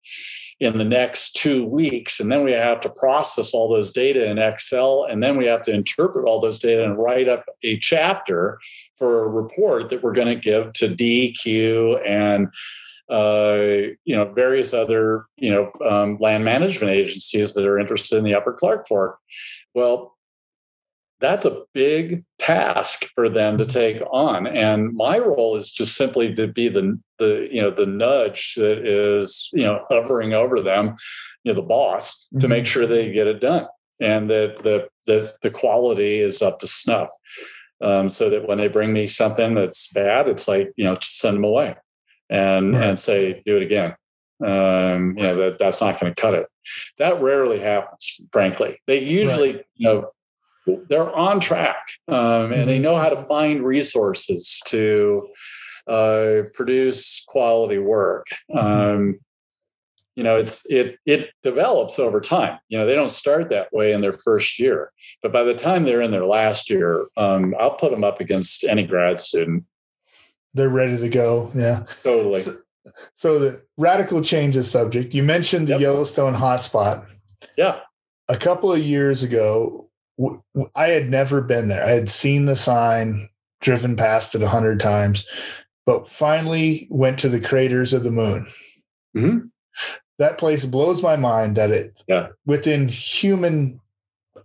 in 0.61 0.79
the 0.79 0.85
next 0.85 1.35
two 1.35 1.67
weeks 1.67 2.21
and 2.21 2.31
then 2.31 2.45
we 2.45 2.53
have 2.53 2.81
to 2.81 2.89
process 2.89 3.53
all 3.53 3.69
those 3.69 3.91
data 3.91 4.25
in 4.25 4.39
excel 4.39 5.07
and 5.11 5.23
then 5.23 5.37
we 5.37 5.45
have 5.45 5.63
to 5.63 5.73
interpret 5.73 6.27
all 6.27 6.41
those 6.41 6.59
data 6.59 6.85
and 6.85 6.99
write 6.99 7.29
up 7.29 7.45
a 7.63 7.79
chapter 7.79 8.59
for 8.97 9.25
a 9.25 9.29
report 9.29 9.89
that 9.89 10.03
we're 10.03 10.13
going 10.13 10.29
to 10.29 10.37
give 10.37 10.73
to 10.73 10.89
DEQ 10.89 12.01
and 12.07 12.49
uh, 13.09 13.93
you 14.05 14.17
know 14.17 14.33
various 14.33 14.75
other 14.75 15.25
you 15.37 15.51
know 15.51 15.71
um, 15.89 16.17
land 16.21 16.45
management 16.45 16.93
agencies 16.93 17.55
that 17.55 17.67
are 17.67 17.79
interested 17.79 18.17
in 18.17 18.25
the 18.25 18.35
upper 18.35 18.53
clark 18.53 18.89
fork. 18.89 19.19
Well 19.75 20.16
that's 21.21 21.45
a 21.45 21.63
big 21.73 22.25
task 22.39 23.07
for 23.15 23.29
them 23.29 23.57
to 23.59 23.65
mm-hmm. 23.65 23.73
take 23.73 24.03
on 24.11 24.47
and 24.47 24.95
my 24.95 25.19
role 25.19 25.57
is 25.57 25.71
just 25.71 25.97
simply 25.97 26.35
to 26.35 26.47
be 26.47 26.69
the 26.69 26.99
the 27.19 27.49
you 27.51 27.61
know 27.61 27.71
the 27.71 27.87
nudge 27.87 28.55
that 28.57 28.79
is 28.87 29.49
you 29.53 29.65
know 29.65 29.85
hovering 29.89 30.35
over 30.35 30.61
them 30.61 30.97
you 31.45 31.53
know 31.53 31.57
the 31.61 31.67
boss 31.67 32.27
mm-hmm. 32.27 32.41
to 32.41 32.49
make 32.49 32.67
sure 32.67 32.87
they 32.87 33.13
get 33.13 33.27
it 33.27 33.41
done 33.41 33.67
and 34.01 34.29
that 34.31 34.63
the 34.63 34.89
the 35.07 35.35
the 35.43 35.51
quality 35.51 36.19
is 36.19 36.43
up 36.43 36.59
to 36.59 36.67
snuff 36.67 37.11
um, 37.83 38.09
so 38.09 38.31
that 38.31 38.49
when 38.49 38.59
they 38.59 38.69
bring 38.69 38.93
me 38.93 39.07
something 39.07 39.55
that's 39.55 39.93
bad 39.93 40.29
it's 40.29 40.49
like 40.49 40.73
you 40.77 40.85
know 40.85 40.97
send 41.01 41.37
them 41.37 41.45
away 41.45 41.77
and 42.29 42.75
right. 42.75 42.85
and 42.85 42.99
say 42.99 43.43
do 43.47 43.57
it 43.57 43.63
again 43.63 43.95
um, 44.45 45.17
you 45.17 45.23
know 45.23 45.37
that 45.37 45.59
that's 45.59 45.81
not 45.81 45.99
going 45.99 46.13
to 46.13 46.21
cut 46.21 46.35
it 46.35 46.47
that 46.99 47.21
rarely 47.23 47.59
happens 47.59 48.21
frankly 48.33 48.79
they 48.87 49.03
usually 49.03 49.55
right. 49.55 49.65
you 49.77 49.89
know 49.89 50.11
they're 50.89 51.15
on 51.15 51.41
track 51.41 51.87
um, 52.09 52.53
and 52.53 52.69
they 52.69 52.75
mm-hmm. 52.77 52.83
know 52.83 52.97
how 52.97 53.09
to 53.09 53.17
find 53.17 53.65
resources 53.65 54.61
to 54.67 55.29
uh, 55.87 56.43
produce 56.55 57.25
quality 57.27 57.79
work. 57.79 58.27
Mm-hmm. 58.51 58.59
Um, 58.59 59.21
you 60.17 60.25
know, 60.25 60.35
it's 60.35 60.65
it 60.71 60.99
it 61.05 61.31
develops 61.43 61.99
over 61.99 62.21
time. 62.21 62.59
You 62.69 62.79
know, 62.79 62.87
they 62.87 62.95
don't 62.95 63.11
start 63.11 63.51
that 63.51 63.71
way 63.73 63.93
in 63.93 64.01
their 64.01 64.15
first 64.15 64.59
year, 64.59 64.91
but 65.23 65.31
by 65.31 65.43
the 65.43 65.55
time 65.55 65.85
they're 65.85 66.01
in 66.01 66.11
their 66.11 66.25
last 66.25 66.71
year, 66.71 67.05
um, 67.19 67.55
I'll 67.61 67.75
put 67.75 67.91
them 67.91 68.03
up 68.03 68.19
against 68.19 68.65
any 68.65 68.85
grad 68.85 69.21
student. 69.21 69.65
They're 70.55 70.71
ready 70.71 70.97
to 70.97 71.09
go. 71.11 71.53
Yeah, 71.55 71.85
totally. 72.03 72.41
So, 72.41 72.53
so 73.15 73.39
the 73.39 73.63
radical 73.77 74.23
change 74.23 74.57
of 74.57 74.65
subject. 74.65 75.13
You 75.13 75.23
mentioned 75.23 75.69
the 75.69 75.73
yep. 75.73 75.81
Yellowstone 75.83 76.35
hotspot. 76.35 77.07
Yeah. 77.59 77.81
A 78.29 78.37
couple 78.37 78.73
of 78.73 78.81
years 78.81 79.23
ago, 79.23 79.86
I 80.75 80.89
had 80.89 81.11
never 81.11 81.41
been 81.41 81.69
there. 81.69 81.85
I 81.85 81.91
had 81.91 82.11
seen 82.11 82.47
the 82.47 82.57
sign, 82.57 83.29
driven 83.61 83.97
past 83.97 84.35
it 84.35 84.43
a 84.43 84.49
hundred 84.49 84.81
times, 84.81 85.27
but 85.85 86.09
finally 86.09 86.87
went 86.91 87.19
to 87.21 87.29
the 87.29 87.41
craters 87.41 87.93
of 87.93 88.03
the 88.03 88.11
moon. 88.11 88.47
Mm-hmm. 89.17 89.47
That 90.19 90.39
place 90.39 90.65
blows 90.65 91.03
my 91.03 91.17
mind 91.17 91.57
that 91.57 91.71
it 91.71 92.03
yeah. 92.09 92.29
within 92.47 92.89
human 92.89 93.79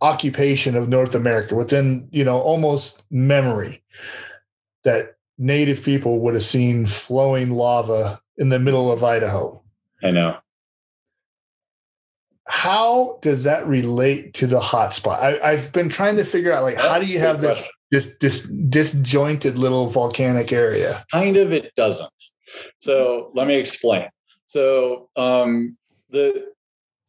occupation 0.01 0.75
of 0.75 0.89
North 0.89 1.15
America, 1.15 1.55
within 1.55 2.07
you 2.11 2.23
know 2.23 2.39
almost 2.39 3.05
memory, 3.09 3.81
that 4.83 5.15
native 5.37 5.83
people 5.83 6.19
would 6.19 6.33
have 6.33 6.43
seen 6.43 6.85
flowing 6.85 7.51
lava 7.51 8.19
in 8.37 8.49
the 8.49 8.59
middle 8.59 8.91
of 8.91 9.03
Idaho. 9.03 9.61
I 10.03 10.11
know 10.11 10.37
how 12.51 13.17
does 13.21 13.45
that 13.45 13.65
relate 13.65 14.33
to 14.33 14.45
the 14.45 14.59
hotspot? 14.59 15.41
I, 15.41 15.55
have 15.55 15.71
been 15.71 15.87
trying 15.87 16.17
to 16.17 16.25
figure 16.25 16.51
out 16.51 16.63
like 16.63 16.75
how 16.75 16.99
do 16.99 17.05
you 17.05 17.17
have 17.17 17.39
this 17.39 17.67
this 17.91 18.17
this 18.19 18.43
disjointed 18.43 19.57
little 19.57 19.87
volcanic 19.87 20.51
area? 20.51 21.01
Kind 21.13 21.37
of, 21.37 21.53
it 21.53 21.73
doesn't. 21.77 22.11
So 22.79 23.31
let 23.35 23.47
me 23.47 23.55
explain. 23.55 24.09
So 24.47 25.07
um, 25.15 25.77
the 26.09 26.51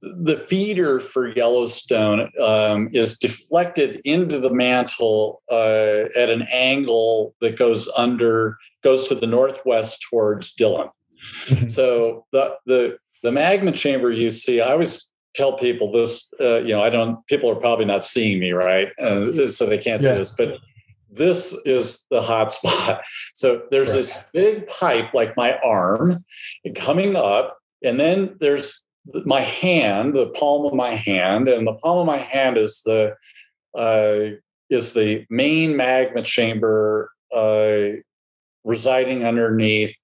the 0.01 0.37
feeder 0.37 1.01
for 1.01 1.35
Yellowstone 1.35 2.31
um, 2.41 2.89
is 2.93 3.19
deflected 3.19 4.01
into 4.05 4.39
the 4.39 4.55
mantle 4.55 5.43
uh, 5.51 6.05
at 6.17 6.31
an 6.31 6.47
angle 6.53 7.35
that 7.41 7.59
goes 7.59 7.89
under 7.97 8.59
goes 8.85 9.09
to 9.09 9.17
the 9.17 9.27
northwest 9.27 10.07
towards 10.09 10.53
Dillon. 10.53 10.89
Mm-hmm. 11.47 11.69
so 11.69 12.27
the 12.31 12.55
the 12.67 12.97
the 13.25 13.33
magma 13.33 13.73
chamber 13.73 14.13
you 14.13 14.31
see, 14.31 14.61
I 14.61 14.77
was 14.77 15.12
tell 15.35 15.57
people 15.57 15.91
this 15.91 16.31
uh, 16.41 16.59
you 16.59 16.69
know 16.69 16.83
i 16.83 16.91
don't 16.91 17.27
people 17.27 17.51
are 17.51 17.57
probably 17.57 17.85
not 17.85 18.05
seeing 18.05 18.39
me 18.39 18.53
right 18.53 18.89
uh, 19.01 19.49
so 19.49 19.67
they 19.67 19.79
can't 19.79 20.03
yeah. 20.03 20.13
see 20.13 20.19
this 20.19 20.31
but 20.31 20.59
this 21.11 21.57
is 21.65 22.07
the 22.11 22.23
hot 22.23 22.53
spot 22.57 23.03
so 23.35 23.63
there's 23.71 23.89
right. 23.89 23.97
this 23.97 24.25
big 24.33 24.67
pipe 24.69 25.13
like 25.15 25.37
my 25.37 25.59
arm 25.59 26.25
coming 26.75 27.17
up 27.17 27.59
and 27.85 27.99
then 27.99 28.35
there's 28.41 28.83
my 29.25 29.41
hand 29.41 30.15
the 30.15 30.29
palm 30.29 30.65
of 30.65 30.75
my 30.75 30.95
hand 30.95 31.49
and 31.49 31.67
the 31.67 31.75
palm 31.75 31.99
of 31.99 32.07
my 32.07 32.19
hand 32.19 32.57
is 32.57 32.83
the 32.85 33.15
uh, 33.77 34.37
is 34.71 34.93
the 34.93 35.25
main 35.29 35.77
magma 35.77 36.23
chamber 36.23 37.11
uh, 37.35 37.89
residing 38.65 39.25
underneath 39.25 39.97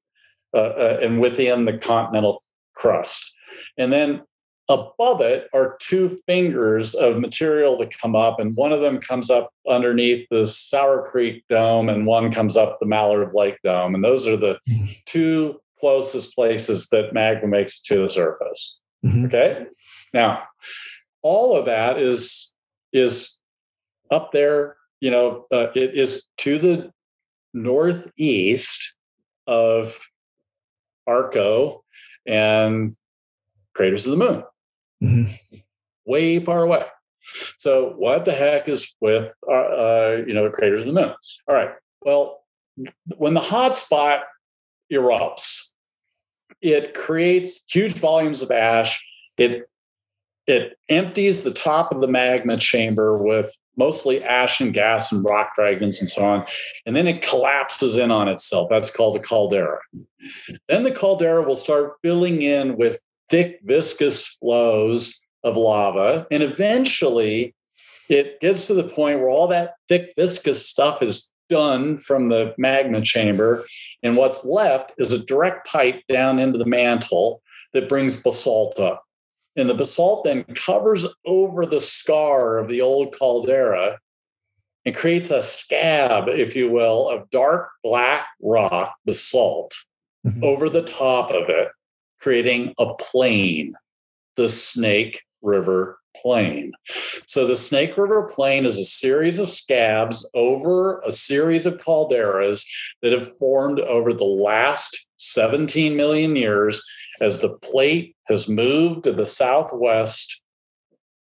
uh, 0.55 0.57
uh, 0.57 0.99
and 1.03 1.21
within 1.21 1.65
the 1.65 1.77
continental 1.79 2.43
crust 2.75 3.35
and 3.77 3.93
then 3.93 4.23
above 4.69 5.21
it 5.23 5.49
are 5.55 5.77
two 5.81 6.19
fingers 6.27 6.95
of 6.95 7.19
material 7.19 7.79
that 7.79 7.97
come 7.97 8.15
up, 8.15 8.39
and 8.39 8.55
one 8.55 8.73
of 8.73 8.81
them 8.81 9.01
comes 9.01 9.31
up 9.31 9.53
underneath 9.69 10.29
the 10.31 10.47
Sour 10.47 11.09
Creek 11.11 11.45
Dome, 11.49 11.89
and 11.89 12.07
one 12.07 12.31
comes 12.31 12.57
up 12.57 12.79
the 12.79 12.87
Mallard 12.87 13.33
Lake 13.35 13.59
Dome. 13.65 13.95
And 13.95 14.05
those 14.05 14.27
are 14.27 14.37
the 14.37 14.59
mm-hmm. 14.69 14.85
two 15.07 15.61
closest 15.81 16.35
places 16.35 16.89
that 16.91 17.15
magma 17.15 17.49
makes 17.49 17.81
it 17.81 17.85
to 17.95 18.03
the 18.03 18.09
surface. 18.09 18.79
Mm-hmm. 19.05 19.27
Okay. 19.27 19.67
Now, 20.13 20.43
all 21.23 21.57
of 21.57 21.67
that 21.67 21.99
is 21.99 22.53
is 22.93 23.37
up 24.11 24.33
there. 24.33 24.77
You 25.01 25.11
know, 25.13 25.47
uh, 25.53 25.69
it 25.75 25.95
is 25.95 26.27
to 26.39 26.59
the 26.59 26.93
northeast 27.55 28.95
of 29.47 29.99
Arco 31.07 31.85
and 32.27 32.97
craters 33.75 34.05
of 34.05 34.11
the 34.11 34.17
moon 34.17 34.43
mm-hmm. 35.03 35.57
way 36.05 36.41
far 36.41 36.63
away. 36.63 36.85
So 37.57 37.95
what 37.97 38.25
the 38.25 38.33
heck 38.33 38.69
is 38.69 38.95
with 39.01 39.33
uh, 39.47 39.53
uh, 39.53 40.25
you 40.27 40.35
know 40.35 40.45
the 40.45 40.51
craters 40.51 40.81
of 40.81 40.87
the 40.87 41.01
moon? 41.01 41.15
All 41.47 41.55
right. 41.55 41.71
Well, 42.03 42.45
when 43.17 43.35
the 43.35 43.41
hot 43.41 43.75
spot 43.75 44.23
erupts, 44.93 45.73
it 46.63 46.95
creates 46.95 47.63
huge 47.69 47.95
volumes 47.95 48.43
of 48.43 48.51
ash. 48.51 49.05
It 49.37 49.69
it 50.47 50.79
empties 50.89 51.43
the 51.43 51.53
top 51.53 51.93
of 51.93 52.01
the 52.01 52.09
magma 52.09 52.57
chamber 52.57 53.19
with 53.19 53.55
mostly 53.77 54.25
ash 54.25 54.61
and 54.61 54.73
gas 54.73 55.13
and 55.13 55.25
rock 55.25 55.53
fragments 55.55 56.01
and 56.01 56.09
so 56.09 56.25
on. 56.25 56.45
And 56.87 56.97
then 56.97 57.07
it 57.07 57.23
collapses 57.23 57.97
in 57.97 58.11
on 58.11 58.29
itself. 58.29 58.69
That's 58.71 58.91
called 58.91 59.17
a 59.17 59.21
caldera. 59.21 59.79
Then 60.69 60.83
the 60.83 60.91
caldera 60.91 61.43
will 61.43 61.55
start 61.55 61.95
filling 62.03 62.43
in 62.43 62.77
with 62.77 62.99
thick, 63.29 63.61
viscous 63.65 64.27
flows 64.27 65.25
of 65.45 65.57
lava. 65.57 66.27
And 66.31 66.43
eventually 66.43 67.55
it 68.09 68.41
gets 68.41 68.67
to 68.67 68.75
the 68.75 68.85
point 68.85 69.21
where 69.21 69.29
all 69.29 69.47
that 69.49 69.75
thick, 69.89 70.13
viscous 70.17 70.67
stuff 70.67 71.03
is 71.03 71.31
done 71.49 71.99
from 71.99 72.29
the 72.29 72.55
magma 72.59 73.01
chamber. 73.01 73.65
And 74.03 74.17
what's 74.17 74.45
left 74.45 74.93
is 74.99 75.13
a 75.13 75.25
direct 75.25 75.67
pipe 75.67 76.03
down 76.09 76.39
into 76.39 76.59
the 76.59 76.67
mantle 76.67 77.43
that 77.73 77.89
brings 77.89 78.17
basalt 78.17 78.79
up. 78.79 79.05
And 79.57 79.69
the 79.69 79.75
basalt 79.75 80.25
then 80.25 80.45
covers 80.55 81.07
over 81.27 81.67
the 81.67 81.81
scar 81.81 82.59
of 82.59 82.69
the 82.69 82.81
old 82.81 83.17
caldera 83.19 83.99
and 84.85 84.95
creates 84.95 85.31
a 85.31 85.43
scab, 85.43 86.29
if 86.29 86.55
you 86.55 86.71
will, 86.71 87.09
of 87.09 87.29
dark 87.31 87.71
black 87.83 88.27
rock 88.41 88.95
basalt 89.05 89.75
mm-hmm. 90.27 90.43
over 90.45 90.69
the 90.69 90.83
top 90.83 91.31
of 91.31 91.49
it, 91.49 91.69
creating 92.21 92.75
a 92.79 92.95
plain, 92.95 93.75
the 94.37 94.49
Snake 94.49 95.23
River 95.43 95.99
Plain. 96.17 96.73
So 97.27 97.47
the 97.47 97.57
Snake 97.57 97.97
River 97.97 98.25
Plain 98.25 98.65
is 98.65 98.79
a 98.79 98.85
series 98.85 99.39
of 99.39 99.49
scabs 99.49 100.29
over 100.35 101.01
a 101.01 101.13
series 101.13 101.67
of 101.67 101.79
calderas 101.79 102.67
that 103.03 103.13
have 103.13 103.37
formed 103.37 103.81
over 103.81 104.13
the 104.13 104.25
last 104.25 105.07
17 105.19 105.97
million 105.97 106.35
years 106.35 106.83
as 107.21 107.41
the 107.41 107.51
plate 107.59 108.17
has 108.27 108.49
moved 108.49 109.05
to 109.05 109.13
the 109.13 109.27
southwest 109.27 110.43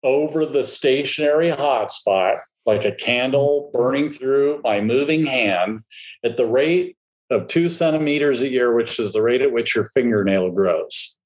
over 0.03 0.45
the 0.45 0.65
stationary 0.65 1.51
hotspot, 1.51 2.41
like 2.67 2.85
a 2.85 2.95
candle 2.95 3.71
burning 3.73 4.11
through 4.11 4.61
my 4.65 4.81
moving 4.81 5.25
hand 5.25 5.81
at 6.25 6.37
the 6.37 6.47
rate 6.47 6.97
of 7.33 7.49
two 7.49 7.69
centimeters 7.69 8.43
a 8.43 8.51
year, 8.51 8.75
which 8.75 8.99
is 8.99 9.13
the 9.13 9.23
rate 9.23 9.43
at 9.43 9.53
which 9.53 9.75
your 9.75 9.87
fingernail 9.95 10.51
grows. 10.51 11.17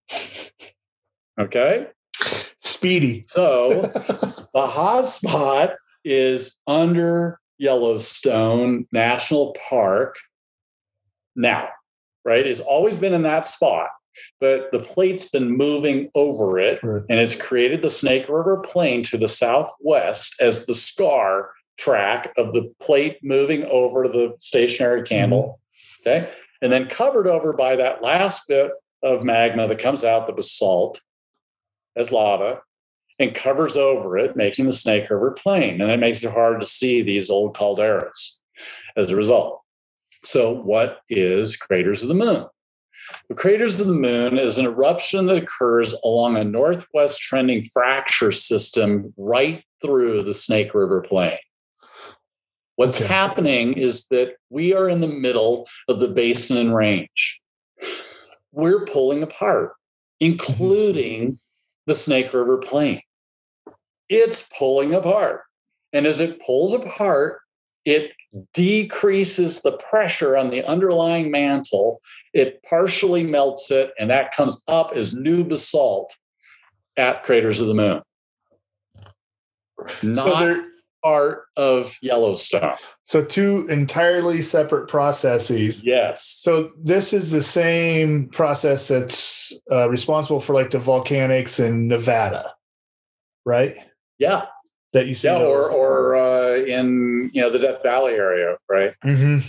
Okay? 1.38 1.86
Speedy. 2.60 3.22
So 3.28 3.70
the 3.82 4.66
hotspot 4.66 5.74
is 6.04 6.56
under 6.66 7.38
Yellowstone 7.58 8.86
National 8.92 9.56
Park 9.68 10.16
now, 11.34 11.68
right? 12.24 12.46
It's 12.46 12.60
always 12.60 12.96
been 12.96 13.14
in 13.14 13.22
that 13.22 13.46
spot 13.46 13.88
but 14.40 14.70
the 14.72 14.78
plate's 14.78 15.26
been 15.26 15.56
moving 15.56 16.10
over 16.14 16.58
it 16.58 16.82
right. 16.82 17.02
and 17.08 17.20
it's 17.20 17.34
created 17.34 17.82
the 17.82 17.90
Snake 17.90 18.28
River 18.28 18.58
Plain 18.58 19.02
to 19.04 19.18
the 19.18 19.28
southwest 19.28 20.34
as 20.40 20.66
the 20.66 20.74
scar 20.74 21.50
track 21.78 22.32
of 22.36 22.52
the 22.52 22.72
plate 22.80 23.18
moving 23.22 23.64
over 23.64 24.08
the 24.08 24.34
stationary 24.38 25.02
candle. 25.02 25.60
Okay. 26.06 26.30
And 26.62 26.72
then 26.72 26.88
covered 26.88 27.26
over 27.26 27.52
by 27.52 27.76
that 27.76 28.02
last 28.02 28.48
bit 28.48 28.70
of 29.02 29.24
magma 29.24 29.66
that 29.68 29.78
comes 29.78 30.04
out, 30.04 30.26
the 30.26 30.32
basalt 30.32 31.00
as 31.96 32.12
lava, 32.12 32.60
and 33.18 33.34
covers 33.34 33.76
over 33.76 34.16
it, 34.18 34.36
making 34.36 34.66
the 34.66 34.72
Snake 34.72 35.08
River 35.10 35.32
Plain. 35.32 35.80
And 35.80 35.90
it 35.90 36.00
makes 36.00 36.22
it 36.22 36.30
hard 36.30 36.60
to 36.60 36.66
see 36.66 37.02
these 37.02 37.30
old 37.30 37.56
calderas 37.56 38.38
as 38.96 39.10
a 39.10 39.16
result. 39.16 39.60
So, 40.24 40.52
what 40.52 41.00
is 41.08 41.56
craters 41.56 42.02
of 42.02 42.08
the 42.08 42.14
moon? 42.14 42.46
The 43.28 43.34
craters 43.34 43.80
of 43.80 43.86
the 43.86 43.92
moon 43.92 44.38
is 44.38 44.58
an 44.58 44.66
eruption 44.66 45.26
that 45.26 45.36
occurs 45.36 45.94
along 46.04 46.36
a 46.36 46.44
northwest 46.44 47.20
trending 47.20 47.64
fracture 47.64 48.32
system 48.32 49.14
right 49.16 49.62
through 49.80 50.22
the 50.22 50.34
Snake 50.34 50.74
River 50.74 51.00
Plain. 51.00 51.38
What's 52.76 53.00
okay. 53.00 53.12
happening 53.12 53.72
is 53.74 54.06
that 54.08 54.36
we 54.50 54.74
are 54.74 54.88
in 54.88 55.00
the 55.00 55.08
middle 55.08 55.66
of 55.88 55.98
the 55.98 56.08
basin 56.08 56.56
and 56.56 56.74
range. 56.74 57.40
We're 58.52 58.84
pulling 58.84 59.22
apart, 59.22 59.72
including 60.20 61.22
mm-hmm. 61.22 61.34
the 61.86 61.94
Snake 61.94 62.32
River 62.32 62.58
Plain. 62.58 63.00
It's 64.08 64.48
pulling 64.56 64.94
apart. 64.94 65.42
And 65.92 66.06
as 66.06 66.20
it 66.20 66.40
pulls 66.44 66.74
apart, 66.74 67.40
it 67.84 68.12
decreases 68.52 69.62
the 69.62 69.72
pressure 69.72 70.36
on 70.36 70.50
the 70.50 70.62
underlying 70.64 71.30
mantle 71.30 72.00
it 72.36 72.62
partially 72.64 73.24
melts 73.24 73.70
it, 73.70 73.92
and 73.98 74.10
that 74.10 74.30
comes 74.30 74.62
up 74.68 74.92
as 74.94 75.14
new 75.14 75.42
basalt 75.42 76.14
at 76.98 77.24
craters 77.24 77.62
of 77.62 77.68
the 77.68 77.74
moon. 77.74 78.02
Not 80.02 80.26
so 80.26 80.64
part 81.06 81.44
of 81.56 81.96
Yellowstone. 82.02 82.74
So 83.04 83.24
two 83.24 83.66
entirely 83.68 84.42
separate 84.42 84.88
processes. 84.88 85.84
Yes. 85.84 86.24
So 86.24 86.72
this 86.82 87.12
is 87.12 87.30
the 87.30 87.42
same 87.42 88.28
process 88.28 88.88
that's 88.88 89.52
uh, 89.70 89.88
responsible 89.88 90.40
for 90.40 90.54
like 90.54 90.70
the 90.70 90.78
volcanics 90.78 91.64
in 91.64 91.86
Nevada, 91.86 92.52
right? 93.44 93.76
Yeah. 94.18 94.46
That 94.94 95.06
you 95.06 95.14
see. 95.14 95.28
Yeah, 95.28 95.42
or 95.42 95.70
or 95.70 96.16
uh, 96.16 96.54
in 96.56 97.30
you 97.34 97.42
know 97.42 97.50
the 97.50 97.58
Death 97.58 97.82
Valley 97.82 98.14
area, 98.14 98.56
right? 98.70 98.94
Mm-hmm 99.04 99.46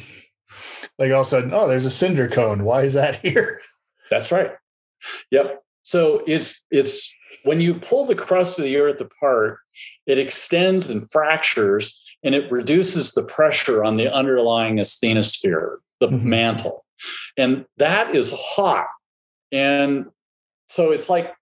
like 1.00 1.12
all 1.12 1.22
of 1.22 1.28
a 1.28 1.30
sudden, 1.30 1.54
oh, 1.54 1.68
there's 1.68 1.86
a 1.86 1.92
cinder 1.92 2.28
cone. 2.28 2.64
Why 2.64 2.84
is 2.84 2.94
that 2.94 3.16
here? 3.22 3.60
That's 4.10 4.32
right. 4.32 4.52
Yep. 5.32 5.62
So 5.84 6.24
it's 6.28 6.64
it's 6.72 7.14
when 7.44 7.62
you 7.62 7.76
pull 7.76 8.06
the 8.06 8.16
crust 8.16 8.60
of 8.60 8.66
the 8.66 8.78
earth 8.78 9.00
apart, 9.00 9.60
it 10.08 10.18
extends 10.18 10.90
and 10.90 11.10
fractures 11.12 12.04
and 12.24 12.34
it 12.34 12.52
reduces 12.52 13.12
the 13.12 13.24
pressure 13.24 13.84
on 13.84 13.96
the 13.96 14.12
underlying 14.14 14.78
asthenosphere, 14.78 15.78
the 16.00 16.08
mm-hmm. 16.08 16.30
mantle. 16.30 16.86
And 17.38 17.66
that 17.78 18.16
is 18.16 18.34
hot. 18.36 18.88
And 19.52 20.08
so 20.68 20.92
it's 20.92 21.10
like 21.10 21.34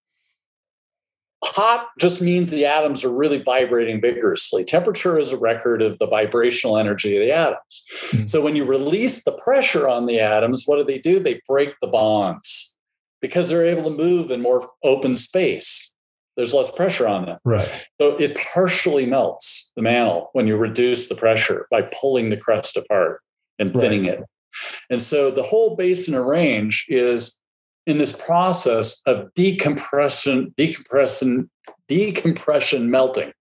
hot 1.43 1.89
just 1.99 2.22
means 2.22 2.49
the 2.49 2.66
atoms 2.66 3.03
are 3.03 3.11
really 3.11 3.41
vibrating 3.41 4.01
vigorously. 4.01 4.63
Temperature 4.63 5.20
is 5.20 5.32
a 5.32 5.38
record 5.38 5.82
of 5.82 5.97
the 5.99 6.07
vibrational 6.07 6.78
energy 6.78 7.16
of 7.16 7.22
the 7.22 7.32
atoms. 7.32 7.88
Mm-hmm. 8.09 8.26
So 8.26 8.41
when 8.41 8.55
you 8.55 8.66
release 8.66 9.24
the 9.24 9.34
pressure 9.34 9.88
on 9.88 10.07
the 10.07 10.20
atoms, 10.20 10.63
what 10.66 10.78
do 10.78 10.84
they 10.84 10.97
do? 10.97 11.20
They 11.20 11.41
break 11.47 11.74
the 11.82 11.88
bonds 11.88 12.76
because 13.22 13.49
they're 13.49 13.66
able 13.66 13.84
to 13.84 13.97
move 13.97 14.32
in 14.32 14.41
more 14.41 14.68
open 14.84 15.16
space. 15.16 15.93
There's 16.36 16.53
less 16.53 16.71
pressure 16.71 17.07
on 17.07 17.25
them. 17.25 17.38
Right. 17.45 17.67
So 17.99 18.15
it 18.17 18.38
partially 18.53 19.05
melts 19.05 19.71
the 19.75 19.81
mantle 19.81 20.29
when 20.33 20.47
you 20.47 20.57
reduce 20.57 21.07
the 21.07 21.15
pressure 21.15 21.67
by 21.71 21.83
pulling 21.99 22.29
the 22.29 22.38
crust 22.38 22.75
apart 22.77 23.21
and 23.57 23.71
thinning 23.71 24.05
right. 24.05 24.19
it. 24.19 24.23
And 24.89 25.01
so 25.01 25.31
the 25.31 25.43
whole 25.43 25.75
basin 25.75 26.15
and 26.15 26.27
range 26.27 26.86
is 26.88 27.39
in 27.86 27.97
this 27.97 28.13
process 28.13 29.01
of 29.05 29.33
decompression, 29.33 30.53
decompression, 30.57 31.49
decompression 31.88 32.89
melting. 32.89 33.31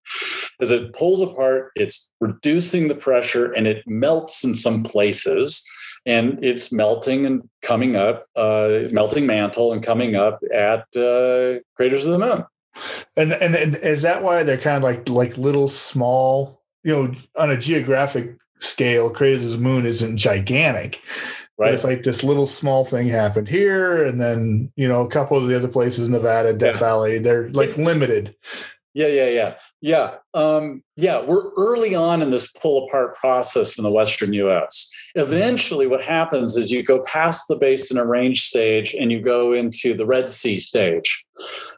As 0.60 0.70
it 0.70 0.92
pulls 0.92 1.22
apart, 1.22 1.72
it's 1.74 2.10
reducing 2.20 2.88
the 2.88 2.94
pressure 2.94 3.52
and 3.52 3.66
it 3.66 3.82
melts 3.86 4.44
in 4.44 4.54
some 4.54 4.82
places. 4.82 5.66
And 6.06 6.42
it's 6.44 6.70
melting 6.70 7.24
and 7.24 7.48
coming 7.62 7.96
up, 7.96 8.26
uh, 8.36 8.80
melting 8.90 9.26
mantle 9.26 9.72
and 9.72 9.82
coming 9.82 10.14
up 10.14 10.38
at 10.52 10.84
uh, 10.94 11.60
craters 11.76 12.04
of 12.04 12.12
the 12.12 12.18
moon. 12.18 12.44
And, 13.16 13.32
and 13.32 13.54
and 13.54 13.76
is 13.76 14.02
that 14.02 14.22
why 14.22 14.42
they're 14.42 14.58
kind 14.58 14.76
of 14.76 14.82
like 14.82 15.08
like 15.08 15.38
little 15.38 15.68
small, 15.68 16.60
you 16.82 16.92
know, 16.92 17.14
on 17.36 17.50
a 17.50 17.56
geographic 17.56 18.36
scale, 18.58 19.10
craters 19.10 19.56
moon 19.58 19.86
isn't 19.86 20.16
gigantic 20.16 21.02
Right. 21.56 21.66
But 21.66 21.74
it's 21.74 21.84
like 21.84 22.02
this 22.02 22.24
little 22.24 22.48
small 22.48 22.84
thing 22.84 23.06
happened 23.06 23.48
here, 23.48 24.04
and 24.04 24.20
then 24.20 24.72
you 24.74 24.88
know 24.88 25.02
a 25.02 25.08
couple 25.08 25.38
of 25.38 25.46
the 25.46 25.54
other 25.54 25.68
places, 25.68 26.08
Nevada, 26.08 26.52
Death 26.52 26.74
yeah. 26.74 26.80
Valley, 26.80 27.18
they're 27.20 27.48
like 27.50 27.76
limited. 27.76 28.34
Yeah, 28.92 29.06
yeah, 29.06 29.28
yeah, 29.28 29.54
yeah, 29.80 30.14
um, 30.34 30.82
yeah. 30.96 31.22
We're 31.24 31.52
early 31.56 31.94
on 31.94 32.22
in 32.22 32.30
this 32.30 32.50
pull 32.50 32.86
apart 32.86 33.16
process 33.16 33.78
in 33.78 33.84
the 33.84 33.90
Western 33.90 34.32
U.S. 34.32 34.90
Eventually, 35.14 35.86
what 35.86 36.02
happens 36.02 36.56
is 36.56 36.72
you 36.72 36.82
go 36.82 37.04
past 37.04 37.46
the 37.48 37.56
basin 37.56 37.98
and 37.98 38.10
range 38.10 38.42
stage, 38.42 38.92
and 38.92 39.12
you 39.12 39.20
go 39.20 39.52
into 39.52 39.94
the 39.94 40.06
Red 40.06 40.30
Sea 40.30 40.58
stage, 40.58 41.24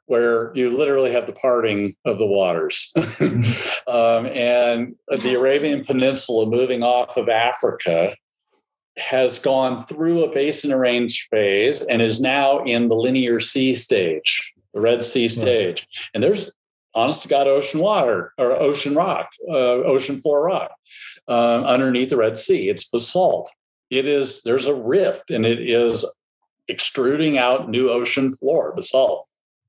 where 0.07 0.53
you 0.55 0.77
literally 0.77 1.13
have 1.13 1.27
the 1.27 1.33
parting 1.33 1.95
of 2.05 2.19
the 2.19 2.27
waters, 2.27 2.93
um, 3.87 4.27
and 4.27 4.95
the 5.09 5.35
Arabian 5.35 5.85
Peninsula 5.85 6.47
moving 6.47 6.83
off 6.83 7.17
of 7.17 7.29
Africa 7.29 8.15
has 8.99 9.39
gone 9.39 9.83
through 9.83 10.25
a 10.25 10.33
basin 10.33 10.75
range 10.75 11.29
phase 11.31 11.83
and 11.83 12.01
is 12.01 12.21
now 12.21 12.63
in 12.65 12.89
the 12.89 12.95
linear 12.95 13.39
sea 13.39 13.75
stage, 13.75 14.53
the 14.73 14.81
Red 14.81 15.03
Sea 15.03 15.29
stage. 15.29 15.87
And 16.15 16.23
there's 16.23 16.53
honest 16.95 17.23
to 17.23 17.29
God 17.29 17.47
ocean 17.47 17.81
water 17.81 18.33
or 18.39 18.53
ocean 18.53 18.95
rock, 18.95 19.31
uh, 19.49 19.85
ocean 19.85 20.19
floor 20.19 20.45
rock 20.45 20.73
uh, 21.29 21.63
underneath 21.65 22.11
the 22.11 22.17
Red 22.17 22.37
Sea. 22.37 22.71
It's 22.71 22.89
basalt. 22.89 23.51
It 23.91 24.07
is, 24.07 24.43
there's 24.43 24.67
a 24.67 24.75
rift 24.75 25.31
and 25.31 25.45
it 25.45 25.61
is 25.61 26.05
extruding 26.69 27.39
out 27.39 27.69
new 27.69 27.91
ocean 27.91 28.33
floor 28.33 28.73
basalt. 28.75 29.26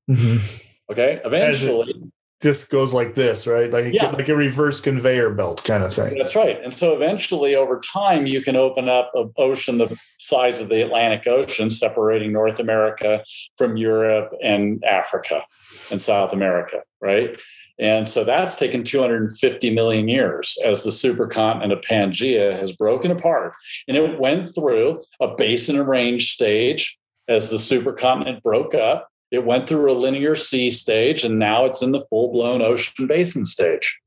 Mm-hmm. 0.08 0.92
Okay. 0.92 1.20
Eventually, 1.24 1.94
just 2.40 2.70
goes 2.70 2.94
like 2.94 3.14
this, 3.14 3.46
right? 3.46 3.70
Like 3.70 3.92
yeah. 3.92 4.10
like 4.10 4.28
a 4.28 4.36
reverse 4.36 4.80
conveyor 4.80 5.30
belt 5.30 5.64
kind 5.64 5.82
of 5.82 5.92
thing. 5.92 6.16
That's 6.16 6.36
right. 6.36 6.62
And 6.62 6.72
so 6.72 6.94
eventually, 6.94 7.56
over 7.56 7.80
time, 7.80 8.26
you 8.26 8.40
can 8.40 8.54
open 8.54 8.88
up 8.88 9.10
an 9.14 9.32
ocean 9.36 9.78
the 9.78 10.00
size 10.18 10.60
of 10.60 10.68
the 10.68 10.82
Atlantic 10.82 11.26
Ocean, 11.26 11.68
separating 11.68 12.32
North 12.32 12.60
America 12.60 13.24
from 13.56 13.76
Europe 13.76 14.32
and 14.42 14.82
Africa 14.84 15.42
and 15.90 16.00
South 16.00 16.32
America, 16.32 16.82
right? 17.00 17.36
And 17.80 18.08
so 18.08 18.24
that's 18.24 18.56
taken 18.56 18.82
250 18.82 19.70
million 19.72 20.08
years 20.08 20.58
as 20.64 20.82
the 20.82 20.90
supercontinent 20.90 21.72
of 21.72 21.80
Pangea 21.80 22.52
has 22.58 22.72
broken 22.72 23.10
apart. 23.10 23.52
And 23.86 23.96
it 23.96 24.18
went 24.18 24.52
through 24.52 25.02
a 25.20 25.34
basin 25.36 25.78
and 25.78 25.88
range 25.88 26.32
stage 26.32 26.98
as 27.28 27.50
the 27.50 27.56
supercontinent 27.56 28.42
broke 28.42 28.74
up 28.74 29.08
it 29.30 29.44
went 29.44 29.68
through 29.68 29.90
a 29.90 29.94
linear 29.94 30.34
sea 30.34 30.70
stage 30.70 31.24
and 31.24 31.38
now 31.38 31.64
it's 31.64 31.82
in 31.82 31.92
the 31.92 32.04
full 32.08 32.32
blown 32.32 32.62
ocean 32.62 33.06
basin 33.06 33.44
stage. 33.44 33.98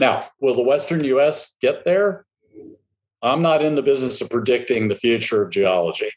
Now, 0.00 0.28
will 0.40 0.54
the 0.54 0.62
Western 0.62 1.04
US 1.04 1.54
get 1.60 1.84
there? 1.84 2.24
I'm 3.22 3.40
not 3.40 3.62
in 3.62 3.74
the 3.74 3.82
business 3.82 4.20
of 4.20 4.28
predicting 4.28 4.88
the 4.88 4.94
future 4.94 5.42
of 5.42 5.50
geology 5.50 6.10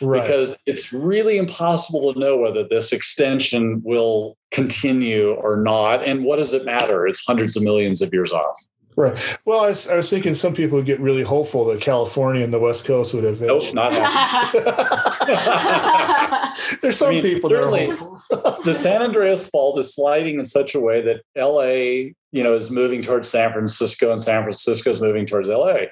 right. 0.00 0.22
because 0.22 0.56
it's 0.66 0.92
really 0.92 1.38
impossible 1.38 2.12
to 2.12 2.18
know 2.18 2.36
whether 2.36 2.64
this 2.64 2.92
extension 2.92 3.80
will 3.84 4.36
continue 4.50 5.34
or 5.34 5.56
not. 5.56 6.04
And 6.04 6.24
what 6.24 6.36
does 6.36 6.54
it 6.54 6.64
matter? 6.64 7.06
It's 7.06 7.24
hundreds 7.24 7.56
of 7.56 7.62
millions 7.62 8.02
of 8.02 8.12
years 8.12 8.32
off. 8.32 8.58
Right. 8.98 9.38
Well, 9.44 9.60
I 9.60 9.68
was, 9.68 9.88
I 9.88 9.94
was, 9.94 10.10
thinking 10.10 10.34
some 10.34 10.54
people 10.54 10.76
would 10.76 10.84
get 10.84 10.98
really 10.98 11.22
hopeful 11.22 11.64
that 11.66 11.80
California 11.80 12.42
and 12.42 12.52
the 12.52 12.58
West 12.58 12.84
Coast 12.84 13.14
would 13.14 13.22
have. 13.22 13.40
Nope, 13.40 13.72
not 13.72 13.92
There's 16.82 16.96
some 16.96 17.10
I 17.10 17.12
mean, 17.12 17.22
people 17.22 17.48
certainly, 17.48 17.86
the 18.64 18.74
San 18.74 19.00
Andreas 19.00 19.48
Fault 19.48 19.78
is 19.78 19.94
sliding 19.94 20.40
in 20.40 20.44
such 20.44 20.74
a 20.74 20.80
way 20.80 21.00
that 21.02 21.20
LA, 21.36 22.10
you 22.32 22.42
know, 22.42 22.54
is 22.54 22.72
moving 22.72 23.00
towards 23.00 23.28
San 23.28 23.52
Francisco, 23.52 24.10
and 24.10 24.20
San 24.20 24.42
Francisco 24.42 24.90
is 24.90 25.00
moving 25.00 25.26
towards 25.26 25.48
LA, 25.48 25.82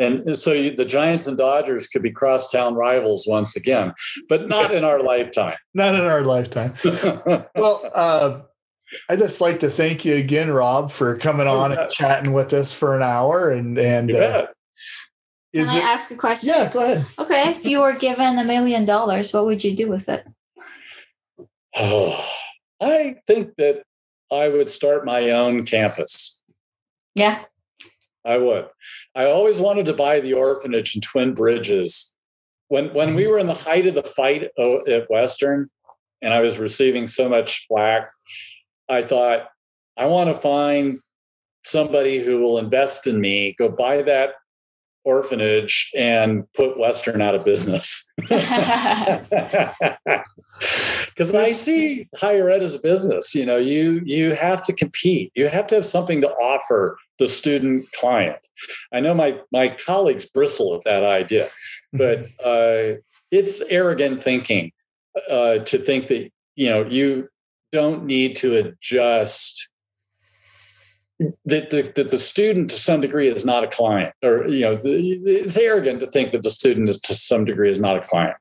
and 0.00 0.36
so 0.36 0.52
you, 0.52 0.74
the 0.74 0.84
Giants 0.84 1.28
and 1.28 1.38
Dodgers 1.38 1.86
could 1.86 2.02
be 2.02 2.10
crosstown 2.10 2.74
rivals 2.74 3.28
once 3.28 3.54
again, 3.54 3.94
but 4.28 4.48
not 4.48 4.74
in 4.74 4.82
our 4.82 5.00
lifetime. 5.00 5.56
Not 5.72 5.94
in 5.94 6.00
our 6.00 6.22
lifetime. 6.22 6.74
well. 7.54 7.88
Uh, 7.94 8.40
I 9.08 9.16
just 9.16 9.40
like 9.40 9.60
to 9.60 9.70
thank 9.70 10.04
you 10.04 10.14
again, 10.14 10.50
Rob, 10.50 10.90
for 10.90 11.16
coming 11.16 11.46
on 11.46 11.72
and 11.72 11.90
chatting 11.90 12.32
with 12.32 12.52
us 12.52 12.72
for 12.72 12.94
an 12.94 13.02
hour. 13.02 13.50
And 13.50 13.78
and 13.78 14.10
uh, 14.12 14.46
is 15.52 15.68
Can 15.68 15.76
I 15.76 15.78
it, 15.78 15.84
ask 15.84 16.10
a 16.10 16.16
question? 16.16 16.50
Yeah, 16.50 16.72
go 16.72 16.80
ahead. 16.80 17.06
Okay, 17.18 17.50
if 17.50 17.64
you 17.64 17.80
were 17.80 17.94
given 17.94 18.38
a 18.38 18.44
million 18.44 18.84
dollars, 18.84 19.32
what 19.32 19.46
would 19.46 19.64
you 19.64 19.74
do 19.74 19.88
with 19.88 20.08
it? 20.08 20.26
Oh, 21.74 22.24
I 22.80 23.16
think 23.26 23.56
that 23.56 23.82
I 24.30 24.48
would 24.48 24.68
start 24.68 25.04
my 25.04 25.30
own 25.30 25.64
campus. 25.64 26.42
Yeah, 27.14 27.44
I 28.24 28.38
would. 28.38 28.68
I 29.14 29.26
always 29.26 29.60
wanted 29.60 29.86
to 29.86 29.94
buy 29.94 30.20
the 30.20 30.34
orphanage 30.34 30.94
in 30.94 31.00
Twin 31.00 31.34
Bridges. 31.34 32.12
When 32.68 32.92
when 32.94 33.14
we 33.14 33.26
were 33.26 33.38
in 33.38 33.46
the 33.46 33.54
height 33.54 33.86
of 33.86 33.94
the 33.94 34.02
fight 34.02 34.50
at 34.88 35.10
Western, 35.10 35.70
and 36.22 36.34
I 36.34 36.40
was 36.40 36.58
receiving 36.58 37.06
so 37.06 37.28
much 37.28 37.66
flack 37.66 38.10
I 38.88 39.02
thought, 39.02 39.48
I 39.96 40.06
want 40.06 40.34
to 40.34 40.40
find 40.40 40.98
somebody 41.64 42.18
who 42.18 42.40
will 42.40 42.58
invest 42.58 43.06
in 43.06 43.20
me, 43.20 43.54
go 43.58 43.68
buy 43.68 44.02
that 44.02 44.30
orphanage 45.04 45.90
and 45.96 46.44
put 46.52 46.78
Western 46.78 47.22
out 47.22 47.34
of 47.34 47.44
business. 47.44 48.08
Because 51.08 51.34
I 51.34 51.52
see 51.52 52.08
higher 52.16 52.50
ed 52.50 52.62
as 52.62 52.74
a 52.74 52.80
business. 52.80 53.34
You 53.34 53.46
know, 53.46 53.56
you 53.56 54.00
you 54.04 54.34
have 54.34 54.64
to 54.64 54.72
compete. 54.72 55.32
You 55.34 55.48
have 55.48 55.66
to 55.68 55.74
have 55.74 55.84
something 55.84 56.20
to 56.22 56.28
offer 56.28 56.96
the 57.18 57.26
student 57.26 57.90
client. 57.92 58.38
I 58.92 59.00
know 59.00 59.14
my 59.14 59.38
my 59.52 59.68
colleagues 59.68 60.24
bristle 60.24 60.74
at 60.74 60.84
that 60.84 61.04
idea, 61.04 61.48
but 61.92 62.26
uh, 62.44 62.98
it's 63.30 63.60
arrogant 63.68 64.24
thinking 64.24 64.72
uh, 65.30 65.58
to 65.58 65.78
think 65.78 66.08
that 66.08 66.30
you 66.54 66.68
know 66.68 66.84
you 66.84 67.28
don't 67.76 68.06
need 68.06 68.34
to 68.36 68.54
adjust. 68.54 69.68
That 71.46 71.70
the, 71.70 71.90
the, 71.94 72.04
the, 72.04 72.18
student 72.18 72.68
to 72.70 72.76
some 72.76 73.00
degree 73.00 73.26
is 73.26 73.42
not 73.46 73.64
a 73.64 73.68
client 73.68 74.12
or 74.22 74.46
you 74.48 74.60
know 74.66 74.74
the, 74.76 74.90
it's 75.24 75.56
arrogant 75.56 76.00
to 76.00 76.10
think 76.10 76.32
that 76.32 76.42
the 76.42 76.50
student 76.50 76.90
is 76.90 77.00
to 77.00 77.14
some 77.14 77.46
degree 77.46 77.70
is 77.70 77.78
not 77.78 77.96
a 77.96 78.00
client. 78.00 78.36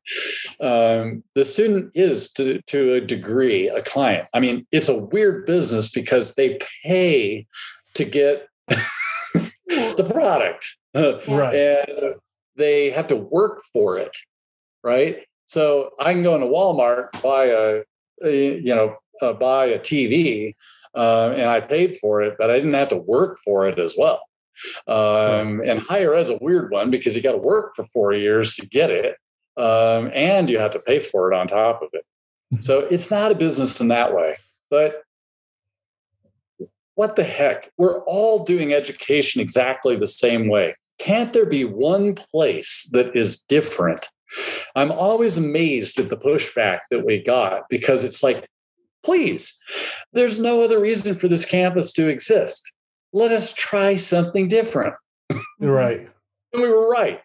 Um, 0.59 1.23
the 1.36 1.45
student 1.45 1.91
is 1.95 2.33
to, 2.33 2.61
to 2.63 2.95
a 2.95 2.99
degree 2.99 3.69
a 3.69 3.81
client. 3.81 4.27
I 4.33 4.41
mean 4.41 4.67
it's 4.73 4.89
a 4.89 4.97
weird 4.97 5.45
business 5.45 5.89
because 5.89 6.33
they 6.33 6.59
pay 6.83 7.47
to 7.93 8.03
get 8.03 8.49
the 8.67 10.07
product. 10.11 10.77
Right. 10.93 11.55
And 11.88 12.15
they 12.57 12.89
have 12.89 13.07
to 13.07 13.15
work 13.15 13.61
for 13.71 13.97
it 13.97 14.15
right? 14.86 15.17
So 15.47 15.91
i 15.99 16.13
can 16.13 16.23
go 16.23 16.36
into 16.36 16.47
walmart 16.47 17.21
buy 17.21 17.45
a, 17.45 17.81
a 18.23 18.59
you 18.61 18.73
know 18.73 18.95
uh, 19.22 19.34
buy 19.34 19.66
a 19.66 19.80
TV, 19.80 20.55
uh, 20.95 21.34
and 21.36 21.49
I 21.49 21.61
paid 21.61 21.97
for 21.97 22.22
it, 22.22 22.36
but 22.38 22.49
I 22.49 22.55
didn't 22.55 22.74
have 22.74 22.89
to 22.89 22.97
work 22.97 23.38
for 23.43 23.68
it 23.68 23.80
as 23.80 23.95
well. 23.97 24.22
Um, 24.88 25.61
and 25.66 25.80
higher 25.80 26.13
ed's 26.13 26.30
a 26.30 26.38
weird 26.39 26.72
one 26.72 26.89
because 26.89 27.16
you 27.16 27.22
got 27.22 27.34
to 27.34 27.38
work 27.38 27.76
for 27.76 27.84
four 27.84 28.13
years 28.13 28.55
to 28.55 28.66
get 28.66 28.89
it, 28.89 29.18
um, 29.57 30.09
and 30.13 30.49
you 30.49 30.59
have 30.59 30.72
to 30.72 30.80
pay 30.80 30.99
for 30.99 31.32
it 31.32 31.36
on 31.36 31.47
top 31.47 31.82
of 31.82 31.89
it. 31.93 32.05
So 32.61 32.80
it's 32.91 33.11
not 33.11 33.32
a 33.32 33.36
business 33.36 33.82
in 33.82 33.89
that 33.89 34.13
way. 34.13 34.36
But 34.70 35.03
what 36.95 37.18
the 37.18 37.24
heck? 37.24 37.72
We're 37.78 37.99
all 38.03 38.43
doing 38.43 38.74
education 38.74 39.41
exactly 39.41 39.95
the 39.95 40.07
same 40.07 40.47
way. 40.47 40.76
Can't 40.97 41.34
there 41.34 41.45
be 41.45 41.66
one 41.66 42.16
place 42.16 42.89
that 42.93 43.16
is 43.16 43.41
different? 43.43 44.07
I'm 44.76 44.91
always 44.91 45.38
amazed 45.38 45.99
at 45.99 46.09
the 46.09 46.18
pushback 46.18 46.80
that 46.89 47.05
we 47.05 47.22
got 47.22 47.63
because 47.70 48.03
it's 48.03 48.24
like, 48.24 48.47
Please, 49.05 49.61
there's 50.13 50.39
no 50.39 50.61
other 50.61 50.79
reason 50.79 51.13
for 51.13 51.27
this 51.27 51.45
campus 51.45 51.93
to 51.93 52.07
exist. 52.07 52.71
Let 53.13 53.31
us 53.31 53.53
try 53.53 53.95
something 53.95 54.47
different. 54.47 54.95
Right. 55.59 56.09
and 56.53 56.61
we 56.61 56.69
were 56.69 56.89
right. 56.89 57.21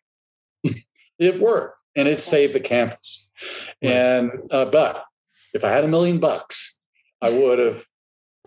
it 1.18 1.40
worked 1.40 1.80
and 1.96 2.06
it 2.06 2.20
saved 2.20 2.54
the 2.54 2.60
campus. 2.60 3.28
Right. 3.82 3.90
And, 3.90 4.30
uh, 4.50 4.66
but 4.66 5.04
if 5.54 5.64
I 5.64 5.70
had 5.70 5.84
a 5.84 5.88
million 5.88 6.20
bucks, 6.20 6.78
I 7.20 7.30
would 7.30 7.58
have, 7.58 7.84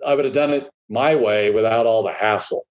I 0.06 0.16
would 0.16 0.26
have 0.26 0.34
done 0.34 0.52
it 0.52 0.70
my 0.90 1.16
way 1.16 1.50
without 1.50 1.86
all 1.86 2.04
the 2.04 2.14
hassle. 2.14 2.66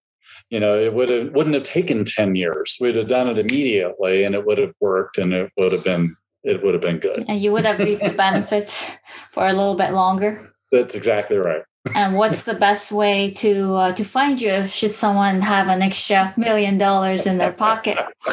You 0.50 0.60
know, 0.60 0.78
it 0.78 0.94
would 0.94 1.08
have 1.08 1.32
wouldn't 1.32 1.54
have 1.54 1.64
taken 1.64 2.04
10 2.04 2.34
years. 2.34 2.76
We'd 2.80 2.96
have 2.96 3.08
done 3.08 3.28
it 3.28 3.38
immediately 3.38 4.24
and 4.24 4.34
it 4.34 4.46
would 4.46 4.58
have 4.58 4.74
worked 4.80 5.18
and 5.18 5.32
it 5.32 5.50
would 5.56 5.72
have 5.72 5.84
been 5.84 6.16
it 6.44 6.62
would 6.62 6.74
have 6.74 6.82
been 6.82 6.98
good. 6.98 7.24
And 7.28 7.40
you 7.40 7.52
would 7.52 7.64
have 7.64 7.78
reaped 7.78 8.04
the 8.04 8.10
benefits 8.10 8.90
for 9.30 9.46
a 9.46 9.52
little 9.52 9.76
bit 9.76 9.92
longer. 9.92 10.51
That's 10.73 10.95
exactly 10.95 11.37
right. 11.37 11.62
and 11.95 12.16
what's 12.16 12.45
the 12.45 12.55
best 12.66 12.91
way 12.91 13.31
to 13.33 13.75
uh, 13.75 13.93
to 13.93 14.05
find 14.05 14.41
you? 14.41 14.66
Should 14.66 14.95
someone 14.95 15.43
have 15.43 15.68
an 15.68 15.83
extra 15.83 16.33
million 16.37 16.79
dollars 16.79 17.27
in 17.27 17.37
their 17.37 17.53
pocket? 17.53 17.99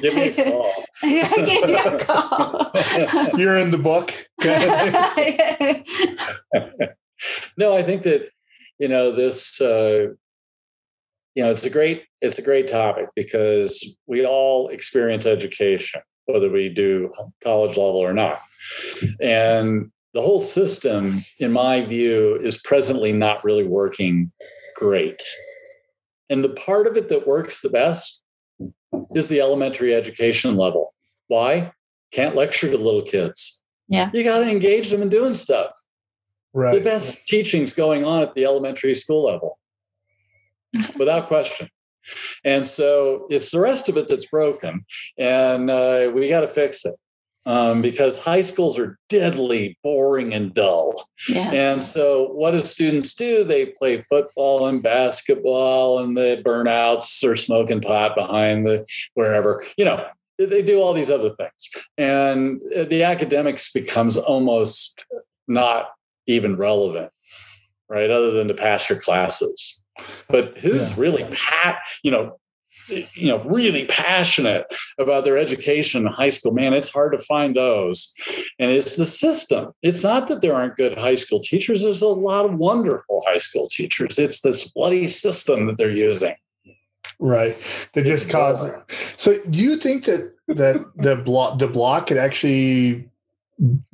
give 0.00 0.14
me 0.14 0.28
a 0.28 0.50
call. 0.50 0.72
yeah, 1.02 1.34
give 1.36 1.66
me 1.66 1.74
a 1.74 1.98
call. 1.98 2.72
You're 3.38 3.58
in 3.58 3.70
the 3.70 3.78
book. 3.78 4.14
no, 7.58 7.76
I 7.76 7.82
think 7.82 8.02
that 8.02 8.30
you 8.78 8.88
know 8.88 9.12
this. 9.12 9.60
Uh, 9.60 10.08
you 11.34 11.44
know, 11.44 11.50
it's 11.50 11.66
a 11.66 11.70
great 11.70 12.04
it's 12.22 12.38
a 12.38 12.42
great 12.42 12.66
topic 12.66 13.10
because 13.14 13.94
we 14.06 14.24
all 14.24 14.68
experience 14.68 15.26
education, 15.26 16.00
whether 16.24 16.50
we 16.50 16.70
do 16.70 17.12
college 17.44 17.76
level 17.76 17.98
or 17.98 18.14
not, 18.14 18.40
and 19.20 19.90
the 20.16 20.22
whole 20.22 20.40
system, 20.40 21.18
in 21.38 21.52
my 21.52 21.84
view, 21.84 22.36
is 22.36 22.56
presently 22.56 23.12
not 23.12 23.44
really 23.44 23.64
working 23.64 24.32
great. 24.74 25.22
And 26.30 26.42
the 26.42 26.54
part 26.54 26.86
of 26.86 26.96
it 26.96 27.10
that 27.10 27.26
works 27.26 27.60
the 27.60 27.68
best 27.68 28.22
is 29.14 29.28
the 29.28 29.42
elementary 29.42 29.94
education 29.94 30.56
level. 30.56 30.94
Why? 31.28 31.70
Can't 32.12 32.34
lecture 32.34 32.70
to 32.70 32.78
little 32.78 33.02
kids. 33.02 33.62
Yeah. 33.88 34.08
You 34.14 34.24
got 34.24 34.38
to 34.38 34.50
engage 34.50 34.88
them 34.88 35.02
in 35.02 35.10
doing 35.10 35.34
stuff. 35.34 35.70
Right. 36.54 36.72
The 36.72 36.80
best 36.80 37.26
teaching's 37.26 37.74
going 37.74 38.06
on 38.06 38.22
at 38.22 38.34
the 38.34 38.46
elementary 38.46 38.94
school 38.94 39.26
level, 39.26 39.58
without 40.96 41.26
question. 41.26 41.68
And 42.42 42.66
so 42.66 43.26
it's 43.28 43.50
the 43.50 43.60
rest 43.60 43.90
of 43.90 43.98
it 43.98 44.08
that's 44.08 44.28
broken, 44.28 44.86
and 45.18 45.68
uh, 45.68 46.10
we 46.14 46.30
got 46.30 46.40
to 46.40 46.48
fix 46.48 46.86
it 46.86 46.94
um, 47.46 47.80
because 47.80 48.18
high 48.18 48.40
schools 48.40 48.78
are 48.78 48.98
deadly 49.08 49.78
boring 49.82 50.34
and 50.34 50.52
dull. 50.52 51.08
Yes. 51.28 51.54
And 51.54 51.82
so, 51.82 52.28
what 52.32 52.50
do 52.50 52.60
students 52.60 53.14
do? 53.14 53.44
They 53.44 53.66
play 53.66 54.00
football 54.00 54.66
and 54.66 54.82
basketball, 54.82 56.00
and 56.00 56.16
they 56.16 56.42
burnouts 56.42 57.24
or 57.24 57.36
smoking 57.36 57.80
pot 57.80 58.16
behind 58.16 58.66
the 58.66 58.84
wherever. 59.14 59.64
You 59.78 59.84
know, 59.84 60.06
they 60.38 60.62
do 60.62 60.80
all 60.80 60.92
these 60.92 61.10
other 61.10 61.30
things, 61.30 61.70
and 61.96 62.60
the 62.88 63.04
academics 63.04 63.72
becomes 63.72 64.16
almost 64.16 65.06
not 65.46 65.90
even 66.26 66.56
relevant, 66.56 67.12
right? 67.88 68.10
Other 68.10 68.32
than 68.32 68.48
to 68.48 68.54
pass 68.54 68.90
your 68.90 68.98
classes. 68.98 69.80
But 70.28 70.58
who's 70.58 70.90
yeah. 70.90 71.00
really 71.00 71.24
pat, 71.32 71.78
you 72.02 72.10
know, 72.10 72.38
you 72.88 73.28
know, 73.28 73.42
really 73.44 73.86
passionate 73.86 74.66
about 74.98 75.24
their 75.24 75.38
education 75.38 76.06
in 76.06 76.12
high 76.12 76.28
school, 76.28 76.52
man, 76.52 76.74
it's 76.74 76.90
hard 76.90 77.12
to 77.12 77.18
find 77.18 77.56
those. 77.56 78.14
And 78.58 78.70
it's 78.70 78.96
the 78.96 79.04
system. 79.04 79.72
It's 79.82 80.02
not 80.02 80.28
that 80.28 80.40
there 80.40 80.54
aren't 80.54 80.76
good 80.76 80.98
high 80.98 81.14
school 81.14 81.40
teachers. 81.40 81.82
There's 81.82 82.02
a 82.02 82.08
lot 82.08 82.44
of 82.44 82.54
wonderful 82.54 83.22
high 83.26 83.38
school 83.38 83.68
teachers. 83.68 84.18
It's 84.18 84.40
this 84.40 84.68
bloody 84.68 85.06
system 85.06 85.66
that 85.66 85.78
they're 85.78 85.90
using. 85.90 86.34
Right. 87.18 87.56
They 87.94 88.02
just 88.02 88.30
cause. 88.30 88.70
So 89.16 89.38
do 89.50 89.58
you 89.58 89.76
think 89.76 90.04
that 90.04 90.32
that 90.48 90.84
the 90.96 91.16
block 91.16 91.58
the 91.58 91.66
block 91.66 92.08
could 92.08 92.18
actually 92.18 93.08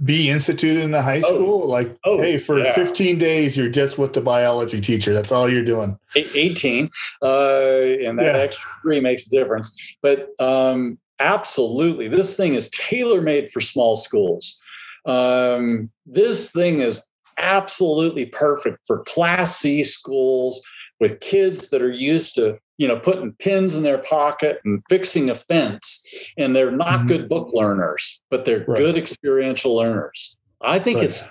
be 0.04 0.30
instituted 0.30 0.82
in 0.82 0.90
the 0.90 1.02
high 1.02 1.22
oh. 1.24 1.34
school? 1.34 1.62
Oh, 1.62 1.66
like, 1.66 1.96
oh, 2.04 2.18
hey, 2.18 2.38
for 2.38 2.58
yeah. 2.58 2.74
15 2.74 3.18
days, 3.18 3.56
you're 3.56 3.68
just 3.68 3.98
with 3.98 4.12
the 4.12 4.20
biology 4.20 4.80
teacher. 4.80 5.12
That's 5.12 5.32
all 5.32 5.48
you're 5.48 5.64
doing. 5.64 5.98
18. 6.16 6.90
Uh, 7.22 7.26
and 7.26 8.18
that 8.18 8.34
yeah. 8.36 8.40
extra 8.40 8.68
three 8.82 9.00
makes 9.00 9.26
a 9.26 9.30
difference. 9.30 9.96
But 10.02 10.28
um, 10.40 10.98
absolutely, 11.20 12.08
this 12.08 12.36
thing 12.36 12.54
is 12.54 12.68
tailor 12.70 13.22
made 13.22 13.50
for 13.50 13.60
small 13.60 13.96
schools. 13.96 14.60
Um, 15.04 15.90
this 16.06 16.50
thing 16.50 16.80
is 16.80 17.06
absolutely 17.38 18.26
perfect 18.26 18.86
for 18.86 19.02
Class 19.04 19.56
C 19.56 19.82
schools 19.82 20.64
with 21.00 21.20
kids 21.20 21.70
that 21.70 21.82
are 21.82 21.90
used 21.90 22.34
to 22.36 22.58
you 22.78 22.88
know 22.88 22.98
putting 22.98 23.32
pins 23.32 23.74
in 23.74 23.82
their 23.82 23.98
pocket 23.98 24.60
and 24.64 24.82
fixing 24.88 25.30
a 25.30 25.34
fence 25.34 26.06
and 26.36 26.54
they're 26.54 26.70
not 26.70 27.00
mm-hmm. 27.00 27.06
good 27.06 27.28
book 27.28 27.50
learners 27.52 28.20
but 28.30 28.44
they're 28.44 28.64
right. 28.66 28.78
good 28.78 28.96
experiential 28.96 29.76
learners 29.76 30.36
i 30.60 30.78
think 30.78 30.96
right. 30.96 31.06
it's 31.06 31.22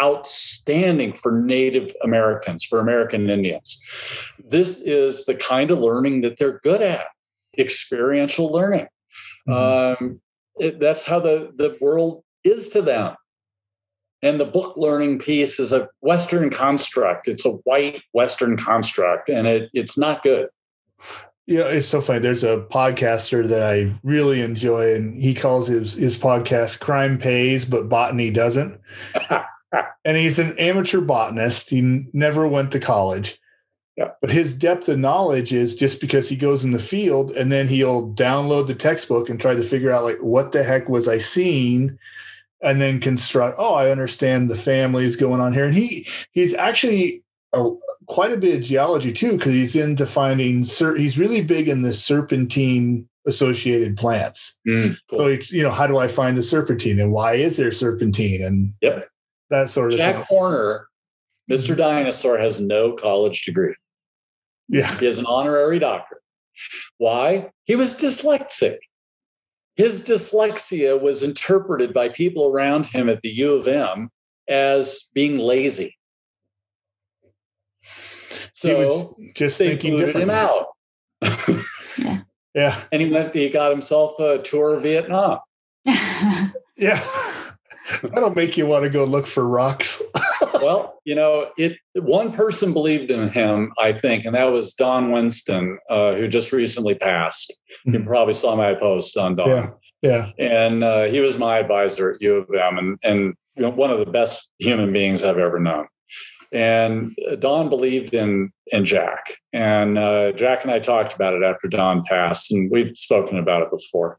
outstanding 0.00 1.12
for 1.12 1.32
native 1.32 1.92
americans 2.02 2.64
for 2.64 2.80
american 2.80 3.30
indians 3.30 3.82
this 4.48 4.78
is 4.80 5.24
the 5.26 5.34
kind 5.34 5.70
of 5.70 5.78
learning 5.78 6.20
that 6.20 6.38
they're 6.38 6.60
good 6.60 6.82
at 6.82 7.06
experiential 7.58 8.52
learning 8.52 8.86
mm-hmm. 9.48 10.04
um, 10.04 10.20
it, 10.58 10.80
that's 10.80 11.04
how 11.04 11.20
the, 11.20 11.50
the 11.56 11.76
world 11.80 12.22
is 12.44 12.68
to 12.68 12.80
them 12.82 13.14
and 14.22 14.40
the 14.40 14.44
book 14.44 14.76
learning 14.76 15.18
piece 15.18 15.60
is 15.60 15.72
a 15.72 15.88
Western 16.00 16.50
construct. 16.50 17.28
It's 17.28 17.44
a 17.44 17.50
white 17.50 18.02
Western 18.12 18.56
construct, 18.56 19.28
and 19.28 19.46
it, 19.46 19.70
it's 19.74 19.98
not 19.98 20.22
good. 20.22 20.48
Yeah, 21.46 21.68
it's 21.68 21.86
so 21.86 22.00
funny. 22.00 22.18
There's 22.18 22.42
a 22.42 22.66
podcaster 22.70 23.46
that 23.46 23.62
I 23.62 23.94
really 24.02 24.42
enjoy, 24.42 24.94
and 24.94 25.14
he 25.14 25.32
calls 25.32 25.68
his 25.68 25.92
his 25.92 26.18
podcast 26.18 26.80
"Crime 26.80 27.18
Pays, 27.18 27.64
but 27.64 27.88
Botany 27.88 28.30
Doesn't." 28.30 28.80
and 30.04 30.16
he's 30.16 30.40
an 30.40 30.58
amateur 30.58 31.00
botanist. 31.00 31.70
He 31.70 32.08
never 32.12 32.48
went 32.48 32.72
to 32.72 32.80
college. 32.80 33.38
Yeah. 33.96 34.10
But 34.20 34.30
his 34.30 34.56
depth 34.56 34.88
of 34.88 34.98
knowledge 34.98 35.52
is 35.52 35.76
just 35.76 36.00
because 36.00 36.28
he 36.28 36.36
goes 36.36 36.64
in 36.64 36.72
the 36.72 36.78
field 36.78 37.30
and 37.30 37.50
then 37.50 37.66
he'll 37.66 38.12
download 38.12 38.66
the 38.66 38.74
textbook 38.74 39.30
and 39.30 39.40
try 39.40 39.54
to 39.54 39.62
figure 39.62 39.90
out 39.90 40.04
like 40.04 40.18
what 40.18 40.52
the 40.52 40.62
heck 40.62 40.88
was 40.88 41.08
I 41.08 41.18
seeing 41.18 41.98
and 42.62 42.80
then 42.80 43.00
construct 43.00 43.56
oh 43.58 43.74
i 43.74 43.90
understand 43.90 44.48
the 44.48 44.56
families 44.56 45.16
going 45.16 45.40
on 45.40 45.52
here 45.52 45.64
and 45.64 45.74
he 45.74 46.06
he's 46.32 46.54
actually 46.54 47.22
a, 47.56 47.70
quite 48.06 48.32
a 48.32 48.36
bit 48.36 48.56
of 48.56 48.62
geology 48.62 49.12
too 49.12 49.32
because 49.32 49.52
he's 49.52 49.76
into 49.76 50.06
finding 50.06 50.58
he's 50.58 51.18
really 51.18 51.40
big 51.40 51.68
in 51.68 51.82
the 51.82 51.92
serpentine 51.92 53.08
associated 53.26 53.96
plants 53.96 54.58
mm, 54.66 54.96
cool. 55.10 55.18
so 55.18 55.26
it's 55.26 55.52
you 55.52 55.62
know 55.62 55.70
how 55.70 55.86
do 55.86 55.98
i 55.98 56.06
find 56.06 56.36
the 56.36 56.42
serpentine 56.42 57.00
and 57.00 57.10
why 57.10 57.34
is 57.34 57.56
there 57.56 57.72
serpentine 57.72 58.42
and 58.42 58.72
yep 58.80 59.08
that 59.50 59.68
sort 59.68 59.92
of 59.92 59.98
jack 59.98 60.14
thing. 60.14 60.24
horner 60.28 60.86
mr 61.50 61.70
mm-hmm. 61.70 61.76
dinosaur 61.76 62.38
has 62.38 62.60
no 62.60 62.92
college 62.92 63.44
degree 63.44 63.74
yeah 64.68 64.94
he 64.98 65.06
is 65.06 65.18
an 65.18 65.26
honorary 65.26 65.78
doctor 65.78 66.20
why 66.98 67.50
he 67.64 67.74
was 67.74 67.94
dyslexic 67.94 68.78
his 69.76 70.00
dyslexia 70.00 71.00
was 71.00 71.22
interpreted 71.22 71.92
by 71.92 72.08
people 72.08 72.50
around 72.50 72.86
him 72.86 73.08
at 73.08 73.22
the 73.22 73.28
U 73.28 73.54
of 73.54 73.68
M 73.68 74.10
as 74.48 75.10
being 75.14 75.38
lazy. 75.38 75.95
So 78.56 79.14
just 79.34 79.58
they 79.58 79.68
thinking 79.68 79.98
booted 79.98 80.16
him 80.16 80.30
out. 80.30 80.68
yeah. 81.98 82.22
yeah. 82.54 82.82
And 82.90 83.02
he 83.02 83.10
went, 83.10 83.34
he 83.34 83.50
got 83.50 83.70
himself 83.70 84.18
a 84.18 84.38
tour 84.38 84.76
of 84.76 84.82
Vietnam. 84.82 85.40
yeah. 85.84 87.06
That'll 88.02 88.30
make 88.30 88.56
you 88.56 88.64
want 88.64 88.84
to 88.84 88.90
go 88.90 89.04
look 89.04 89.26
for 89.26 89.46
rocks. 89.46 90.02
well, 90.54 90.98
you 91.04 91.14
know, 91.14 91.50
it 91.58 91.76
one 91.96 92.32
person 92.32 92.72
believed 92.72 93.10
in 93.10 93.28
him, 93.28 93.72
I 93.78 93.92
think, 93.92 94.24
and 94.24 94.34
that 94.34 94.50
was 94.50 94.72
Don 94.72 95.12
Winston, 95.12 95.78
uh, 95.90 96.14
who 96.14 96.26
just 96.26 96.50
recently 96.50 96.94
passed. 96.94 97.54
You 97.84 97.92
mm-hmm. 97.92 98.08
probably 98.08 98.34
saw 98.34 98.56
my 98.56 98.72
post 98.72 99.18
on 99.18 99.36
Don. 99.36 99.48
Yeah, 99.48 99.70
yeah. 100.00 100.30
And 100.38 100.82
uh, 100.82 101.04
he 101.04 101.20
was 101.20 101.38
my 101.38 101.58
advisor 101.58 102.10
at 102.10 102.22
U 102.22 102.36
of 102.36 102.48
M, 102.52 102.78
and 102.78 102.98
and 103.04 103.34
you 103.54 103.62
know, 103.62 103.70
one 103.70 103.90
of 103.90 103.98
the 103.98 104.10
best 104.10 104.50
human 104.58 104.92
beings 104.92 105.24
I've 105.24 105.38
ever 105.38 105.60
known. 105.60 105.86
And 106.52 107.16
uh, 107.30 107.36
Don 107.36 107.68
believed 107.68 108.14
in 108.14 108.52
in 108.72 108.84
Jack, 108.84 109.38
and 109.52 109.98
uh, 109.98 110.32
Jack 110.32 110.62
and 110.62 110.70
I 110.70 110.78
talked 110.78 111.14
about 111.14 111.34
it 111.34 111.42
after 111.42 111.68
Don 111.68 112.02
passed, 112.04 112.52
and 112.52 112.70
we've 112.70 112.96
spoken 112.96 113.38
about 113.38 113.62
it 113.62 113.70
before. 113.70 114.18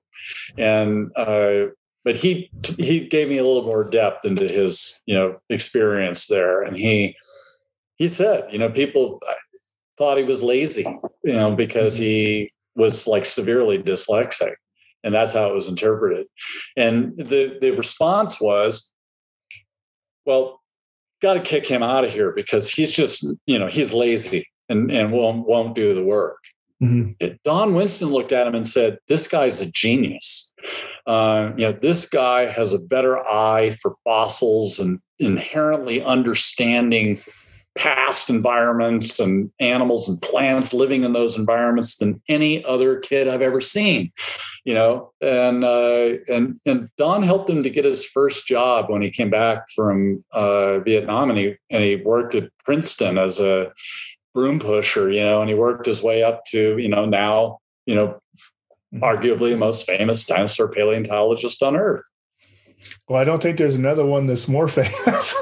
And 0.58 1.12
uh, 1.16 1.68
but 2.04 2.16
he 2.16 2.50
he 2.78 3.02
gave 3.02 3.30
me 3.30 3.38
a 3.38 3.46
little 3.46 3.64
more 3.64 3.84
depth 3.84 4.26
into 4.26 4.48
his 4.48 5.00
you 5.06 5.16
know 5.16 5.38
experience 5.50 6.28
there, 6.28 6.62
and 6.62 6.76
he 6.76 7.16
he 7.96 8.08
said 8.08 8.52
you 8.52 8.60
know 8.60 8.70
people 8.70 9.22
thought 9.98 10.18
he 10.18 10.24
was 10.24 10.44
lazy 10.44 10.86
you 11.24 11.34
know 11.34 11.56
because 11.56 11.98
he 11.98 12.50
was 12.78 13.08
like 13.08 13.26
severely 13.26 13.82
dyslexic. 13.82 14.54
And 15.04 15.14
that's 15.14 15.34
how 15.34 15.50
it 15.50 15.54
was 15.54 15.68
interpreted. 15.68 16.28
And 16.76 17.16
the 17.18 17.58
the 17.60 17.72
response 17.72 18.40
was 18.40 18.94
well 20.26 20.57
got 21.22 21.34
to 21.34 21.40
kick 21.40 21.66
him 21.66 21.84
out 21.84 22.04
of 22.04 22.12
here 22.12 22.32
because 22.36 22.70
he's 22.70 22.92
just 22.92 23.26
you 23.46 23.58
know 23.58 23.68
he's 23.68 23.94
lazy 23.94 24.48
and 24.70 24.92
and 24.92 25.12
won't 25.12 25.48
won't 25.48 25.76
do 25.76 25.94
the 25.94 26.04
work 26.04 26.40
mm-hmm. 26.82 27.12
don 27.44 27.74
winston 27.74 28.10
looked 28.10 28.32
at 28.32 28.48
him 28.48 28.56
and 28.56 28.68
said 28.68 28.98
this 29.08 29.28
guy's 29.28 29.62
a 29.62 29.72
genius 29.72 30.52
uh, 31.08 31.54
you 31.56 31.66
know, 31.66 31.72
this 31.72 32.06
guy 32.06 32.46
has 32.46 32.74
a 32.74 32.80
better 32.80 33.26
eye 33.26 33.72
for 33.82 33.96
fossils 34.04 34.78
and 34.78 35.00
inherently 35.20 36.04
understanding 36.04 37.18
past 37.78 38.30
environments 38.30 39.20
and 39.20 39.52
animals 39.60 40.10
and 40.10 40.22
plants 40.22 40.74
living 40.74 41.04
in 41.04 41.14
those 41.14 41.38
environments 41.38 41.98
than 41.98 42.22
any 42.28 42.64
other 42.66 43.00
kid 43.00 43.28
I've 43.28 43.42
ever 43.42 43.62
seen. 43.62 44.12
You 44.66 44.74
know, 44.74 45.14
and 45.22 45.64
uh, 45.64 46.18
and 46.28 46.60
and 46.66 46.90
Don 46.98 47.24
helped 47.24 47.50
him 47.50 47.64
to 47.64 47.70
get 47.70 47.86
his 47.86 48.04
first 48.04 48.48
job 48.48 48.90
when 48.90 49.02
he 49.02 49.10
came 49.10 49.30
back 49.30 49.70
from 49.74 50.24
uh, 50.34 50.80
Vietnam, 50.80 51.30
and 51.30 51.40
he 51.40 51.56
and 51.72 51.84
he 51.84 51.96
worked 51.96 52.36
at 52.36 52.50
Princeton 52.66 53.18
as 53.18 53.40
a 53.40 53.72
broom 54.34 54.60
pusher. 54.60 55.10
You 55.10 55.24
know, 55.24 55.40
and 55.40 55.50
he 55.50 55.56
worked 55.56 55.86
his 55.86 56.04
way 56.04 56.24
up 56.24 56.44
to 56.48 56.78
you 56.78 56.90
know 56.90 57.06
now 57.06 57.60
you 57.86 57.96
know 57.96 58.20
arguably 58.96 59.52
the 59.52 59.58
most 59.58 59.86
famous 59.86 60.26
dinosaur 60.26 60.68
paleontologist 60.68 61.64
on 61.64 61.76
Earth. 61.76 62.04
Well, 63.08 63.22
I 63.22 63.24
don't 63.24 63.42
think 63.42 63.58
there's 63.58 63.78
another 63.78 64.06
one 64.06 64.28
that's 64.28 64.48
more 64.48 64.68
famous. 64.68 65.36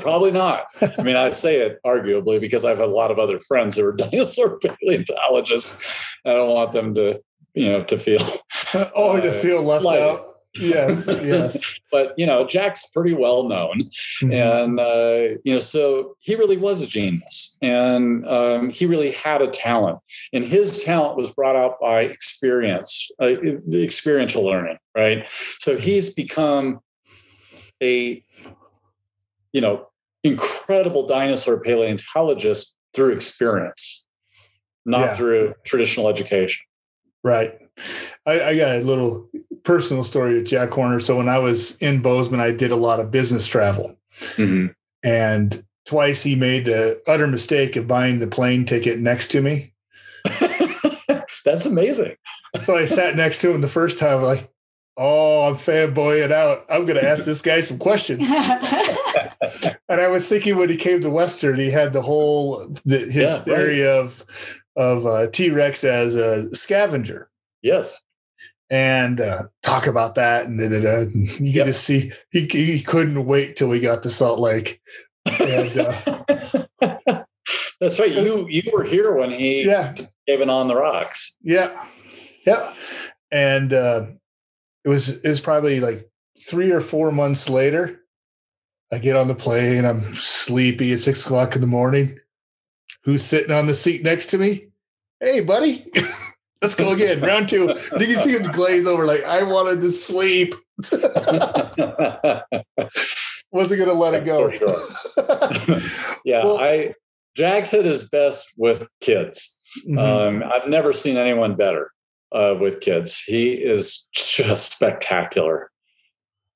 Probably 0.00 0.32
not. 0.32 0.66
I 0.98 1.02
mean, 1.02 1.16
I 1.16 1.30
say 1.30 1.56
it 1.56 1.78
arguably 1.84 2.40
because 2.40 2.64
I 2.64 2.70
have 2.70 2.80
a 2.80 2.86
lot 2.86 3.10
of 3.10 3.18
other 3.18 3.40
friends 3.40 3.76
who 3.76 3.84
are 3.84 3.92
dinosaur 3.96 4.58
paleontologists. 4.58 6.04
I 6.24 6.32
don't 6.32 6.50
want 6.50 6.72
them 6.72 6.94
to, 6.94 7.20
you 7.54 7.68
know, 7.68 7.84
to 7.84 7.98
feel 7.98 8.20
oh, 8.74 9.16
uh, 9.16 9.20
to 9.20 9.32
feel 9.40 9.62
left 9.62 9.84
like, 9.84 10.00
out 10.00 10.35
yes, 10.58 11.06
yes. 11.22 11.80
but 11.90 12.14
you 12.16 12.26
know, 12.26 12.46
Jack's 12.46 12.86
pretty 12.86 13.14
well 13.14 13.48
known, 13.48 13.90
mm-hmm. 14.22 14.32
and 14.32 14.80
uh, 14.80 15.38
you 15.44 15.52
know, 15.52 15.58
so 15.58 16.16
he 16.20 16.34
really 16.34 16.56
was 16.56 16.82
a 16.82 16.86
genius, 16.86 17.56
and 17.62 18.26
um, 18.26 18.70
he 18.70 18.86
really 18.86 19.12
had 19.12 19.42
a 19.42 19.46
talent, 19.46 19.98
and 20.32 20.44
his 20.44 20.82
talent 20.84 21.16
was 21.16 21.32
brought 21.32 21.56
out 21.56 21.80
by 21.80 22.02
experience, 22.02 23.08
uh, 23.22 23.34
experiential 23.72 24.44
learning, 24.44 24.78
right? 24.96 25.26
So 25.58 25.76
he's 25.76 26.10
become 26.10 26.80
a, 27.82 28.24
you 29.52 29.60
know, 29.60 29.88
incredible 30.22 31.06
dinosaur 31.06 31.60
paleontologist 31.60 32.76
through 32.94 33.12
experience, 33.12 34.04
not 34.84 35.00
yeah. 35.00 35.14
through 35.14 35.54
traditional 35.64 36.08
education. 36.08 36.64
Right. 37.22 37.54
I, 38.24 38.40
I, 38.40 38.56
got 38.56 38.76
a 38.76 38.80
little 38.80 39.28
personal 39.66 40.04
story 40.04 40.34
with 40.34 40.46
Jack 40.46 40.70
Horner. 40.70 41.00
So 41.00 41.16
when 41.18 41.28
I 41.28 41.38
was 41.38 41.76
in 41.82 42.00
Bozeman, 42.00 42.40
I 42.40 42.52
did 42.52 42.70
a 42.70 42.76
lot 42.76 43.00
of 43.00 43.10
business 43.10 43.46
travel. 43.46 43.98
Mm-hmm. 44.36 44.68
And 45.04 45.64
twice 45.84 46.22
he 46.22 46.34
made 46.36 46.64
the 46.64 47.02
utter 47.06 47.26
mistake 47.26 47.76
of 47.76 47.86
buying 47.86 48.20
the 48.20 48.26
plane 48.28 48.64
ticket 48.64 48.98
next 49.00 49.28
to 49.32 49.42
me. 49.42 49.74
That's 51.44 51.66
amazing. 51.66 52.16
so 52.62 52.76
I 52.76 52.86
sat 52.86 53.16
next 53.16 53.40
to 53.42 53.50
him 53.52 53.60
the 53.60 53.68
first 53.68 53.98
time, 53.98 54.22
like, 54.22 54.48
Oh, 54.98 55.46
I'm 55.46 55.56
fanboying 55.56 56.32
out. 56.32 56.64
I'm 56.70 56.86
going 56.86 56.96
to 56.96 57.06
ask 57.06 57.26
this 57.26 57.42
guy 57.42 57.60
some 57.60 57.76
questions. 57.76 58.26
and 59.90 60.00
I 60.00 60.08
was 60.08 60.26
thinking 60.26 60.56
when 60.56 60.70
he 60.70 60.76
came 60.78 61.02
to 61.02 61.10
Western, 61.10 61.60
he 61.60 61.70
had 61.70 61.92
the 61.92 62.00
whole 62.00 62.66
the, 62.86 63.00
his 63.00 63.14
Yeah, 63.14 63.32
right. 63.36 63.44
theory 63.44 63.86
of 63.86 64.24
of 64.74 65.06
uh, 65.06 65.26
T 65.28 65.50
Rex 65.50 65.84
as 65.84 66.16
a 66.16 66.54
scavenger, 66.54 67.28
Yes. 67.60 68.00
And 68.70 69.20
uh, 69.20 69.42
talk 69.62 69.86
about 69.86 70.14
that. 70.16 70.46
And 70.46 70.58
da, 70.58 70.68
da, 70.68 70.80
da. 70.80 70.96
And 71.02 71.28
you 71.40 71.52
get 71.52 71.66
Yep. 71.66 71.66
to 71.66 71.72
see 71.72 72.12
he 72.30 72.46
he 72.46 72.82
couldn't 72.82 73.24
wait 73.26 73.56
till 73.56 73.68
we 73.68 73.80
got 73.80 74.02
to 74.02 74.10
Salt 74.10 74.38
Lake. 74.40 74.80
And 75.40 75.78
uh, 75.78 76.24
That's 77.80 78.00
right. 78.00 78.12
You 78.12 78.46
you 78.48 78.70
were 78.72 78.84
here 78.84 79.14
when 79.14 79.30
he 79.30 79.64
yeah, 79.66 79.94
gave 80.26 80.40
it 80.40 80.48
on 80.50 80.66
the 80.68 80.74
rocks. 80.76 81.36
yeah, 81.42 81.84
yeah. 82.46 82.72
And 83.30 83.72
uh, 83.72 84.06
it 84.84 84.88
was 84.88 85.22
it 85.22 85.28
was 85.28 85.40
probably 85.40 85.80
like 85.80 86.08
three 86.40 86.70
or 86.72 86.80
four 86.80 87.12
months 87.12 87.48
later. 87.48 88.00
I 88.92 88.98
get 88.98 89.16
on 89.16 89.26
the 89.28 89.34
plane. 89.34 89.84
I'm 89.84 90.14
sleepy 90.14 90.92
at 90.92 91.00
six 91.00 91.24
o'clock 91.24 91.54
in 91.56 91.60
the 91.60 91.66
morning. 91.66 92.18
Who's 93.02 93.24
sitting 93.24 93.50
on 93.50 93.66
the 93.66 93.74
seat 93.74 94.02
next 94.04 94.26
to 94.26 94.38
me? 94.38 94.68
Hey, 95.20 95.40
buddy. 95.40 95.90
Let's 96.62 96.74
go 96.74 96.92
again. 96.92 97.20
Round 97.20 97.48
two. 97.48 97.68
And 97.92 98.00
you 98.00 98.14
can 98.14 98.16
see 98.22 98.32
him 98.36 98.50
glaze 98.52 98.86
over 98.86 99.06
like, 99.06 99.24
I 99.24 99.42
wanted 99.42 99.80
to 99.82 99.90
sleep. 99.90 100.54
Wasn't 103.52 103.78
going 103.78 103.90
to 103.90 103.94
let 103.94 104.14
it 104.14 104.24
go. 104.24 104.50
Sure. 104.50 105.80
Yeah, 106.24 106.44
Well- 106.44 106.58
I 106.58 106.94
Jack's 107.36 107.72
at 107.74 107.84
his 107.84 108.08
best 108.08 108.46
with 108.56 108.90
kids. 109.00 109.58
Mhm. 109.86 109.98
Um, 109.98 110.42
I've 110.50 110.68
never 110.68 110.92
seen 110.92 111.16
anyone 111.18 111.54
better 111.54 111.90
uh, 112.32 112.56
with 112.58 112.80
kids. 112.80 113.20
He 113.20 113.52
is 113.52 114.08
just 114.14 114.72
spectacular. 114.72 115.70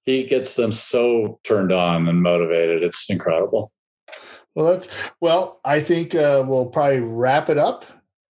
He 0.07 0.25
gets 0.25 0.57
them 0.57 0.73
so 0.73 1.39
turned 1.45 1.71
on 1.71 2.09
and 2.09 2.23
motivated. 2.23 2.83
It's 2.83 3.09
incredible. 3.11 3.71
well, 4.55 4.73
that's 4.73 4.89
well. 5.21 5.61
I 5.65 5.81
think 5.81 6.15
uh, 6.15 6.45
we'll 6.49 6.67
probably 6.71 7.01
wrap 7.01 7.51
it 7.51 7.59
up. 7.59 7.85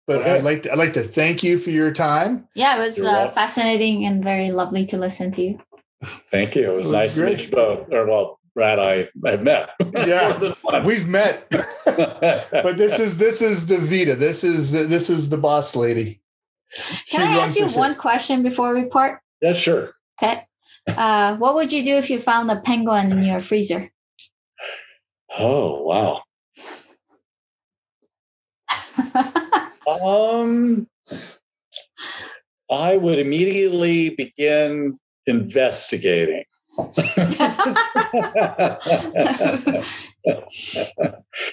But 0.08 0.22
Okay. 0.22 0.32
I'd 0.36 0.44
like 0.44 0.64
to, 0.64 0.72
I'd 0.72 0.78
like 0.78 0.94
to 0.94 1.04
thank 1.04 1.44
you 1.44 1.58
for 1.58 1.70
your 1.70 1.92
time. 1.92 2.48
yeah, 2.56 2.76
it 2.78 2.80
was 2.80 3.00
uh, 3.00 3.32
fascinating 3.32 4.06
and 4.06 4.24
very 4.24 4.52
lovely 4.52 4.86
to 4.88 4.98
listen 4.98 5.32
to 5.34 5.42
you. 5.42 5.60
Thank 6.04 6.56
you. 6.56 6.64
It 6.72 6.76
was, 6.76 6.76
It 6.76 6.80
was 6.80 6.92
nice 6.92 7.18
great. 7.20 7.32
to 7.32 7.38
meet 7.38 7.50
you 7.50 7.56
both. 7.56 7.92
Or 7.94 8.06
well, 8.08 8.40
Radd, 8.58 8.80
I 8.80 9.30
have 9.30 9.44
met. 9.44 9.70
Yeah. 9.94 10.30
More 10.30 10.40
than 10.40 10.56
once. 10.64 10.88
We've 10.88 11.08
met, 11.08 11.48
but 11.86 12.76
this 12.78 13.00
is 13.00 13.18
this 13.18 13.42
is 13.42 13.64
Davita. 13.66 14.18
This 14.18 14.44
is 14.44 14.72
the, 14.72 14.84
this 14.84 15.10
is 15.10 15.30
the 15.30 15.38
boss 15.38 15.76
lady. 15.76 16.22
She 17.06 17.18
Can 17.18 17.28
I 17.28 17.42
ask 17.46 17.58
you 17.58 17.66
the 17.66 17.72
show. 17.72 17.80
one 17.80 17.96
question 17.96 18.44
before 18.44 18.74
we 18.74 18.86
part? 18.86 19.22
yeah, 19.42 19.54
sure. 19.54 19.94
Okay. 20.22 20.46
Uh, 20.88 21.38
what 21.38 21.54
would 21.56 21.72
you 21.72 21.84
do 21.86 21.96
if 21.98 22.10
you 22.10 22.18
found 22.20 22.50
a 22.50 22.60
penguin 22.62 23.12
in 23.12 23.24
your 23.24 23.40
freezer? 23.40 23.92
Oh 25.38 25.84
wow. 25.84 26.24
Um, 29.88 30.88
I 32.70 32.98
would 32.98 33.20
immediately 33.20 34.10
begin 34.10 35.00
investigating. 35.26 36.44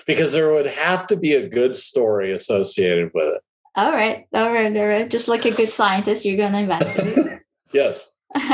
because 0.07 0.33
there 0.33 0.51
would 0.53 0.67
have 0.67 1.07
to 1.09 1.17
be 1.17 1.35
a 1.35 1.49
good 1.49 1.77
story 1.77 2.33
associated 2.33 3.11
with 3.15 3.27
it. 3.37 3.43
all 3.75 3.93
right, 3.93 4.27
all 4.33 4.53
right, 4.53 4.75
all 4.77 4.87
right. 4.87 5.11
Just 5.11 5.29
like 5.29 5.45
a 5.45 5.51
good 5.51 5.71
scientist, 5.71 6.25
you're 6.25 6.37
gonna 6.37 6.59
investigate. 6.61 7.41
Yes. 7.73 8.17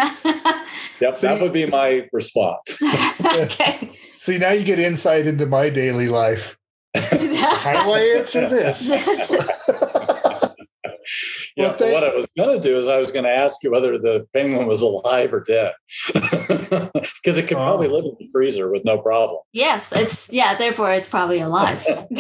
Yep. 1.01 1.15
See- 1.17 1.27
that 1.27 1.41
would 1.43 1.53
be 1.53 1.67
my 1.67 2.07
response. 2.13 2.81
okay. 3.25 3.91
See, 4.13 4.39
now 4.39 4.51
you 4.51 4.65
get 4.65 4.79
insight 4.79 5.27
into 5.27 5.45
my 5.45 5.69
daily 5.69 6.09
life. 6.09 6.57
How 6.95 7.85
do 7.85 7.91
I 7.93 8.15
answer 8.19 8.49
this? 8.49 8.91
Yeah, 11.57 11.65
Well, 11.67 11.73
but 11.73 11.79
thank- 11.79 11.95
what 11.95 12.03
I 12.05 12.15
was 12.17 12.27
going 12.37 12.59
to 12.61 12.67
do 12.69 12.79
is 12.79 12.89
I 12.89 12.97
was 12.97 13.13
going 13.13 13.27
to 13.27 13.31
ask 13.31 13.63
you 13.63 13.71
whether 13.71 13.99
the 13.99 14.27
penguin 14.33 14.67
was 14.67 14.81
alive 14.81 15.33
or 15.35 15.41
dead, 15.41 15.75
because 16.15 17.37
it 17.37 17.47
could 17.47 17.59
probably 17.59 17.89
Oh. 17.89 17.93
live 17.93 18.05
in 18.07 18.17
the 18.19 18.27
freezer 18.33 18.71
with 18.73 18.85
no 18.87 18.97
problem. 18.99 19.39
yes, 19.53 19.93
it's 19.93 20.33
yeah. 20.33 20.57
Therefore, 20.57 20.93
it's 20.93 21.09
probably 21.09 21.41
alive. 21.41 21.85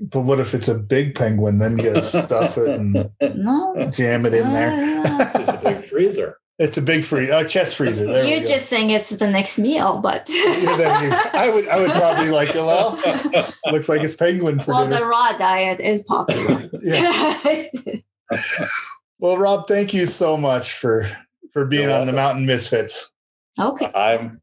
but 0.00 0.20
what 0.20 0.38
if 0.38 0.54
it's 0.54 0.68
a 0.68 0.78
big 0.78 1.14
penguin? 1.14 1.58
Then 1.58 1.78
you 1.78 1.84
gotta 1.84 2.02
stuff 2.02 2.58
it 2.58 2.68
and 2.68 3.10
no. 3.34 3.90
jam 3.90 4.26
it 4.26 4.34
in 4.34 4.52
there. 4.52 5.02
It's 5.34 5.48
a 5.48 5.60
big 5.64 5.82
freezer. 5.82 6.38
It's 6.58 6.78
a 6.78 6.82
big 6.82 7.04
free 7.04 7.30
uh, 7.30 7.44
chest 7.44 7.76
freezer. 7.76 8.06
There 8.06 8.24
you 8.24 8.40
we 8.40 8.46
just 8.46 8.68
think 8.70 8.90
it's 8.90 9.10
the 9.10 9.28
next 9.30 9.58
meal, 9.58 10.00
but 10.00 10.24
Yeah, 10.30 10.76
then 10.76 11.04
you- 11.04 11.18
I 11.38 11.50
would 11.50 11.68
I 11.68 11.78
would 11.78 11.90
probably 11.90 12.30
like 12.30 12.50
it. 12.54 12.56
Well, 12.64 12.96
looks 13.72 13.88
like 13.90 14.02
it's 14.02 14.16
penguin 14.16 14.58
for 14.60 14.72
well, 14.72 14.86
the 14.86 15.04
raw 15.04 15.36
diet 15.36 15.80
is 15.80 16.02
popular. 16.04 16.62
Yeah. 16.82 17.60
Well, 19.18 19.38
Rob, 19.38 19.66
thank 19.68 19.94
you 19.94 20.06
so 20.06 20.36
much 20.36 20.72
for 20.74 21.08
for 21.52 21.64
being 21.64 21.88
You're 21.88 22.00
on 22.00 22.06
the. 22.06 22.12
Mountain 22.12 22.46
Misfits. 22.46 23.10
okay. 23.58 23.90
I'm 23.94 24.40